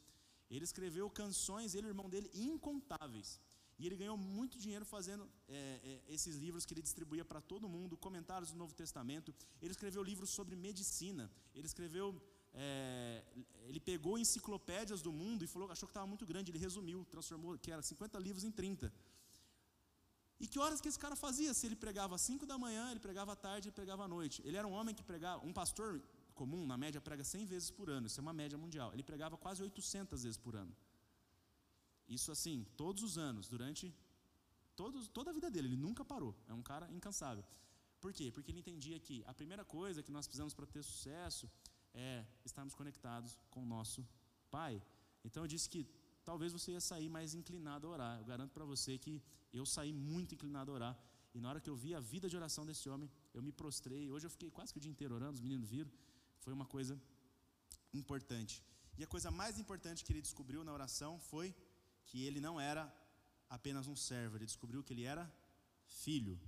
Ele 0.50 0.64
escreveu 0.64 1.08
canções, 1.10 1.74
ele 1.74 1.86
e 1.86 1.90
o 1.90 1.92
irmão 1.94 2.08
dele, 2.08 2.30
incontáveis. 2.34 3.40
E 3.78 3.86
ele 3.86 3.96
ganhou 3.96 4.16
muito 4.16 4.58
dinheiro 4.58 4.84
fazendo 4.84 5.28
é, 5.48 6.02
é, 6.08 6.14
esses 6.14 6.36
livros 6.36 6.64
que 6.64 6.72
ele 6.74 6.82
distribuía 6.82 7.24
para 7.24 7.40
todo 7.40 7.68
mundo, 7.68 7.96
comentários 7.96 8.50
do 8.52 8.56
Novo 8.56 8.74
Testamento. 8.74 9.34
Ele 9.60 9.72
escreveu 9.72 10.02
livros 10.02 10.30
sobre 10.30 10.54
medicina. 10.54 11.30
Ele 11.54 11.66
escreveu. 11.66 12.20
É, 12.54 13.24
ele 13.66 13.80
pegou 13.80 14.18
enciclopédias 14.18 15.00
do 15.00 15.10
mundo 15.10 15.42
e 15.42 15.46
falou, 15.46 15.70
achou 15.70 15.86
que 15.88 15.90
estava 15.90 16.06
muito 16.06 16.26
grande. 16.26 16.50
Ele 16.50 16.58
resumiu, 16.58 17.04
transformou, 17.10 17.58
que 17.58 17.72
era 17.72 17.82
50 17.82 18.18
livros 18.18 18.44
em 18.44 18.50
30. 18.50 18.92
E 20.42 20.46
que 20.50 20.58
horas 20.62 20.80
que 20.82 20.88
esse 20.90 20.98
cara 21.04 21.16
fazia? 21.24 21.50
Se 21.54 21.64
ele 21.66 21.76
pregava 21.84 22.16
às 22.16 22.22
5 22.22 22.44
da 22.52 22.56
manhã, 22.58 22.90
ele 22.90 22.98
pregava 22.98 23.32
à 23.32 23.36
tarde, 23.36 23.68
ele 23.68 23.76
pregava 23.80 24.02
à 24.06 24.08
noite. 24.08 24.42
Ele 24.44 24.56
era 24.60 24.66
um 24.66 24.72
homem 24.78 24.92
que 24.98 25.04
pregava, 25.10 25.46
um 25.46 25.52
pastor 25.52 26.02
comum, 26.34 26.66
na 26.66 26.76
média, 26.76 27.00
prega 27.00 27.22
100 27.22 27.44
vezes 27.52 27.70
por 27.70 27.88
ano. 27.88 28.08
Isso 28.08 28.18
é 28.20 28.24
uma 28.26 28.32
média 28.32 28.58
mundial. 28.58 28.92
Ele 28.92 29.04
pregava 29.04 29.36
quase 29.44 29.62
800 29.62 30.24
vezes 30.24 30.36
por 30.46 30.56
ano. 30.56 30.74
Isso 32.08 32.32
assim, 32.32 32.66
todos 32.76 33.04
os 33.04 33.16
anos, 33.28 33.46
durante 33.54 33.94
todos, 34.74 35.06
toda 35.18 35.30
a 35.30 35.32
vida 35.38 35.48
dele, 35.48 35.68
ele 35.68 35.76
nunca 35.76 36.04
parou. 36.04 36.34
É 36.48 36.52
um 36.52 36.64
cara 36.70 36.90
incansável. 36.90 37.44
Por 38.00 38.12
quê? 38.12 38.32
Porque 38.32 38.50
ele 38.50 38.58
entendia 38.58 38.98
que 38.98 39.22
a 39.32 39.34
primeira 39.40 39.64
coisa 39.64 40.02
que 40.02 40.10
nós 40.10 40.26
precisamos 40.26 40.52
para 40.52 40.66
ter 40.66 40.82
sucesso 40.82 41.48
é 41.94 42.26
estarmos 42.44 42.74
conectados 42.74 43.38
com 43.48 43.62
o 43.62 43.66
nosso 43.76 44.04
Pai. 44.50 44.82
Então 45.24 45.44
eu 45.44 45.46
disse 45.46 45.68
que 45.68 45.86
talvez 46.24 46.52
você 46.52 46.72
ia 46.72 46.80
sair 46.80 47.08
mais 47.08 47.34
inclinado 47.34 47.86
a 47.86 47.90
orar. 47.90 48.18
Eu 48.18 48.24
garanto 48.24 48.52
para 48.52 48.64
você 48.64 48.98
que 48.98 49.22
eu 49.52 49.64
saí 49.66 49.92
muito 49.92 50.34
inclinado 50.34 50.70
a 50.70 50.74
orar. 50.74 50.98
E 51.34 51.40
na 51.40 51.48
hora 51.48 51.60
que 51.60 51.70
eu 51.70 51.76
vi 51.76 51.94
a 51.94 52.00
vida 52.00 52.28
de 52.28 52.36
oração 52.36 52.64
desse 52.66 52.88
homem, 52.88 53.10
eu 53.32 53.42
me 53.42 53.52
prostrei. 53.52 54.10
Hoje 54.10 54.26
eu 54.26 54.30
fiquei 54.30 54.50
quase 54.50 54.72
que 54.72 54.78
o 54.78 54.80
dia 54.80 54.90
inteiro 54.90 55.14
orando, 55.14 55.34
os 55.34 55.40
meninos 55.40 55.70
viram. 55.70 55.90
Foi 56.40 56.52
uma 56.52 56.66
coisa 56.66 57.00
importante. 57.92 58.62
E 58.98 59.02
a 59.02 59.06
coisa 59.06 59.30
mais 59.30 59.58
importante 59.58 60.04
que 60.04 60.12
ele 60.12 60.20
descobriu 60.20 60.62
na 60.64 60.72
oração 60.72 61.18
foi 61.18 61.54
que 62.04 62.24
ele 62.24 62.40
não 62.40 62.60
era 62.60 62.92
apenas 63.48 63.86
um 63.86 63.96
servo, 63.96 64.36
ele 64.36 64.46
descobriu 64.46 64.82
que 64.82 64.92
ele 64.92 65.04
era 65.04 65.24
filho. 65.86 66.38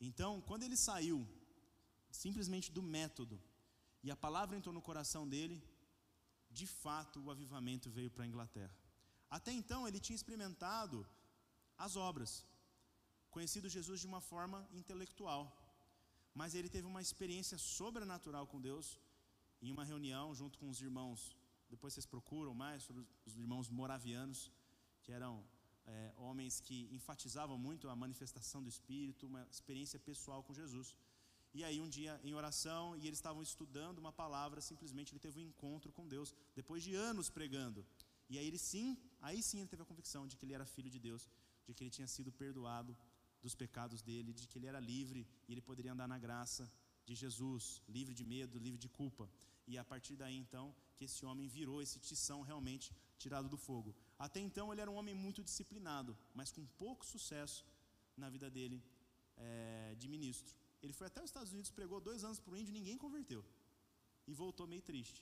Então, 0.00 0.40
quando 0.42 0.62
ele 0.62 0.76
saiu 0.76 1.26
simplesmente 2.10 2.70
do 2.70 2.82
método 2.82 3.40
e 4.02 4.10
a 4.10 4.16
palavra 4.16 4.56
entrou 4.56 4.74
no 4.74 4.82
coração 4.82 5.28
dele, 5.28 5.62
de 6.60 6.66
fato 6.82 7.16
o 7.24 7.30
avivamento 7.34 7.88
veio 7.98 8.10
para 8.14 8.24
a 8.24 8.30
Inglaterra. 8.30 8.74
Até 9.36 9.52
então 9.60 9.80
ele 9.88 10.00
tinha 10.06 10.18
experimentado 10.20 10.98
as 11.86 11.94
obras, 12.08 12.32
conhecido 13.36 13.74
Jesus 13.76 13.98
de 14.02 14.08
uma 14.12 14.20
forma 14.32 14.58
intelectual, 14.80 15.42
mas 16.40 16.54
ele 16.58 16.74
teve 16.74 16.86
uma 16.92 17.02
experiência 17.06 17.58
sobrenatural 17.76 18.46
com 18.52 18.60
Deus 18.68 18.86
em 19.62 19.72
uma 19.76 19.84
reunião 19.92 20.26
junto 20.40 20.58
com 20.60 20.68
os 20.74 20.80
irmãos 20.88 21.20
depois 21.74 21.92
vocês 21.94 22.06
procuram 22.14 22.54
mais 22.54 22.82
sobre 22.86 23.02
os 23.26 23.36
irmãos 23.36 23.68
moravianos, 23.68 24.40
que 25.02 25.10
eram 25.18 25.32
é, 25.86 26.12
homens 26.16 26.60
que 26.66 26.88
enfatizavam 26.98 27.58
muito 27.58 27.88
a 27.88 27.96
manifestação 27.96 28.62
do 28.62 28.68
Espírito, 28.68 29.26
uma 29.26 29.46
experiência 29.50 29.98
pessoal 29.98 30.42
com 30.42 30.54
Jesus. 30.54 30.96
E 31.58 31.62
aí, 31.62 31.80
um 31.80 31.88
dia, 31.88 32.20
em 32.24 32.34
oração, 32.34 32.96
e 32.96 33.06
eles 33.06 33.20
estavam 33.20 33.42
estudando 33.42 33.98
uma 33.98 34.12
palavra, 34.12 34.60
simplesmente 34.60 35.12
ele 35.12 35.20
teve 35.20 35.38
um 35.38 35.46
encontro 35.50 35.92
com 35.92 36.06
Deus, 36.14 36.34
depois 36.54 36.82
de 36.82 36.94
anos 36.94 37.30
pregando. 37.30 37.86
E 38.28 38.38
aí, 38.38 38.46
ele 38.46 38.58
sim, 38.58 38.98
aí 39.20 39.40
sim 39.40 39.60
ele 39.60 39.68
teve 39.68 39.82
a 39.82 39.86
convicção 39.86 40.26
de 40.26 40.36
que 40.36 40.44
ele 40.44 40.54
era 40.58 40.66
filho 40.66 40.90
de 40.90 40.98
Deus, 40.98 41.28
de 41.66 41.72
que 41.72 41.84
ele 41.84 41.90
tinha 41.90 42.08
sido 42.08 42.32
perdoado 42.32 42.96
dos 43.44 43.54
pecados 43.54 44.02
dele, 44.02 44.32
de 44.32 44.48
que 44.48 44.58
ele 44.58 44.66
era 44.66 44.80
livre 44.80 45.22
e 45.46 45.52
ele 45.52 45.60
poderia 45.60 45.92
andar 45.92 46.08
na 46.08 46.18
graça 46.18 46.70
de 47.06 47.14
Jesus, 47.14 47.82
livre 47.88 48.14
de 48.14 48.24
medo, 48.24 48.58
livre 48.58 48.78
de 48.78 48.88
culpa. 48.88 49.30
E 49.66 49.78
a 49.78 49.84
partir 49.84 50.16
daí, 50.16 50.36
então, 50.36 50.74
que 50.96 51.04
esse 51.04 51.24
homem 51.24 51.46
virou 51.46 51.80
esse 51.80 51.98
tição 51.98 52.40
realmente 52.42 52.92
tirado 53.18 53.48
do 53.48 53.56
fogo. 53.56 53.94
Até 54.18 54.40
então 54.40 54.72
ele 54.72 54.80
era 54.80 54.90
um 54.90 54.96
homem 54.96 55.14
muito 55.14 55.42
disciplinado, 55.42 56.16
mas 56.34 56.50
com 56.50 56.64
pouco 56.84 57.04
sucesso 57.04 57.64
na 58.16 58.28
vida 58.28 58.50
dele 58.50 58.82
é, 59.36 59.94
de 59.98 60.08
ministro. 60.08 60.54
Ele 60.84 60.94
foi 60.98 61.06
até 61.10 61.20
os 61.24 61.30
Estados 61.32 61.52
Unidos, 61.54 61.70
pregou 61.78 61.98
dois 62.08 62.22
anos 62.28 62.38
para 62.44 62.52
o 62.54 62.56
índio, 62.60 62.72
ninguém 62.78 62.96
converteu. 63.04 63.42
E 64.30 64.34
voltou 64.42 64.66
meio 64.72 64.82
triste. 64.90 65.20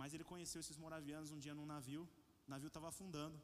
Mas 0.00 0.14
ele 0.14 0.24
conheceu 0.32 0.60
esses 0.64 0.76
moravianos 0.84 1.30
um 1.34 1.38
dia 1.44 1.54
num 1.58 1.68
navio, 1.74 2.02
o 2.46 2.50
navio 2.54 2.68
estava 2.72 2.88
afundando. 2.92 3.38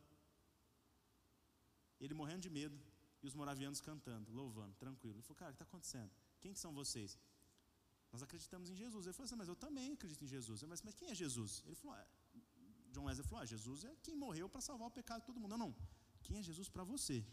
Ele 2.01 2.15
morrendo 2.21 2.43
de 2.47 2.51
medo, 2.51 2.77
e 3.23 3.27
os 3.31 3.35
moravianos 3.41 3.81
cantando, 3.81 4.33
louvando, 4.41 4.75
tranquilo. 4.85 5.17
Ele 5.17 5.23
falou, 5.23 5.37
cara, 5.43 5.51
o 5.51 5.55
que 5.55 5.63
está 5.63 5.69
acontecendo? 5.71 6.11
Quem 6.41 6.53
que 6.53 6.59
são 6.65 6.73
vocês? 6.81 7.19
Nós 8.13 8.23
acreditamos 8.27 8.69
em 8.73 8.77
Jesus. 8.83 9.07
Ele 9.07 9.15
falou 9.15 9.27
assim, 9.29 9.41
mas 9.43 9.49
eu 9.49 9.57
também 9.57 9.93
acredito 9.93 10.23
em 10.25 10.29
Jesus. 10.35 10.63
Mas, 10.65 10.83
mas 10.83 10.95
quem 10.95 11.09
é 11.11 11.15
Jesus? 11.15 11.63
Ele 11.67 11.75
falou, 11.75 11.97
ah, 11.97 12.07
John 12.93 13.05
Wesley 13.05 13.27
falou, 13.27 13.43
ah, 13.43 13.47
Jesus 13.47 13.85
é 13.85 13.97
quem 14.03 14.15
morreu 14.25 14.49
para 14.49 14.61
salvar 14.61 14.89
o 14.89 14.91
pecado 14.91 15.21
de 15.21 15.27
todo 15.27 15.41
mundo. 15.41 15.57
Não, 15.57 15.63
não. 15.67 15.77
Quem 16.23 16.39
é 16.39 16.43
Jesus 16.43 16.69
para 16.69 16.85
você? 16.85 17.25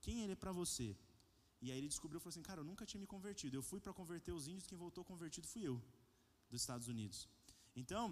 Quem 0.00 0.22
ele 0.22 0.32
é 0.32 0.36
para 0.44 0.52
você? 0.52 0.96
E 1.64 1.70
aí 1.70 1.78
ele 1.78 1.88
descobriu, 1.94 2.18
falou 2.20 2.32
assim, 2.34 2.42
cara, 2.50 2.60
eu 2.62 2.68
nunca 2.70 2.84
tinha 2.90 3.00
me 3.04 3.06
convertido. 3.14 3.56
Eu 3.56 3.62
fui 3.70 3.80
para 3.84 3.92
converter 4.00 4.32
os 4.38 4.46
índios, 4.52 4.66
quem 4.70 4.76
voltou 4.76 5.04
convertido 5.12 5.46
fui 5.52 5.62
eu, 5.70 5.76
dos 6.50 6.60
Estados 6.62 6.88
Unidos. 6.94 7.18
Então, 7.82 8.04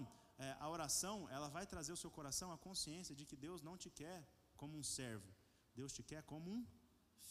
é, 0.45 0.55
a 0.59 0.67
oração, 0.75 1.15
ela 1.29 1.49
vai 1.55 1.65
trazer 1.73 1.91
ao 1.91 1.97
seu 2.03 2.11
coração 2.17 2.47
a 2.51 2.57
consciência 2.57 3.13
de 3.19 3.25
que 3.29 3.35
Deus 3.35 3.61
não 3.61 3.75
te 3.77 3.89
quer 3.89 4.19
como 4.55 4.77
um 4.77 4.83
servo. 4.83 5.29
Deus 5.75 5.91
te 5.97 6.03
quer 6.11 6.23
como 6.23 6.49
um 6.49 6.65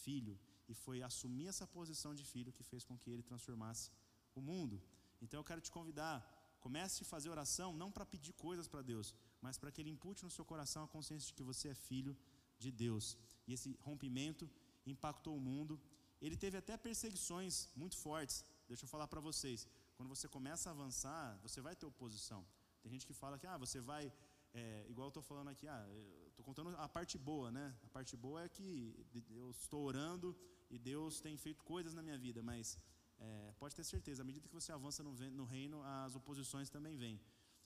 filho. 0.04 0.38
E 0.68 0.74
foi 0.74 1.02
assumir 1.02 1.46
essa 1.52 1.66
posição 1.66 2.14
de 2.14 2.24
filho 2.32 2.52
que 2.52 2.62
fez 2.62 2.84
com 2.84 2.96
que 2.96 3.10
ele 3.10 3.24
transformasse 3.30 3.90
o 4.34 4.40
mundo. 4.40 4.80
Então 5.20 5.40
eu 5.40 5.44
quero 5.44 5.60
te 5.60 5.70
convidar, 5.70 6.16
comece 6.60 7.02
a 7.02 7.06
fazer 7.06 7.30
oração 7.30 7.68
não 7.82 7.90
para 7.90 8.06
pedir 8.06 8.32
coisas 8.34 8.68
para 8.68 8.82
Deus, 8.82 9.14
mas 9.40 9.58
para 9.58 9.72
que 9.72 9.80
ele 9.80 9.90
impute 9.90 10.22
no 10.22 10.30
seu 10.30 10.44
coração 10.44 10.84
a 10.84 10.88
consciência 10.88 11.26
de 11.28 11.34
que 11.34 11.42
você 11.42 11.68
é 11.68 11.74
filho 11.74 12.16
de 12.58 12.70
Deus. 12.70 13.18
E 13.46 13.52
esse 13.52 13.76
rompimento 13.80 14.48
impactou 14.86 15.36
o 15.36 15.40
mundo. 15.40 15.80
Ele 16.20 16.36
teve 16.36 16.56
até 16.56 16.76
perseguições 16.76 17.68
muito 17.74 17.96
fortes. 17.96 18.44
Deixa 18.68 18.84
eu 18.84 18.88
falar 18.88 19.08
para 19.08 19.20
vocês. 19.20 19.66
Quando 19.96 20.08
você 20.08 20.28
começa 20.28 20.68
a 20.68 20.72
avançar, 20.72 21.38
você 21.42 21.60
vai 21.60 21.74
ter 21.74 21.86
oposição. 21.86 22.46
Tem 22.82 22.90
gente 22.90 23.06
que 23.06 23.12
fala 23.12 23.38
que 23.38 23.46
ah, 23.46 23.58
você 23.58 23.80
vai, 23.80 24.12
é, 24.54 24.86
igual 24.88 25.06
eu 25.06 25.10
estou 25.10 25.22
falando 25.22 25.48
aqui, 25.48 25.66
ah, 25.68 25.86
estou 26.28 26.44
contando 26.44 26.70
a 26.76 26.88
parte 26.88 27.18
boa, 27.18 27.50
né? 27.50 27.74
A 27.82 27.88
parte 27.88 28.16
boa 28.16 28.42
é 28.42 28.48
que 28.48 28.94
eu 29.30 29.50
estou 29.50 29.82
orando 29.84 30.36
e 30.70 30.78
Deus 30.78 31.20
tem 31.20 31.36
feito 31.36 31.62
coisas 31.64 31.94
na 31.94 32.02
minha 32.02 32.16
vida, 32.16 32.42
mas 32.42 32.78
é, 33.18 33.52
pode 33.58 33.74
ter 33.74 33.84
certeza, 33.84 34.22
à 34.22 34.24
medida 34.24 34.48
que 34.48 34.54
você 34.54 34.72
avança 34.72 35.02
no, 35.02 35.12
no, 35.12 35.44
reino, 35.44 35.82
as 35.82 36.14
oposições 36.14 36.70
também 36.70 36.96
vêm. 36.96 37.20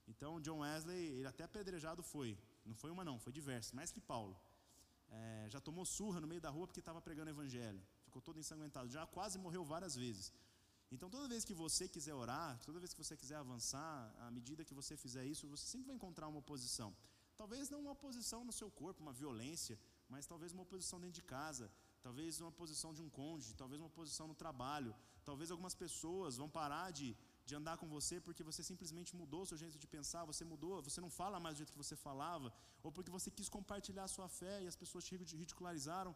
Então, 0.09 0.41
John 0.41 0.59
Wesley, 0.61 1.07
ele 1.19 1.27
até 1.27 1.45
apedrejado 1.45 2.03
foi, 2.03 2.37
não 2.65 2.75
foi 2.75 2.91
uma 2.91 3.05
não, 3.05 3.19
foi 3.19 3.33
diversas, 3.33 3.73
mais 3.73 3.91
que 3.93 4.01
Paulo. 4.01 4.37
É, 5.09 5.47
já 5.49 5.61
tomou 5.61 5.85
surra 5.85 6.21
no 6.21 6.27
meio 6.27 6.41
da 6.41 6.51
rua 6.51 6.67
porque 6.67 6.81
estava 6.81 7.01
pregando 7.01 7.31
evangelho. 7.31 7.81
Ficou 8.15 8.23
todo 8.23 8.39
ensanguentado, 8.39 8.89
já 8.97 9.05
quase 9.17 9.37
morreu 9.45 9.62
várias 9.75 9.95
vezes. 9.97 10.27
Então, 10.95 11.09
toda 11.15 11.27
vez 11.33 11.45
que 11.49 11.55
você 11.62 11.85
quiser 11.95 12.15
orar, 12.15 12.51
toda 12.67 12.79
vez 12.83 12.91
que 12.95 13.03
você 13.03 13.17
quiser 13.17 13.39
avançar, 13.45 13.93
à 14.27 14.31
medida 14.31 14.65
que 14.69 14.75
você 14.81 14.97
fizer 15.05 15.25
isso, 15.33 15.49
você 15.55 15.67
sempre 15.67 15.89
vai 15.89 15.97
encontrar 15.97 16.29
uma 16.29 16.39
oposição. 16.45 16.91
Talvez 17.41 17.69
não 17.73 17.81
uma 17.85 17.95
oposição 17.99 18.41
no 18.45 18.53
seu 18.53 18.71
corpo, 18.81 19.03
uma 19.07 19.12
violência, 19.23 19.77
mas 20.09 20.29
talvez 20.33 20.53
uma 20.53 20.62
oposição 20.62 21.01
dentro 21.01 21.17
de 21.21 21.25
casa, 21.37 21.67
talvez 22.07 22.41
uma 22.41 22.51
oposição 22.55 22.91
de 22.95 23.03
um 23.03 23.11
cônjuge, 23.19 23.57
talvez 23.62 23.81
uma 23.81 23.89
oposição 23.93 24.29
no 24.29 24.37
trabalho, 24.43 24.95
talvez 25.25 25.51
algumas 25.51 25.75
pessoas 25.75 26.37
vão 26.37 26.49
parar 26.49 26.93
de, 26.93 27.09
de 27.45 27.55
andar 27.61 27.77
com 27.81 27.89
você 27.97 28.21
porque 28.21 28.45
você 28.51 28.62
simplesmente 28.71 29.17
mudou 29.17 29.43
o 29.43 29.47
seu 29.51 29.59
jeito 29.62 29.77
de 29.85 29.89
pensar, 29.97 30.25
você 30.33 30.45
mudou, 30.45 30.81
você 30.89 31.01
não 31.01 31.11
fala 31.11 31.41
mais 31.41 31.57
do 31.57 31.59
jeito 31.62 31.73
que 31.73 31.83
você 31.85 31.97
falava, 31.97 32.53
ou 32.85 32.93
porque 32.93 33.11
você 33.11 33.29
quis 33.39 33.49
compartilhar 33.49 34.05
a 34.05 34.15
sua 34.17 34.29
fé 34.29 34.62
e 34.62 34.69
as 34.73 34.77
pessoas 34.77 35.05
te 35.05 35.17
ridicularizaram. 35.17 36.15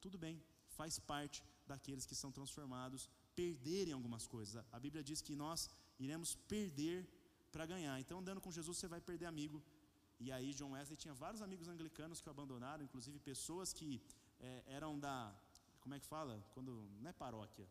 Tudo 0.00 0.16
bem, 0.24 0.42
faz 0.80 0.94
parte 1.12 1.38
daqueles 1.70 2.06
que 2.08 2.16
são 2.22 2.30
transformados 2.38 3.02
perderem 3.40 3.94
algumas 3.98 4.24
coisas. 4.34 4.64
A 4.76 4.78
Bíblia 4.84 5.02
diz 5.10 5.20
que 5.26 5.34
nós 5.44 5.60
iremos 6.04 6.30
perder 6.54 6.98
para 7.54 7.66
ganhar. 7.72 7.96
Então, 8.02 8.18
andando 8.22 8.40
com 8.44 8.50
Jesus, 8.58 8.76
você 8.78 8.88
vai 8.94 9.00
perder 9.10 9.26
amigo. 9.34 9.58
E 10.24 10.30
aí, 10.36 10.50
John 10.58 10.72
Wesley 10.72 10.96
tinha 11.04 11.14
vários 11.24 11.42
amigos 11.46 11.68
anglicanos 11.74 12.20
que 12.20 12.28
o 12.28 12.34
abandonaram, 12.36 12.82
inclusive 12.88 13.18
pessoas 13.18 13.72
que 13.78 13.90
é, 14.40 14.62
eram 14.78 14.92
da. 14.98 15.16
Como 15.82 15.94
é 15.94 16.00
que 16.02 16.06
fala? 16.06 16.34
Quando. 16.54 16.72
Não 17.02 17.10
é 17.10 17.12
paróquia. 17.24 17.66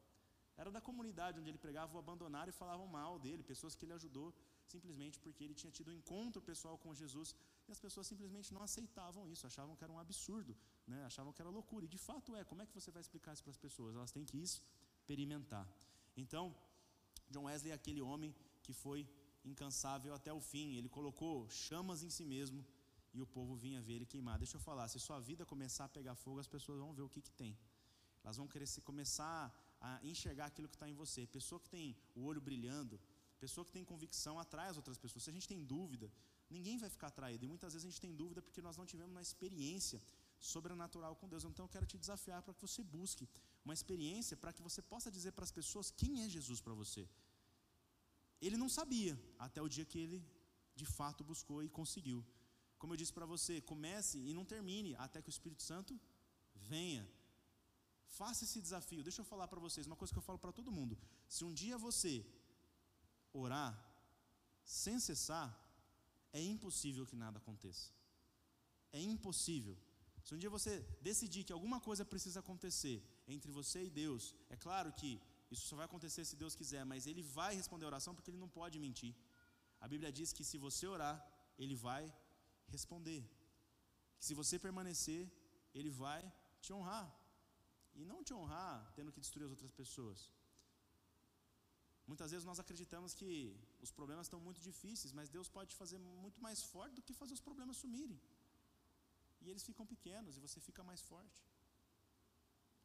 Era 0.61 0.69
da 0.71 0.81
comunidade 0.89 1.39
onde 1.39 1.49
ele 1.51 1.57
pregava, 1.57 1.95
o 1.95 1.99
abandonaram 1.99 2.49
e 2.49 2.59
falavam 2.61 2.85
mal 2.87 3.17
dele, 3.17 3.41
pessoas 3.53 3.75
que 3.75 3.85
ele 3.85 3.93
ajudou, 3.93 4.27
simplesmente 4.67 5.19
porque 5.19 5.43
ele 5.43 5.53
tinha 5.53 5.71
tido 5.71 5.91
um 5.91 5.93
encontro 5.93 6.41
pessoal 6.41 6.77
com 6.77 6.93
Jesus. 6.93 7.35
E 7.67 7.71
as 7.71 7.79
pessoas 7.79 8.07
simplesmente 8.07 8.53
não 8.53 8.61
aceitavam 8.61 9.27
isso, 9.29 9.45
achavam 9.47 9.75
que 9.75 9.83
era 9.83 9.93
um 9.93 9.99
absurdo, 9.99 10.55
né? 10.87 11.05
achavam 11.05 11.31
que 11.33 11.41
era 11.41 11.49
loucura. 11.49 11.85
E 11.85 11.87
de 11.87 11.97
fato 11.97 12.35
é. 12.35 12.43
Como 12.43 12.61
é 12.61 12.65
que 12.65 12.73
você 12.73 12.91
vai 12.91 13.01
explicar 13.01 13.33
isso 13.33 13.43
para 13.43 13.51
as 13.51 13.57
pessoas? 13.57 13.95
Elas 13.95 14.11
têm 14.11 14.25
que 14.25 14.37
experimentar. 14.37 15.67
Então, 16.15 16.55
John 17.29 17.43
Wesley 17.43 17.71
é 17.71 17.75
aquele 17.75 18.01
homem 18.01 18.35
que 18.61 18.73
foi 18.73 19.07
incansável 19.43 20.13
até 20.13 20.31
o 20.31 20.39
fim. 20.39 20.75
Ele 20.75 20.89
colocou 20.89 21.49
chamas 21.49 22.03
em 22.03 22.09
si 22.09 22.25
mesmo 22.25 22.65
e 23.13 23.21
o 23.21 23.27
povo 23.27 23.55
vinha 23.55 23.81
ver 23.81 23.93
ele 23.93 24.05
queimar. 24.05 24.37
Deixa 24.37 24.57
eu 24.57 24.61
falar, 24.61 24.87
se 24.87 24.99
sua 24.99 25.19
vida 25.19 25.45
começar 25.45 25.85
a 25.85 25.89
pegar 25.89 26.15
fogo, 26.15 26.39
as 26.39 26.47
pessoas 26.47 26.79
vão 26.79 26.93
ver 26.93 27.03
o 27.03 27.09
que, 27.09 27.21
que 27.21 27.31
tem. 27.31 27.57
Elas 28.23 28.37
vão 28.37 28.47
querer 28.47 28.67
começar 28.83 29.53
a 29.79 29.99
enxergar 30.03 30.45
aquilo 30.45 30.67
que 30.67 30.75
está 30.75 30.89
em 30.89 30.93
você. 30.93 31.27
Pessoa 31.27 31.59
que 31.59 31.69
tem 31.69 31.95
o 32.15 32.23
olho 32.23 32.41
brilhando, 32.41 32.99
pessoa 33.43 33.65
que 33.67 33.75
tem 33.77 33.85
convicção 33.91 34.33
atrai 34.43 34.67
as 34.71 34.77
outras 34.81 34.97
pessoas. 35.03 35.23
Se 35.25 35.31
a 35.31 35.35
gente 35.37 35.47
tem 35.53 35.61
dúvida, 35.73 36.07
ninguém 36.55 36.77
vai 36.83 36.89
ficar 36.95 37.07
atraído. 37.13 37.43
E 37.45 37.49
muitas 37.53 37.71
vezes 37.73 37.85
a 37.85 37.89
gente 37.89 38.03
tem 38.05 38.13
dúvida 38.21 38.41
porque 38.45 38.61
nós 38.67 38.77
não 38.79 38.85
tivemos 38.91 39.13
uma 39.15 39.25
experiência 39.29 39.99
sobrenatural 40.53 41.13
com 41.19 41.27
Deus. 41.33 41.43
Então 41.49 41.65
eu 41.65 41.73
quero 41.75 41.87
te 41.91 41.97
desafiar 42.03 42.39
para 42.45 42.53
que 42.55 42.63
você 42.67 42.83
busque 42.97 43.25
uma 43.65 43.75
experiência 43.79 44.35
para 44.43 44.53
que 44.55 44.61
você 44.67 44.81
possa 44.93 45.09
dizer 45.17 45.31
para 45.37 45.45
as 45.49 45.53
pessoas 45.59 45.91
quem 46.01 46.13
é 46.23 46.27
Jesus 46.37 46.59
para 46.65 46.75
você. 46.81 47.03
Ele 48.45 48.57
não 48.63 48.69
sabia 48.77 49.13
até 49.45 49.61
o 49.65 49.69
dia 49.75 49.85
que 49.91 49.99
ele 50.05 50.19
de 50.81 50.87
fato 50.97 51.23
buscou 51.31 51.59
e 51.65 51.69
conseguiu. 51.79 52.19
Como 52.79 52.93
eu 52.93 52.97
disse 53.01 53.13
para 53.17 53.27
você, 53.33 53.53
comece 53.71 54.17
e 54.29 54.33
não 54.37 54.45
termine 54.53 54.91
até 55.05 55.21
que 55.23 55.29
o 55.31 55.35
Espírito 55.37 55.63
Santo 55.71 55.93
venha. 56.71 57.03
Faça 58.19 58.43
esse 58.45 58.59
desafio. 58.67 59.01
Deixa 59.09 59.21
eu 59.21 59.27
falar 59.33 59.47
para 59.51 59.63
vocês 59.67 59.87
uma 59.91 59.99
coisa 60.01 60.13
que 60.13 60.19
eu 60.21 60.27
falo 60.29 60.39
para 60.43 60.51
todo 60.59 60.75
mundo. 60.79 60.97
Se 61.35 61.43
um 61.47 61.53
dia 61.61 61.77
você 61.87 62.13
orar 63.33 63.73
sem 64.63 64.99
cessar, 64.99 65.49
é 66.31 66.41
impossível 66.41 67.05
que 67.05 67.15
nada 67.15 67.37
aconteça. 67.37 67.91
É 68.91 68.99
impossível. 68.99 69.77
Se 70.23 70.33
um 70.33 70.37
dia 70.37 70.49
você 70.49 70.79
decidir 71.01 71.43
que 71.43 71.53
alguma 71.57 71.79
coisa 71.87 72.05
precisa 72.05 72.39
acontecer 72.39 72.97
entre 73.27 73.51
você 73.51 73.83
e 73.85 73.89
Deus, 73.89 74.33
é 74.49 74.55
claro 74.55 74.91
que 74.93 75.21
isso 75.51 75.65
só 75.67 75.75
vai 75.75 75.85
acontecer 75.85 76.23
se 76.25 76.35
Deus 76.35 76.55
quiser, 76.55 76.83
mas 76.85 77.05
Ele 77.05 77.21
vai 77.21 77.53
responder 77.55 77.85
a 77.85 77.91
oração 77.93 78.15
porque 78.15 78.31
Ele 78.31 78.43
não 78.43 78.49
pode 78.59 78.79
mentir. 78.79 79.13
A 79.79 79.87
Bíblia 79.87 80.11
diz 80.11 80.31
que 80.31 80.43
se 80.43 80.57
você 80.57 80.87
orar, 80.87 81.15
Ele 81.57 81.75
vai 81.75 82.03
responder. 82.67 83.21
Que 84.17 84.25
se 84.25 84.33
você 84.33 84.57
permanecer, 84.57 85.21
Ele 85.73 85.89
vai 85.89 86.21
te 86.61 86.71
honrar. 86.71 87.07
E 87.93 88.05
não 88.05 88.23
te 88.23 88.33
honrar 88.33 88.91
tendo 88.95 89.11
que 89.11 89.19
destruir 89.19 89.45
as 89.45 89.51
outras 89.51 89.71
pessoas. 89.71 90.31
Muitas 92.11 92.31
vezes 92.31 92.45
nós 92.45 92.59
acreditamos 92.63 93.13
que 93.19 93.29
os 93.85 93.91
problemas 93.97 94.25
estão 94.27 94.39
muito 94.47 94.61
difíceis, 94.69 95.13
mas 95.19 95.29
Deus 95.29 95.47
pode 95.57 95.73
fazer 95.81 95.97
muito 96.23 96.39
mais 96.41 96.61
forte 96.73 96.95
do 96.97 97.01
que 97.07 97.13
fazer 97.21 97.33
os 97.33 97.43
problemas 97.47 97.77
sumirem. 97.83 98.19
E 99.43 99.49
eles 99.51 99.63
ficam 99.69 99.85
pequenos 99.93 100.37
e 100.37 100.43
você 100.45 100.59
fica 100.67 100.83
mais 100.89 101.01
forte. 101.11 101.41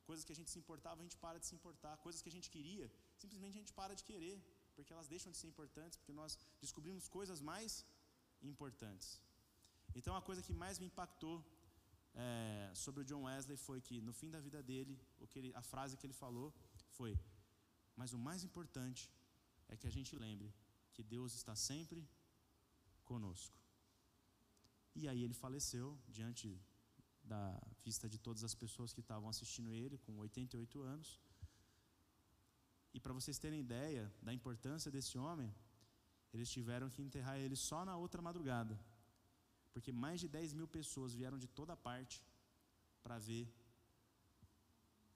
Coisas 0.09 0.25
que 0.27 0.33
a 0.35 0.39
gente 0.39 0.51
se 0.55 0.59
importava, 0.63 1.01
a 1.01 1.07
gente 1.07 1.19
para 1.25 1.39
de 1.41 1.47
se 1.47 1.55
importar. 1.59 1.95
Coisas 2.07 2.21
que 2.23 2.31
a 2.33 2.37
gente 2.37 2.49
queria, 2.55 2.87
simplesmente 3.23 3.55
a 3.57 3.61
gente 3.63 3.73
para 3.81 3.95
de 3.95 4.05
querer, 4.11 4.37
porque 4.75 4.93
elas 4.93 5.09
deixam 5.15 5.31
de 5.33 5.39
ser 5.41 5.49
importantes, 5.53 5.99
porque 5.99 6.15
nós 6.21 6.39
descobrimos 6.65 7.09
coisas 7.19 7.41
mais 7.41 7.85
importantes. 8.51 9.21
Então, 9.99 10.15
a 10.17 10.23
coisa 10.29 10.43
que 10.47 10.55
mais 10.65 10.79
me 10.79 10.87
impactou 10.87 11.37
é, 12.15 12.73
sobre 12.75 13.03
o 13.03 13.05
John 13.05 13.25
Wesley 13.25 13.57
foi 13.57 13.81
que, 13.81 14.01
no 14.01 14.13
fim 14.13 14.31
da 14.31 14.41
vida 14.41 14.63
dele, 14.63 14.95
o 15.21 15.27
que 15.27 15.39
ele, 15.41 15.53
a 15.55 15.63
frase 15.63 15.97
que 15.97 16.07
ele 16.07 16.19
falou 16.25 16.49
foi: 16.99 17.13
Mas 18.01 18.13
o 18.17 18.19
mais 18.29 18.43
importante 18.49 19.03
é 19.73 19.77
que 19.77 19.89
a 19.91 19.95
gente 19.97 20.13
lembre 20.25 20.49
que 20.95 21.03
Deus 21.15 21.35
está 21.41 21.55
sempre 21.69 22.01
conosco. 23.11 23.57
E 25.01 25.03
aí 25.11 25.23
ele 25.27 25.37
faleceu 25.45 25.87
diante 26.17 26.49
da 27.33 27.43
vista 27.85 28.07
de 28.13 28.19
todas 28.27 28.43
as 28.49 28.55
pessoas 28.63 28.93
que 28.95 29.03
estavam 29.05 29.29
assistindo 29.29 29.73
ele, 29.83 29.97
com 30.05 30.13
88 30.19 30.81
anos. 30.95 31.09
E 32.95 33.01
para 33.05 33.17
vocês 33.19 33.39
terem 33.45 33.61
ideia 33.61 34.05
da 34.27 34.33
importância 34.39 34.91
desse 34.97 35.17
homem, 35.25 35.51
eles 36.33 36.51
tiveram 36.57 36.89
que 36.95 37.03
enterrar 37.03 37.39
ele 37.45 37.57
só 37.69 37.85
na 37.85 37.97
outra 38.05 38.21
madrugada, 38.29 38.79
porque 39.73 39.93
mais 40.05 40.21
de 40.21 40.29
10 40.29 40.53
mil 40.59 40.69
pessoas 40.79 41.15
vieram 41.21 41.39
de 41.45 41.49
toda 41.49 41.77
parte 41.89 42.17
para 43.03 43.19
ver 43.19 43.45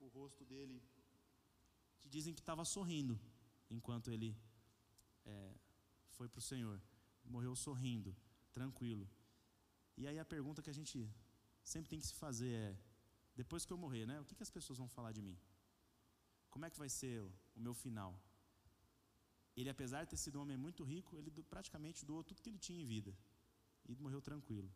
o 0.01 0.09
rosto 0.09 0.45
dele, 0.45 0.83
dizem 2.15 2.35
que 2.37 2.43
estava 2.45 2.65
sorrindo 2.77 3.15
enquanto 3.77 4.11
ele 4.15 4.31
é, 5.25 5.55
foi 6.17 6.29
para 6.33 6.43
o 6.43 6.49
Senhor. 6.51 6.77
Morreu 7.35 7.55
sorrindo, 7.67 8.11
tranquilo. 8.59 9.07
E 10.01 10.07
aí 10.09 10.19
a 10.25 10.25
pergunta 10.35 10.63
que 10.65 10.73
a 10.75 10.79
gente 10.81 10.97
sempre 11.73 11.89
tem 11.93 12.01
que 12.03 12.09
se 12.11 12.17
fazer 12.25 12.53
é: 12.67 12.71
depois 13.41 13.65
que 13.65 13.73
eu 13.75 13.81
morrer, 13.85 14.05
né? 14.11 14.17
O 14.21 14.27
que, 14.27 14.35
que 14.39 14.47
as 14.49 14.55
pessoas 14.59 14.79
vão 14.83 14.89
falar 14.97 15.13
de 15.19 15.23
mim? 15.29 15.37
Como 16.53 16.67
é 16.67 16.71
que 16.71 16.79
vai 16.85 16.91
ser 17.01 17.15
o, 17.23 17.33
meu 17.67 17.75
final? 17.85 18.13
Ele, 19.57 19.71
apesar 19.75 20.01
de 20.05 20.11
ter 20.11 20.21
sido 20.25 20.39
um 20.39 20.43
homem 20.43 20.59
muito 20.67 20.83
rico, 20.93 21.17
ele 21.19 21.31
praticamente 21.55 22.05
doou 22.11 22.23
tudo 22.29 22.43
que 22.43 22.51
ele 22.51 22.59
tinha 22.67 22.81
em 22.83 22.87
vida 22.95 23.13
e 23.89 23.95
morreu 24.05 24.21
tranquilo. 24.21 24.71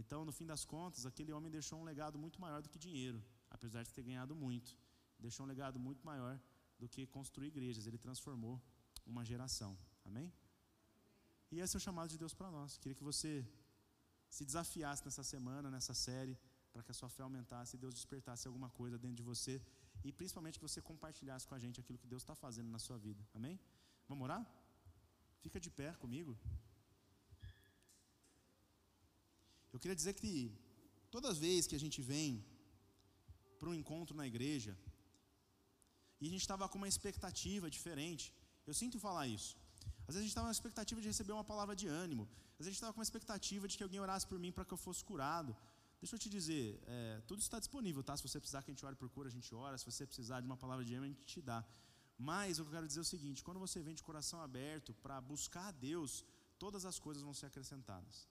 Então, 0.00 0.24
no 0.24 0.32
fim 0.38 0.46
das 0.52 0.64
contas, 0.64 1.06
aquele 1.10 1.32
homem 1.36 1.50
deixou 1.58 1.76
um 1.80 1.86
legado 1.90 2.16
muito 2.24 2.40
maior 2.44 2.60
do 2.62 2.68
que 2.72 2.78
dinheiro, 2.86 3.20
apesar 3.56 3.82
de 3.82 3.92
ter 3.92 4.04
ganhado 4.08 4.34
muito. 4.44 4.76
Deixou 5.18 5.44
um 5.44 5.48
legado 5.48 5.78
muito 5.78 6.04
maior 6.10 6.34
do 6.78 6.88
que 6.88 7.06
construir 7.06 7.48
igrejas. 7.48 7.86
Ele 7.86 7.98
transformou 7.98 8.60
uma 9.06 9.24
geração. 9.24 9.76
Amém? 10.04 10.32
E 11.50 11.60
esse 11.60 11.74
é 11.76 11.78
o 11.78 11.80
chamado 11.80 12.10
de 12.14 12.18
Deus 12.18 12.34
para 12.34 12.50
nós. 12.50 12.78
Queria 12.78 12.94
que 12.94 13.08
você 13.12 13.32
se 14.36 14.44
desafiasse 14.44 15.04
nessa 15.04 15.24
semana, 15.32 15.70
nessa 15.70 15.94
série, 15.94 16.38
para 16.72 16.82
que 16.82 16.90
a 16.90 16.94
sua 16.94 17.08
fé 17.08 17.22
aumentasse 17.22 17.74
e 17.76 17.78
Deus 17.78 17.94
despertasse 17.94 18.46
alguma 18.46 18.70
coisa 18.70 18.98
dentro 18.98 19.16
de 19.16 19.22
você 19.22 19.54
e 20.04 20.12
principalmente 20.12 20.58
que 20.58 20.66
você 20.68 20.80
compartilhasse 20.90 21.46
com 21.48 21.54
a 21.54 21.58
gente 21.64 21.80
aquilo 21.80 21.98
que 21.98 22.06
Deus 22.06 22.22
está 22.22 22.34
fazendo 22.34 22.70
na 22.76 22.78
sua 22.78 22.98
vida. 22.98 23.22
Amém? 23.34 23.58
Vamos 24.08 24.24
orar? 24.24 24.42
Fica 25.44 25.58
de 25.58 25.70
pé 25.70 25.92
comigo. 26.04 26.38
Eu 29.72 29.78
queria 29.80 29.96
dizer 30.00 30.14
que 30.20 30.32
todas 31.10 31.32
as 31.32 31.38
vezes 31.38 31.66
que 31.66 31.76
a 31.76 31.82
gente 31.84 32.00
vem 32.02 32.44
para 33.58 33.70
um 33.70 33.74
encontro 33.74 34.14
na 34.20 34.26
igreja 34.26 34.76
e 36.20 36.26
a 36.26 36.30
gente 36.30 36.40
estava 36.40 36.68
com 36.68 36.78
uma 36.78 36.88
expectativa 36.88 37.70
diferente, 37.70 38.34
eu 38.66 38.74
sinto 38.74 38.98
falar 38.98 39.26
isso. 39.26 39.56
Às 40.06 40.14
vezes 40.14 40.20
a 40.20 40.24
gente 40.24 40.34
estava 40.34 40.46
com 40.46 40.48
uma 40.48 40.58
expectativa 40.60 41.00
de 41.00 41.08
receber 41.12 41.32
uma 41.32 41.44
palavra 41.44 41.74
de 41.76 41.86
ânimo. 41.86 42.24
Às 42.58 42.58
vezes 42.58 42.68
a 42.68 42.70
gente 42.70 42.80
estava 42.82 42.92
com 42.92 43.00
uma 43.00 43.08
expectativa 43.10 43.68
de 43.68 43.76
que 43.76 43.82
alguém 43.82 44.00
orasse 44.00 44.26
por 44.26 44.38
mim 44.38 44.50
para 44.50 44.64
que 44.64 44.72
eu 44.72 44.78
fosse 44.78 45.04
curado. 45.04 45.56
Deixa 46.00 46.14
eu 46.16 46.18
te 46.18 46.28
dizer, 46.28 46.80
é, 46.86 47.20
tudo 47.26 47.40
está 47.40 47.58
disponível, 47.58 48.02
tá? 48.02 48.16
Se 48.16 48.22
você 48.26 48.38
precisar 48.38 48.62
que 48.62 48.70
a 48.70 48.74
gente 48.74 48.84
ore 48.86 48.96
por 48.96 49.08
cura, 49.10 49.28
a 49.28 49.32
gente 49.38 49.54
ora. 49.54 49.76
Se 49.76 49.84
você 49.84 50.06
precisar 50.06 50.40
de 50.40 50.46
uma 50.46 50.56
palavra 50.56 50.84
de 50.84 50.94
ânimo, 50.94 51.06
a 51.06 51.08
gente 51.08 51.26
te 51.26 51.42
dá. 51.42 51.64
Mas 52.16 52.58
eu 52.58 52.66
quero 52.66 52.86
dizer 52.86 53.00
é 53.00 53.02
o 53.02 53.04
seguinte: 53.04 53.44
quando 53.44 53.60
você 53.60 53.82
vem 53.82 53.94
de 53.94 54.02
coração 54.02 54.40
aberto 54.40 54.94
para 54.94 55.20
buscar 55.20 55.68
a 55.68 55.70
Deus, 55.70 56.24
todas 56.58 56.84
as 56.84 56.98
coisas 56.98 57.22
vão 57.22 57.34
ser 57.34 57.46
acrescentadas. 57.46 58.28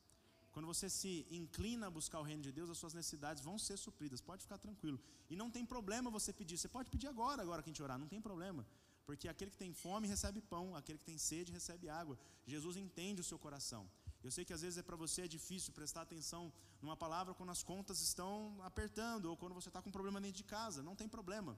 Quando 0.57 0.65
você 0.73 0.89
se 0.89 1.11
inclina 1.29 1.85
a 1.85 1.91
buscar 1.97 2.19
o 2.19 2.23
reino 2.23 2.41
de 2.41 2.51
Deus, 2.51 2.71
as 2.71 2.79
suas 2.79 2.91
necessidades 2.91 3.43
vão 3.43 3.59
ser 3.59 3.77
supridas. 3.77 4.19
Pode 4.19 4.41
ficar 4.41 4.57
tranquilo. 4.57 4.99
E 5.29 5.35
não 5.35 5.51
tem 5.51 5.63
problema 5.63 6.09
você 6.09 6.33
pedir. 6.33 6.57
Você 6.57 6.67
pode 6.67 6.89
pedir 6.89 7.05
agora, 7.05 7.43
agora 7.43 7.61
que 7.61 7.69
a 7.69 7.71
gente 7.71 7.83
orar, 7.83 7.99
não 7.99 8.07
tem 8.07 8.19
problema. 8.19 8.65
Porque 9.05 9.27
aquele 9.27 9.51
que 9.51 9.57
tem 9.57 9.71
fome 9.71 10.07
recebe 10.07 10.41
pão, 10.41 10.75
aquele 10.75 10.97
que 10.97 11.05
tem 11.05 11.19
sede 11.19 11.51
recebe 11.51 11.89
água. 11.89 12.17
Jesus 12.47 12.75
entende 12.75 13.21
o 13.21 13.23
seu 13.23 13.37
coração. 13.37 13.87
Eu 14.23 14.31
sei 14.31 14.43
que 14.43 14.51
às 14.51 14.63
vezes 14.63 14.79
é 14.79 14.81
para 14.81 14.95
você 14.95 15.21
é 15.25 15.27
difícil 15.27 15.71
prestar 15.73 16.01
atenção 16.01 16.51
numa 16.81 16.97
palavra 16.97 17.35
quando 17.35 17.51
as 17.51 17.61
contas 17.61 18.01
estão 18.01 18.59
apertando 18.63 19.25
ou 19.25 19.37
quando 19.37 19.53
você 19.53 19.69
está 19.69 19.79
com 19.79 19.89
um 19.89 19.97
problema 19.99 20.19
dentro 20.19 20.37
de 20.37 20.43
casa. 20.43 20.81
Não 20.81 20.95
tem 20.95 21.07
problema. 21.07 21.55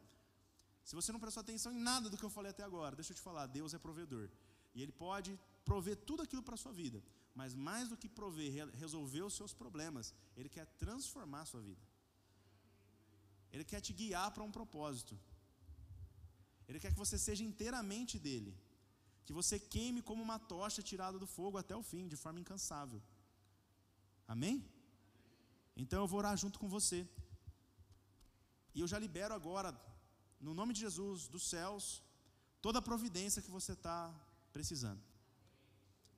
Se 0.84 0.94
você 0.94 1.14
não 1.14 1.22
prestou 1.22 1.40
atenção 1.40 1.72
em 1.72 1.80
nada 1.80 2.10
do 2.10 2.18
que 2.18 2.26
eu 2.26 2.30
falei 2.30 2.52
até 2.52 2.64
agora, 2.64 2.98
deixa 2.98 3.14
eu 3.14 3.16
te 3.16 3.22
falar, 3.22 3.46
Deus 3.46 3.74
é 3.74 3.80
provedor. 3.80 4.30
E 4.76 4.82
Ele 4.82 4.92
pode 4.92 5.40
prover 5.64 5.96
tudo 5.96 6.22
aquilo 6.22 6.44
para 6.44 6.56
a 6.56 6.58
sua 6.58 6.74
vida. 6.74 7.02
Mas 7.40 7.54
mais 7.68 7.86
do 7.92 7.98
que 8.02 8.10
prover, 8.20 8.54
resolver 8.84 9.24
os 9.28 9.36
seus 9.40 9.54
problemas, 9.62 10.06
Ele 10.38 10.50
quer 10.56 10.66
transformar 10.84 11.42
a 11.44 11.50
sua 11.52 11.62
vida. 11.70 11.84
Ele 13.54 13.66
quer 13.72 13.82
te 13.86 13.94
guiar 14.00 14.30
para 14.34 14.48
um 14.48 14.56
propósito. 14.58 15.14
Ele 16.68 16.80
quer 16.82 16.92
que 16.94 17.04
você 17.04 17.18
seja 17.28 17.44
inteiramente 17.52 18.16
dele. 18.26 18.52
Que 19.26 19.34
você 19.40 19.56
queime 19.74 20.02
como 20.10 20.22
uma 20.28 20.40
tocha 20.54 20.82
tirada 20.90 21.18
do 21.24 21.28
fogo 21.38 21.58
até 21.58 21.76
o 21.82 21.84
fim, 21.92 22.06
de 22.14 22.18
forma 22.24 22.42
incansável. 22.44 23.02
Amém? 24.28 24.58
Então 25.84 26.02
eu 26.02 26.10
vou 26.12 26.20
orar 26.20 26.36
junto 26.44 26.60
com 26.62 26.70
você. 26.78 27.00
E 28.76 28.82
eu 28.84 28.88
já 28.94 29.00
libero 29.06 29.34
agora, 29.34 29.70
no 30.48 30.54
nome 30.60 30.74
de 30.74 30.82
Jesus, 30.86 31.28
dos 31.36 31.46
céus, 31.54 31.86
toda 32.66 32.80
a 32.80 32.88
providência 32.90 33.46
que 33.46 33.56
você 33.58 33.74
está 33.80 34.00
precisando. 34.58 35.09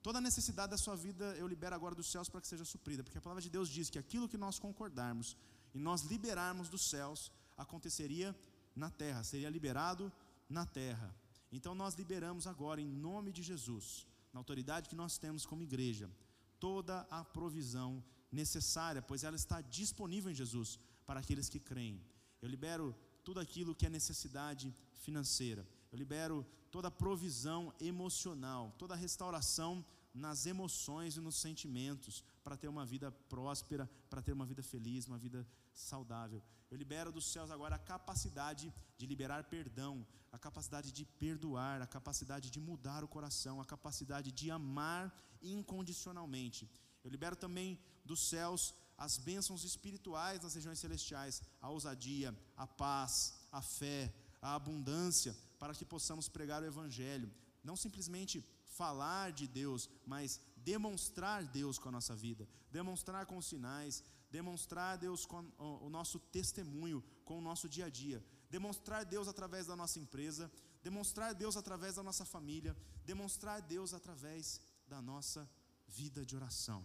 Toda 0.02 0.20
necessidade 0.20 0.70
da 0.70 0.78
sua 0.78 0.96
vida 0.96 1.24
eu 1.36 1.46
libero 1.46 1.74
agora 1.74 1.94
dos 1.94 2.10
céus 2.10 2.28
para 2.28 2.40
que 2.40 2.48
seja 2.48 2.64
suprida, 2.64 3.04
porque 3.04 3.18
a 3.18 3.20
palavra 3.20 3.42
de 3.42 3.48
Deus 3.48 3.68
diz 3.68 3.88
que 3.88 3.98
aquilo 3.98 4.28
que 4.28 4.36
nós 4.36 4.58
concordarmos 4.58 5.36
e 5.74 5.78
nós 5.78 6.02
liberarmos 6.02 6.68
dos 6.68 6.88
céus 6.90 7.30
aconteceria 7.56 8.34
na 8.74 8.90
terra, 8.90 9.22
seria 9.22 9.48
liberado 9.48 10.12
na 10.48 10.66
terra. 10.66 11.14
Então 11.52 11.74
nós 11.74 11.94
liberamos 11.94 12.46
agora, 12.46 12.80
em 12.80 12.86
nome 12.86 13.30
de 13.30 13.42
Jesus, 13.42 14.06
na 14.32 14.40
autoridade 14.40 14.88
que 14.88 14.96
nós 14.96 15.18
temos 15.18 15.46
como 15.46 15.62
igreja, 15.62 16.10
toda 16.58 17.06
a 17.10 17.24
provisão 17.24 18.02
necessária, 18.30 19.02
pois 19.02 19.22
ela 19.22 19.36
está 19.36 19.60
disponível 19.60 20.32
em 20.32 20.34
Jesus 20.34 20.80
para 21.06 21.20
aqueles 21.20 21.48
que 21.48 21.60
creem. 21.60 22.02
Eu 22.40 22.48
libero 22.48 22.94
tudo 23.22 23.38
aquilo 23.38 23.74
que 23.74 23.86
é 23.86 23.90
necessidade 23.90 24.74
financeira. 24.94 25.66
Eu 25.92 25.98
libero 25.98 26.46
toda 26.70 26.88
a 26.88 26.90
provisão 26.90 27.72
emocional, 27.78 28.74
toda 28.78 28.94
a 28.94 28.96
restauração 28.96 29.84
nas 30.14 30.46
emoções 30.46 31.16
e 31.16 31.20
nos 31.20 31.36
sentimentos, 31.36 32.24
para 32.42 32.56
ter 32.56 32.68
uma 32.68 32.84
vida 32.84 33.12
próspera, 33.28 33.88
para 34.10 34.22
ter 34.22 34.32
uma 34.32 34.46
vida 34.46 34.62
feliz, 34.62 35.06
uma 35.06 35.18
vida 35.18 35.46
saudável. 35.72 36.42
Eu 36.70 36.78
libero 36.78 37.12
dos 37.12 37.26
céus 37.26 37.50
agora 37.50 37.76
a 37.76 37.78
capacidade 37.78 38.72
de 38.96 39.06
liberar 39.06 39.44
perdão, 39.44 40.06
a 40.32 40.38
capacidade 40.38 40.90
de 40.90 41.04
perdoar, 41.04 41.82
a 41.82 41.86
capacidade 41.86 42.50
de 42.50 42.58
mudar 42.58 43.04
o 43.04 43.08
coração, 43.08 43.60
a 43.60 43.64
capacidade 43.66 44.32
de 44.32 44.50
amar 44.50 45.14
incondicionalmente. 45.42 46.70
Eu 47.04 47.10
libero 47.10 47.36
também 47.36 47.78
dos 48.04 48.20
céus 48.28 48.74
as 48.96 49.18
bênçãos 49.18 49.64
espirituais 49.64 50.40
nas 50.40 50.54
regiões 50.54 50.78
celestiais, 50.78 51.42
a 51.60 51.68
ousadia, 51.68 52.34
a 52.56 52.66
paz, 52.66 53.34
a 53.50 53.60
fé, 53.60 54.12
a 54.40 54.54
abundância, 54.54 55.36
para 55.62 55.76
que 55.78 55.84
possamos 55.84 56.28
pregar 56.28 56.60
o 56.60 56.66
Evangelho. 56.66 57.30
Não 57.62 57.76
simplesmente 57.76 58.44
falar 58.78 59.30
de 59.30 59.46
Deus, 59.46 59.88
mas 60.04 60.40
demonstrar 60.56 61.44
Deus 61.44 61.78
com 61.78 61.88
a 61.88 61.92
nossa 61.92 62.16
vida, 62.16 62.48
demonstrar 62.72 63.26
com 63.26 63.36
os 63.36 63.46
sinais, 63.46 64.02
demonstrar 64.28 64.98
Deus 64.98 65.24
com 65.24 65.40
o 65.84 65.88
nosso 65.88 66.18
testemunho, 66.18 67.00
com 67.24 67.38
o 67.38 67.40
nosso 67.40 67.68
dia 67.68 67.86
a 67.86 67.88
dia, 67.88 68.18
demonstrar 68.50 69.04
Deus 69.04 69.28
através 69.28 69.68
da 69.68 69.76
nossa 69.76 70.00
empresa, 70.00 70.50
demonstrar 70.82 71.32
Deus 71.32 71.56
através 71.56 71.94
da 71.94 72.02
nossa 72.02 72.24
família, 72.24 72.76
demonstrar 73.04 73.62
Deus 73.62 73.94
através 73.94 74.60
da 74.88 75.00
nossa 75.00 75.48
vida 75.86 76.26
de 76.26 76.34
oração. 76.34 76.84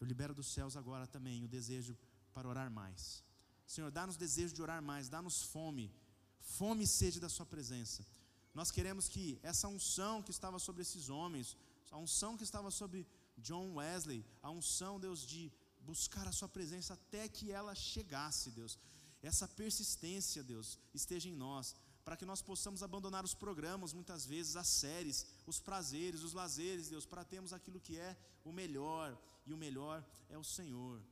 Eu 0.00 0.06
libero 0.06 0.34
dos 0.34 0.50
céus 0.54 0.74
agora 0.74 1.06
também 1.06 1.44
o 1.44 1.48
desejo 1.48 1.94
para 2.32 2.48
orar 2.48 2.70
mais. 2.70 3.22
Senhor, 3.66 3.90
dá-nos 3.90 4.16
desejo 4.16 4.54
de 4.54 4.62
orar 4.62 4.82
mais, 4.82 5.10
dá-nos 5.10 5.42
fome, 5.42 5.92
fome 6.56 6.84
e 6.84 6.92
sede 6.98 7.18
da 7.24 7.28
Sua 7.28 7.46
presença. 7.54 8.04
Nós 8.54 8.70
queremos 8.76 9.08
que 9.08 9.38
essa 9.42 9.68
unção 9.68 10.22
que 10.22 10.30
estava 10.36 10.58
sobre 10.58 10.82
esses 10.82 11.08
homens, 11.08 11.56
a 11.90 11.98
unção 12.04 12.36
que 12.36 12.46
estava 12.48 12.70
sobre 12.70 13.06
John 13.46 13.74
Wesley, 13.74 14.24
a 14.42 14.50
unção, 14.50 14.98
Deus, 14.98 15.20
de 15.32 15.52
buscar 15.80 16.26
a 16.28 16.32
Sua 16.32 16.48
presença 16.48 16.94
até 16.94 17.28
que 17.28 17.52
ela 17.58 17.74
chegasse, 17.74 18.50
Deus. 18.50 18.78
Essa 19.22 19.46
persistência, 19.48 20.42
Deus, 20.42 20.78
esteja 20.94 21.28
em 21.28 21.36
nós, 21.46 21.74
para 22.04 22.16
que 22.16 22.24
nós 22.24 22.40
possamos 22.40 22.82
abandonar 22.82 23.24
os 23.24 23.34
programas, 23.34 23.92
muitas 23.92 24.24
vezes 24.24 24.56
as 24.56 24.68
séries, 24.68 25.26
os 25.46 25.60
prazeres, 25.60 26.22
os 26.22 26.32
lazeres, 26.32 26.88
Deus, 26.88 27.04
para 27.04 27.24
termos 27.24 27.52
aquilo 27.52 27.80
que 27.80 27.98
é 27.98 28.16
o 28.44 28.52
melhor, 28.52 29.16
e 29.46 29.52
o 29.52 29.56
melhor 29.56 30.04
é 30.28 30.38
o 30.38 30.44
Senhor. 30.44 31.02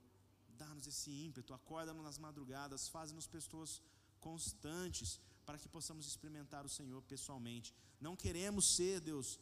Dá-nos 0.63 0.87
esse 0.87 1.11
ímpeto, 1.11 1.53
acorda-nos 1.53 2.03
nas 2.03 2.19
madrugadas, 2.19 2.89
faz-nos 2.89 3.27
pessoas 3.27 3.83
constantes, 4.21 5.21
para 5.45 5.59
que 5.59 5.69
possamos 5.69 6.07
experimentar 6.07 6.67
o 6.67 6.69
Senhor 6.69 7.01
pessoalmente. 7.03 7.75
Não 8.01 8.17
queremos 8.17 8.75
ser, 8.75 9.01
Deus, 9.01 9.39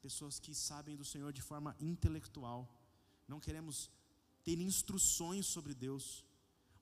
pessoas 0.00 0.38
que 0.38 0.54
sabem 0.54 0.96
do 0.96 1.04
Senhor 1.04 1.32
de 1.32 1.42
forma 1.42 1.76
intelectual. 1.78 2.68
Não 3.28 3.38
queremos 3.38 3.90
ter 4.42 4.58
instruções 4.58 5.46
sobre 5.46 5.74
Deus, 5.74 6.24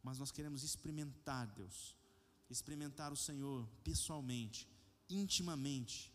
mas 0.03 0.19
nós 0.19 0.31
queremos 0.31 0.63
experimentar 0.63 1.47
Deus, 1.49 1.97
experimentar 2.49 3.13
o 3.13 3.17
Senhor 3.17 3.69
pessoalmente, 3.83 4.69
intimamente, 5.11 6.15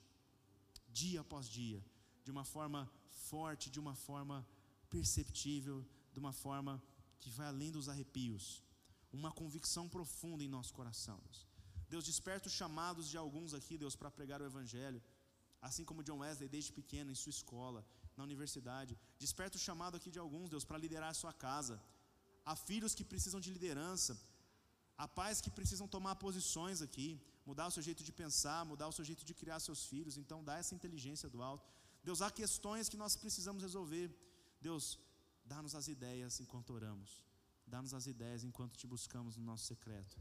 dia 0.90 1.22
após 1.22 1.50
dia, 1.50 1.84
de 2.24 2.32
uma 2.32 2.46
forma 2.46 2.90
forte, 3.10 3.70
de 3.70 3.80
uma 3.80 3.96
forma 3.96 4.48
perceptível, 4.90 5.86
de 6.14 6.20
uma 6.20 6.32
forma 6.32 6.82
que 7.20 7.30
vai 7.30 7.48
além 7.48 7.72
dos 7.72 7.90
arrepios, 7.90 8.64
uma 9.18 9.32
convicção 9.32 9.88
profunda 9.88 10.44
em 10.44 10.54
nosso 10.58 10.74
coração. 10.74 11.18
Deus, 11.24 11.48
Deus 11.94 12.06
desperta 12.12 12.48
os 12.48 12.54
chamados 12.62 13.08
de 13.10 13.18
alguns 13.18 13.54
aqui, 13.54 13.78
Deus, 13.78 13.96
para 13.96 14.12
pregar 14.12 14.42
o 14.42 14.46
Evangelho 14.52 15.02
assim 15.68 15.84
como 15.90 16.06
John 16.08 16.20
Wesley 16.24 16.50
desde 16.56 16.72
pequeno 16.80 17.10
em 17.12 17.20
sua 17.22 17.34
escola, 17.38 17.82
na 18.18 18.24
universidade. 18.30 18.98
Desperta 19.24 19.58
o 19.58 19.66
chamado 19.68 19.96
aqui 19.98 20.12
de 20.16 20.20
alguns, 20.24 20.50
Deus, 20.54 20.66
para 20.70 20.82
liderar 20.86 21.10
a 21.12 21.20
sua 21.22 21.34
casa. 21.46 21.76
Há 22.46 22.56
filhos 22.70 22.94
que 22.98 23.06
precisam 23.12 23.40
de 23.46 23.50
liderança, 23.58 24.14
há 24.98 25.08
pais 25.20 25.40
que 25.44 25.52
precisam 25.60 25.88
tomar 25.96 26.16
posições 26.26 26.82
aqui, 26.88 27.10
mudar 27.50 27.68
o 27.68 27.74
seu 27.76 27.84
jeito 27.88 28.04
de 28.04 28.14
pensar, 28.22 28.60
mudar 28.72 28.88
o 28.90 28.96
seu 28.98 29.06
jeito 29.10 29.24
de 29.30 29.34
criar 29.42 29.60
seus 29.60 29.84
filhos. 29.92 30.18
Então, 30.18 30.44
dá 30.50 30.58
essa 30.62 30.76
inteligência 30.76 31.30
do 31.30 31.42
alto. 31.42 31.66
Deus, 32.04 32.22
há 32.22 32.30
questões 32.30 32.90
que 32.90 33.02
nós 33.04 33.16
precisamos 33.16 33.64
resolver. 33.68 34.08
Deus, 34.68 35.00
dá-nos 35.46 35.76
as 35.80 35.88
ideias 35.88 36.42
enquanto 36.42 36.74
oramos. 36.80 37.24
Dá-nos 37.74 37.94
as 38.00 38.06
ideias 38.14 38.44
enquanto 38.48 38.78
te 38.82 38.88
buscamos 38.94 39.36
no 39.38 39.44
nosso 39.52 39.66
secreto. 39.74 40.16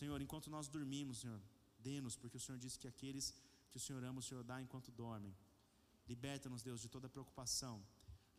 Senhor, 0.00 0.18
enquanto 0.24 0.48
nós 0.54 0.68
dormimos, 0.76 1.18
Senhor, 1.22 1.40
dê-nos, 1.86 2.14
porque 2.20 2.38
o 2.38 2.44
Senhor 2.44 2.58
disse 2.64 2.78
que 2.82 2.88
aqueles 2.92 3.26
que 3.70 3.76
o 3.80 3.82
Senhor 3.86 4.02
ama, 4.10 4.20
o 4.20 4.26
Senhor 4.28 4.42
dá 4.50 4.56
enquanto 4.64 4.90
dormem. 5.02 5.34
Liberta-nos, 6.12 6.62
Deus, 6.68 6.80
de 6.84 6.88
toda 6.94 7.12
preocupação. 7.16 7.76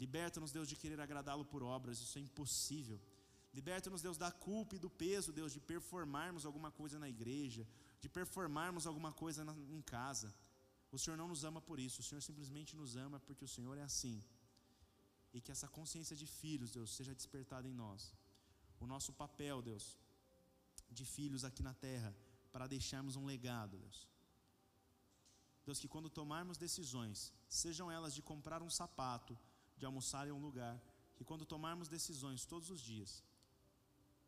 Liberta-nos, 0.04 0.52
Deus, 0.56 0.68
de 0.72 0.76
querer 0.82 1.00
agradá-lo 1.00 1.46
por 1.54 1.62
obras, 1.78 2.02
isso 2.06 2.18
é 2.18 2.22
impossível. 2.28 3.00
Liberta-nos, 3.54 4.02
Deus, 4.08 4.18
da 4.18 4.32
culpa 4.48 4.76
e 4.76 4.80
do 4.86 4.90
peso, 4.90 5.32
Deus, 5.40 5.54
de 5.58 5.62
performarmos 5.74 6.44
alguma 6.50 6.72
coisa 6.72 6.98
na 6.98 7.10
igreja, 7.16 7.64
de 8.02 8.10
performarmos 8.10 8.88
alguma 8.88 9.14
coisa 9.24 9.46
na, 9.50 9.54
em 9.78 9.82
casa. 9.96 10.34
O 10.92 10.98
Senhor 10.98 11.18
não 11.22 11.30
nos 11.34 11.44
ama 11.50 11.62
por 11.70 11.80
isso, 11.88 12.02
o 12.02 12.08
Senhor 12.10 12.22
simplesmente 12.30 12.76
nos 12.76 12.96
ama 13.06 13.20
porque 13.28 13.46
o 13.46 13.54
Senhor 13.58 13.78
é 13.78 13.84
assim. 13.84 14.18
E 15.36 15.40
que 15.40 15.52
essa 15.56 15.68
consciência 15.80 16.16
de 16.22 16.26
filhos, 16.42 16.72
Deus, 16.72 16.92
seja 17.00 17.14
despertada 17.14 17.68
em 17.68 17.78
nós. 17.86 18.12
O 18.80 18.88
nosso 18.88 19.12
papel, 19.14 19.62
Deus, 19.62 19.98
de 20.92 21.06
filhos 21.06 21.44
aqui 21.44 21.64
na 21.64 21.74
terra, 21.74 22.16
para 22.52 22.68
deixarmos 22.68 23.16
um 23.16 23.26
legado, 23.26 23.78
Deus. 23.78 24.08
Deus, 25.66 25.80
que 25.80 25.88
quando 25.88 26.10
tomarmos 26.10 26.58
decisões, 26.58 27.34
sejam 27.50 27.92
elas 27.92 28.14
de 28.14 28.22
comprar 28.22 28.62
um 28.62 28.70
sapato, 28.70 29.38
de 29.78 29.86
almoçar 29.86 30.28
em 30.28 30.32
um 30.32 30.40
lugar, 30.40 30.80
que 31.16 31.24
quando 31.24 31.46
tomarmos 31.46 31.88
decisões 31.88 32.46
todos 32.46 32.70
os 32.70 32.82
dias, 32.82 33.24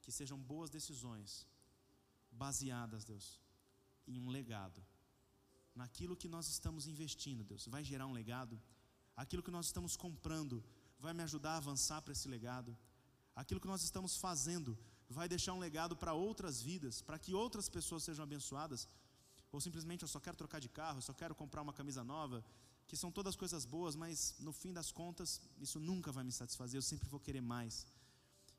que 0.01 0.11
sejam 0.11 0.37
boas 0.39 0.69
decisões, 0.69 1.45
baseadas, 2.31 3.03
Deus, 3.03 3.39
em 4.07 4.19
um 4.19 4.29
legado. 4.29 4.83
Naquilo 5.75 6.15
que 6.15 6.27
nós 6.27 6.47
estamos 6.47 6.87
investindo, 6.87 7.43
Deus, 7.43 7.67
vai 7.67 7.83
gerar 7.83 8.07
um 8.07 8.13
legado. 8.13 8.59
Aquilo 9.15 9.43
que 9.43 9.51
nós 9.51 9.67
estamos 9.67 9.95
comprando 9.95 10.63
vai 10.99 11.13
me 11.13 11.23
ajudar 11.23 11.51
a 11.51 11.57
avançar 11.57 12.01
para 12.01 12.13
esse 12.13 12.27
legado. 12.27 12.75
Aquilo 13.41 13.61
que 13.63 13.71
nós 13.73 13.83
estamos 13.87 14.13
fazendo 14.25 14.77
vai 15.17 15.27
deixar 15.33 15.53
um 15.53 15.63
legado 15.67 15.95
para 16.01 16.13
outras 16.27 16.55
vidas, 16.69 16.95
para 17.07 17.19
que 17.23 17.33
outras 17.43 17.67
pessoas 17.77 18.03
sejam 18.07 18.23
abençoadas 18.23 18.81
ou 19.51 19.59
simplesmente 19.65 20.03
eu 20.03 20.11
só 20.13 20.19
quero 20.19 20.37
trocar 20.41 20.59
de 20.65 20.69
carro, 20.79 20.97
eu 20.97 21.05
só 21.09 21.13
quero 21.13 21.33
comprar 21.41 21.61
uma 21.61 21.73
camisa 21.79 22.03
nova, 22.03 22.43
que 22.87 22.97
são 23.01 23.11
todas 23.11 23.35
coisas 23.35 23.65
boas, 23.65 23.95
mas 23.95 24.35
no 24.39 24.53
fim 24.61 24.73
das 24.73 24.91
contas, 24.91 25.41
isso 25.65 25.79
nunca 25.79 26.11
vai 26.11 26.23
me 26.23 26.31
satisfazer, 26.31 26.77
eu 26.77 26.87
sempre 26.91 27.07
vou 27.09 27.19
querer 27.19 27.41
mais. 27.41 27.87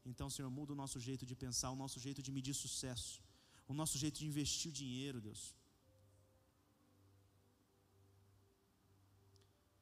Então, 0.05 0.31
Senhor, 0.31 0.51
muda 0.51 0.73
o 0.73 0.81
nosso 0.83 0.99
jeito 0.99 1.25
de 1.27 1.37
pensar, 1.45 1.71
o 1.71 1.77
nosso 1.77 1.99
jeito 2.01 2.23
de 2.23 2.33
medir 2.33 2.55
sucesso, 2.55 3.23
o 3.67 3.75
nosso 3.75 3.99
jeito 3.99 4.19
de 4.19 4.27
investir 4.27 4.71
o 4.71 4.75
dinheiro, 4.75 5.21
Deus. 5.21 5.55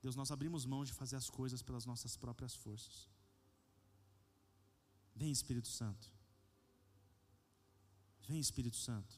Deus, 0.03 0.17
nós 0.17 0.31
abrimos 0.31 0.65
mão 0.65 0.85
de 0.85 0.93
fazer 0.93 1.17
as 1.17 1.29
coisas 1.29 1.63
pelas 1.63 1.87
nossas 1.87 2.17
próprias 2.17 2.55
forças. 2.55 3.16
Vem 5.17 5.31
Espírito 5.31 5.69
Santo. 5.69 6.13
Vem 8.29 8.39
Espírito 8.39 8.77
Santo. 8.77 9.15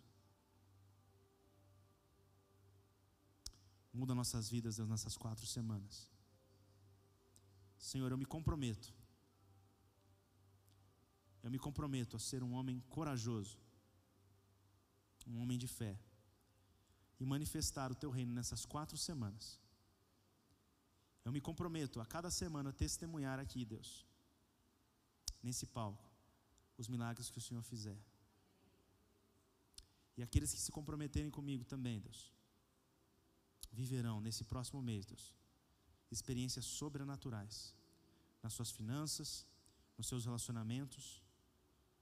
Muda 3.93 4.15
nossas 4.15 4.49
vidas, 4.49 4.77
Deus, 4.77 4.89
nessas 4.89 5.17
quatro 5.17 5.45
semanas. 5.45 6.09
Senhor, 7.77 8.11
eu 8.13 8.19
me 8.19 8.25
comprometo. 8.25 8.95
Eu 11.43 11.51
me 11.51 11.59
comprometo 11.59 12.17
a 12.17 12.21
ser 12.21 12.43
um 12.45 12.53
homem 12.53 12.81
corajoso, 12.89 13.59
um 15.27 15.39
homem 15.41 15.59
de 15.59 15.67
fé, 15.67 15.99
e 17.19 17.25
manifestar 17.25 17.91
o 17.91 17.95
teu 17.95 18.11
reino 18.11 18.33
nessas 18.33 18.65
quatro 18.65 18.97
semanas. 18.97 19.61
Eu 21.25 21.33
me 21.33 21.41
comprometo 21.41 22.01
a 22.01 22.07
cada 22.07 22.31
semana 22.31 22.73
testemunhar 22.73 23.39
aqui, 23.41 23.65
Deus, 23.65 24.08
nesse 25.43 25.67
palco, 25.67 26.05
os 26.77 26.89
milagres 26.89 27.31
que 27.31 27.39
o 27.39 27.41
Senhor 27.41 27.63
fizer. 27.63 27.99
E 30.17 30.23
aqueles 30.23 30.53
que 30.53 30.61
se 30.61 30.73
comprometerem 30.73 31.31
comigo 31.31 31.65
também, 31.65 32.01
Deus, 32.01 32.33
viverão 33.71 34.21
nesse 34.21 34.45
próximo 34.45 34.81
mês, 34.83 35.07
Deus, 35.07 35.35
experiências 36.11 36.65
sobrenaturais 36.65 37.75
nas 38.43 38.53
suas 38.53 38.71
finanças, 38.71 39.47
nos 39.97 40.07
seus 40.07 40.25
relacionamentos, 40.25 41.23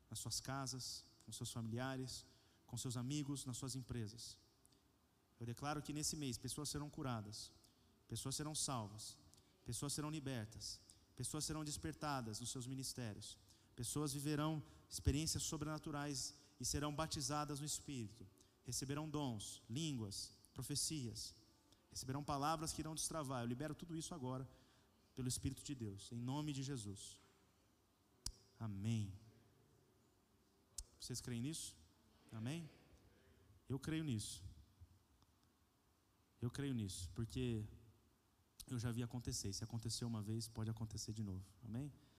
nas 0.09 0.19
suas 0.19 0.41
casas, 0.41 1.05
com 1.25 1.33
seus 1.33 1.51
familiares, 1.51 2.25
com 2.67 2.77
seus 2.77 2.97
amigos, 2.97 3.45
nas 3.45 3.57
suas 3.57 3.75
empresas. 3.75 4.37
Eu 5.41 5.47
declaro 5.47 5.83
que 5.83 5.93
nesse 5.93 6.17
mês 6.17 6.39
pessoas 6.39 6.69
serão 6.69 6.89
curadas, 6.89 7.53
pessoas 8.09 8.35
serão 8.35 8.55
salvas, 8.55 9.17
pessoas 9.65 9.93
serão 9.93 10.11
libertas, 10.11 10.81
pessoas 11.17 11.45
serão 11.45 11.65
despertadas 11.65 12.39
nos 12.41 12.51
seus 12.51 12.67
ministérios, 12.67 13.37
pessoas 13.75 14.13
viverão 14.13 14.63
experiências 14.89 15.43
sobrenaturais 15.43 16.35
e 16.61 16.65
serão 16.65 16.95
batizadas 16.95 17.61
no 17.61 17.67
Espírito, 17.67 18.27
receberão 18.65 19.09
dons, 19.09 19.63
línguas, 19.69 20.31
profecias, 20.55 21.35
receberão 21.91 22.23
palavras 22.23 22.73
que 22.73 22.81
irão 22.81 22.95
destravar. 22.95 23.43
Eu 23.43 23.49
libero 23.49 23.75
tudo 23.75 23.97
isso 23.97 24.15
agora 24.15 24.47
pelo 25.15 25.29
Espírito 25.29 25.63
de 25.65 25.75
Deus, 25.75 26.11
em 26.13 26.21
nome 26.33 26.53
de 26.53 26.63
Jesus. 26.63 27.19
Amém. 28.59 29.13
Vocês 31.01 31.21
creem 31.21 31.41
nisso? 31.41 31.75
Amém? 32.33 32.69
Eu 33.69 33.79
creio 33.79 34.05
nisso. 34.05 34.43
Eu 36.41 36.51
creio 36.51 36.75
nisso, 36.75 37.11
porque 37.15 37.65
eu 38.69 38.79
já 38.79 38.91
vi 38.91 39.03
acontecer. 39.03 39.53
Se 39.53 39.65
aconteceu 39.65 40.09
uma 40.09 40.23
vez, 40.23 40.49
pode 40.49 40.71
acontecer 40.71 41.13
de 41.13 41.23
novo. 41.23 41.45
Amém? 41.65 41.93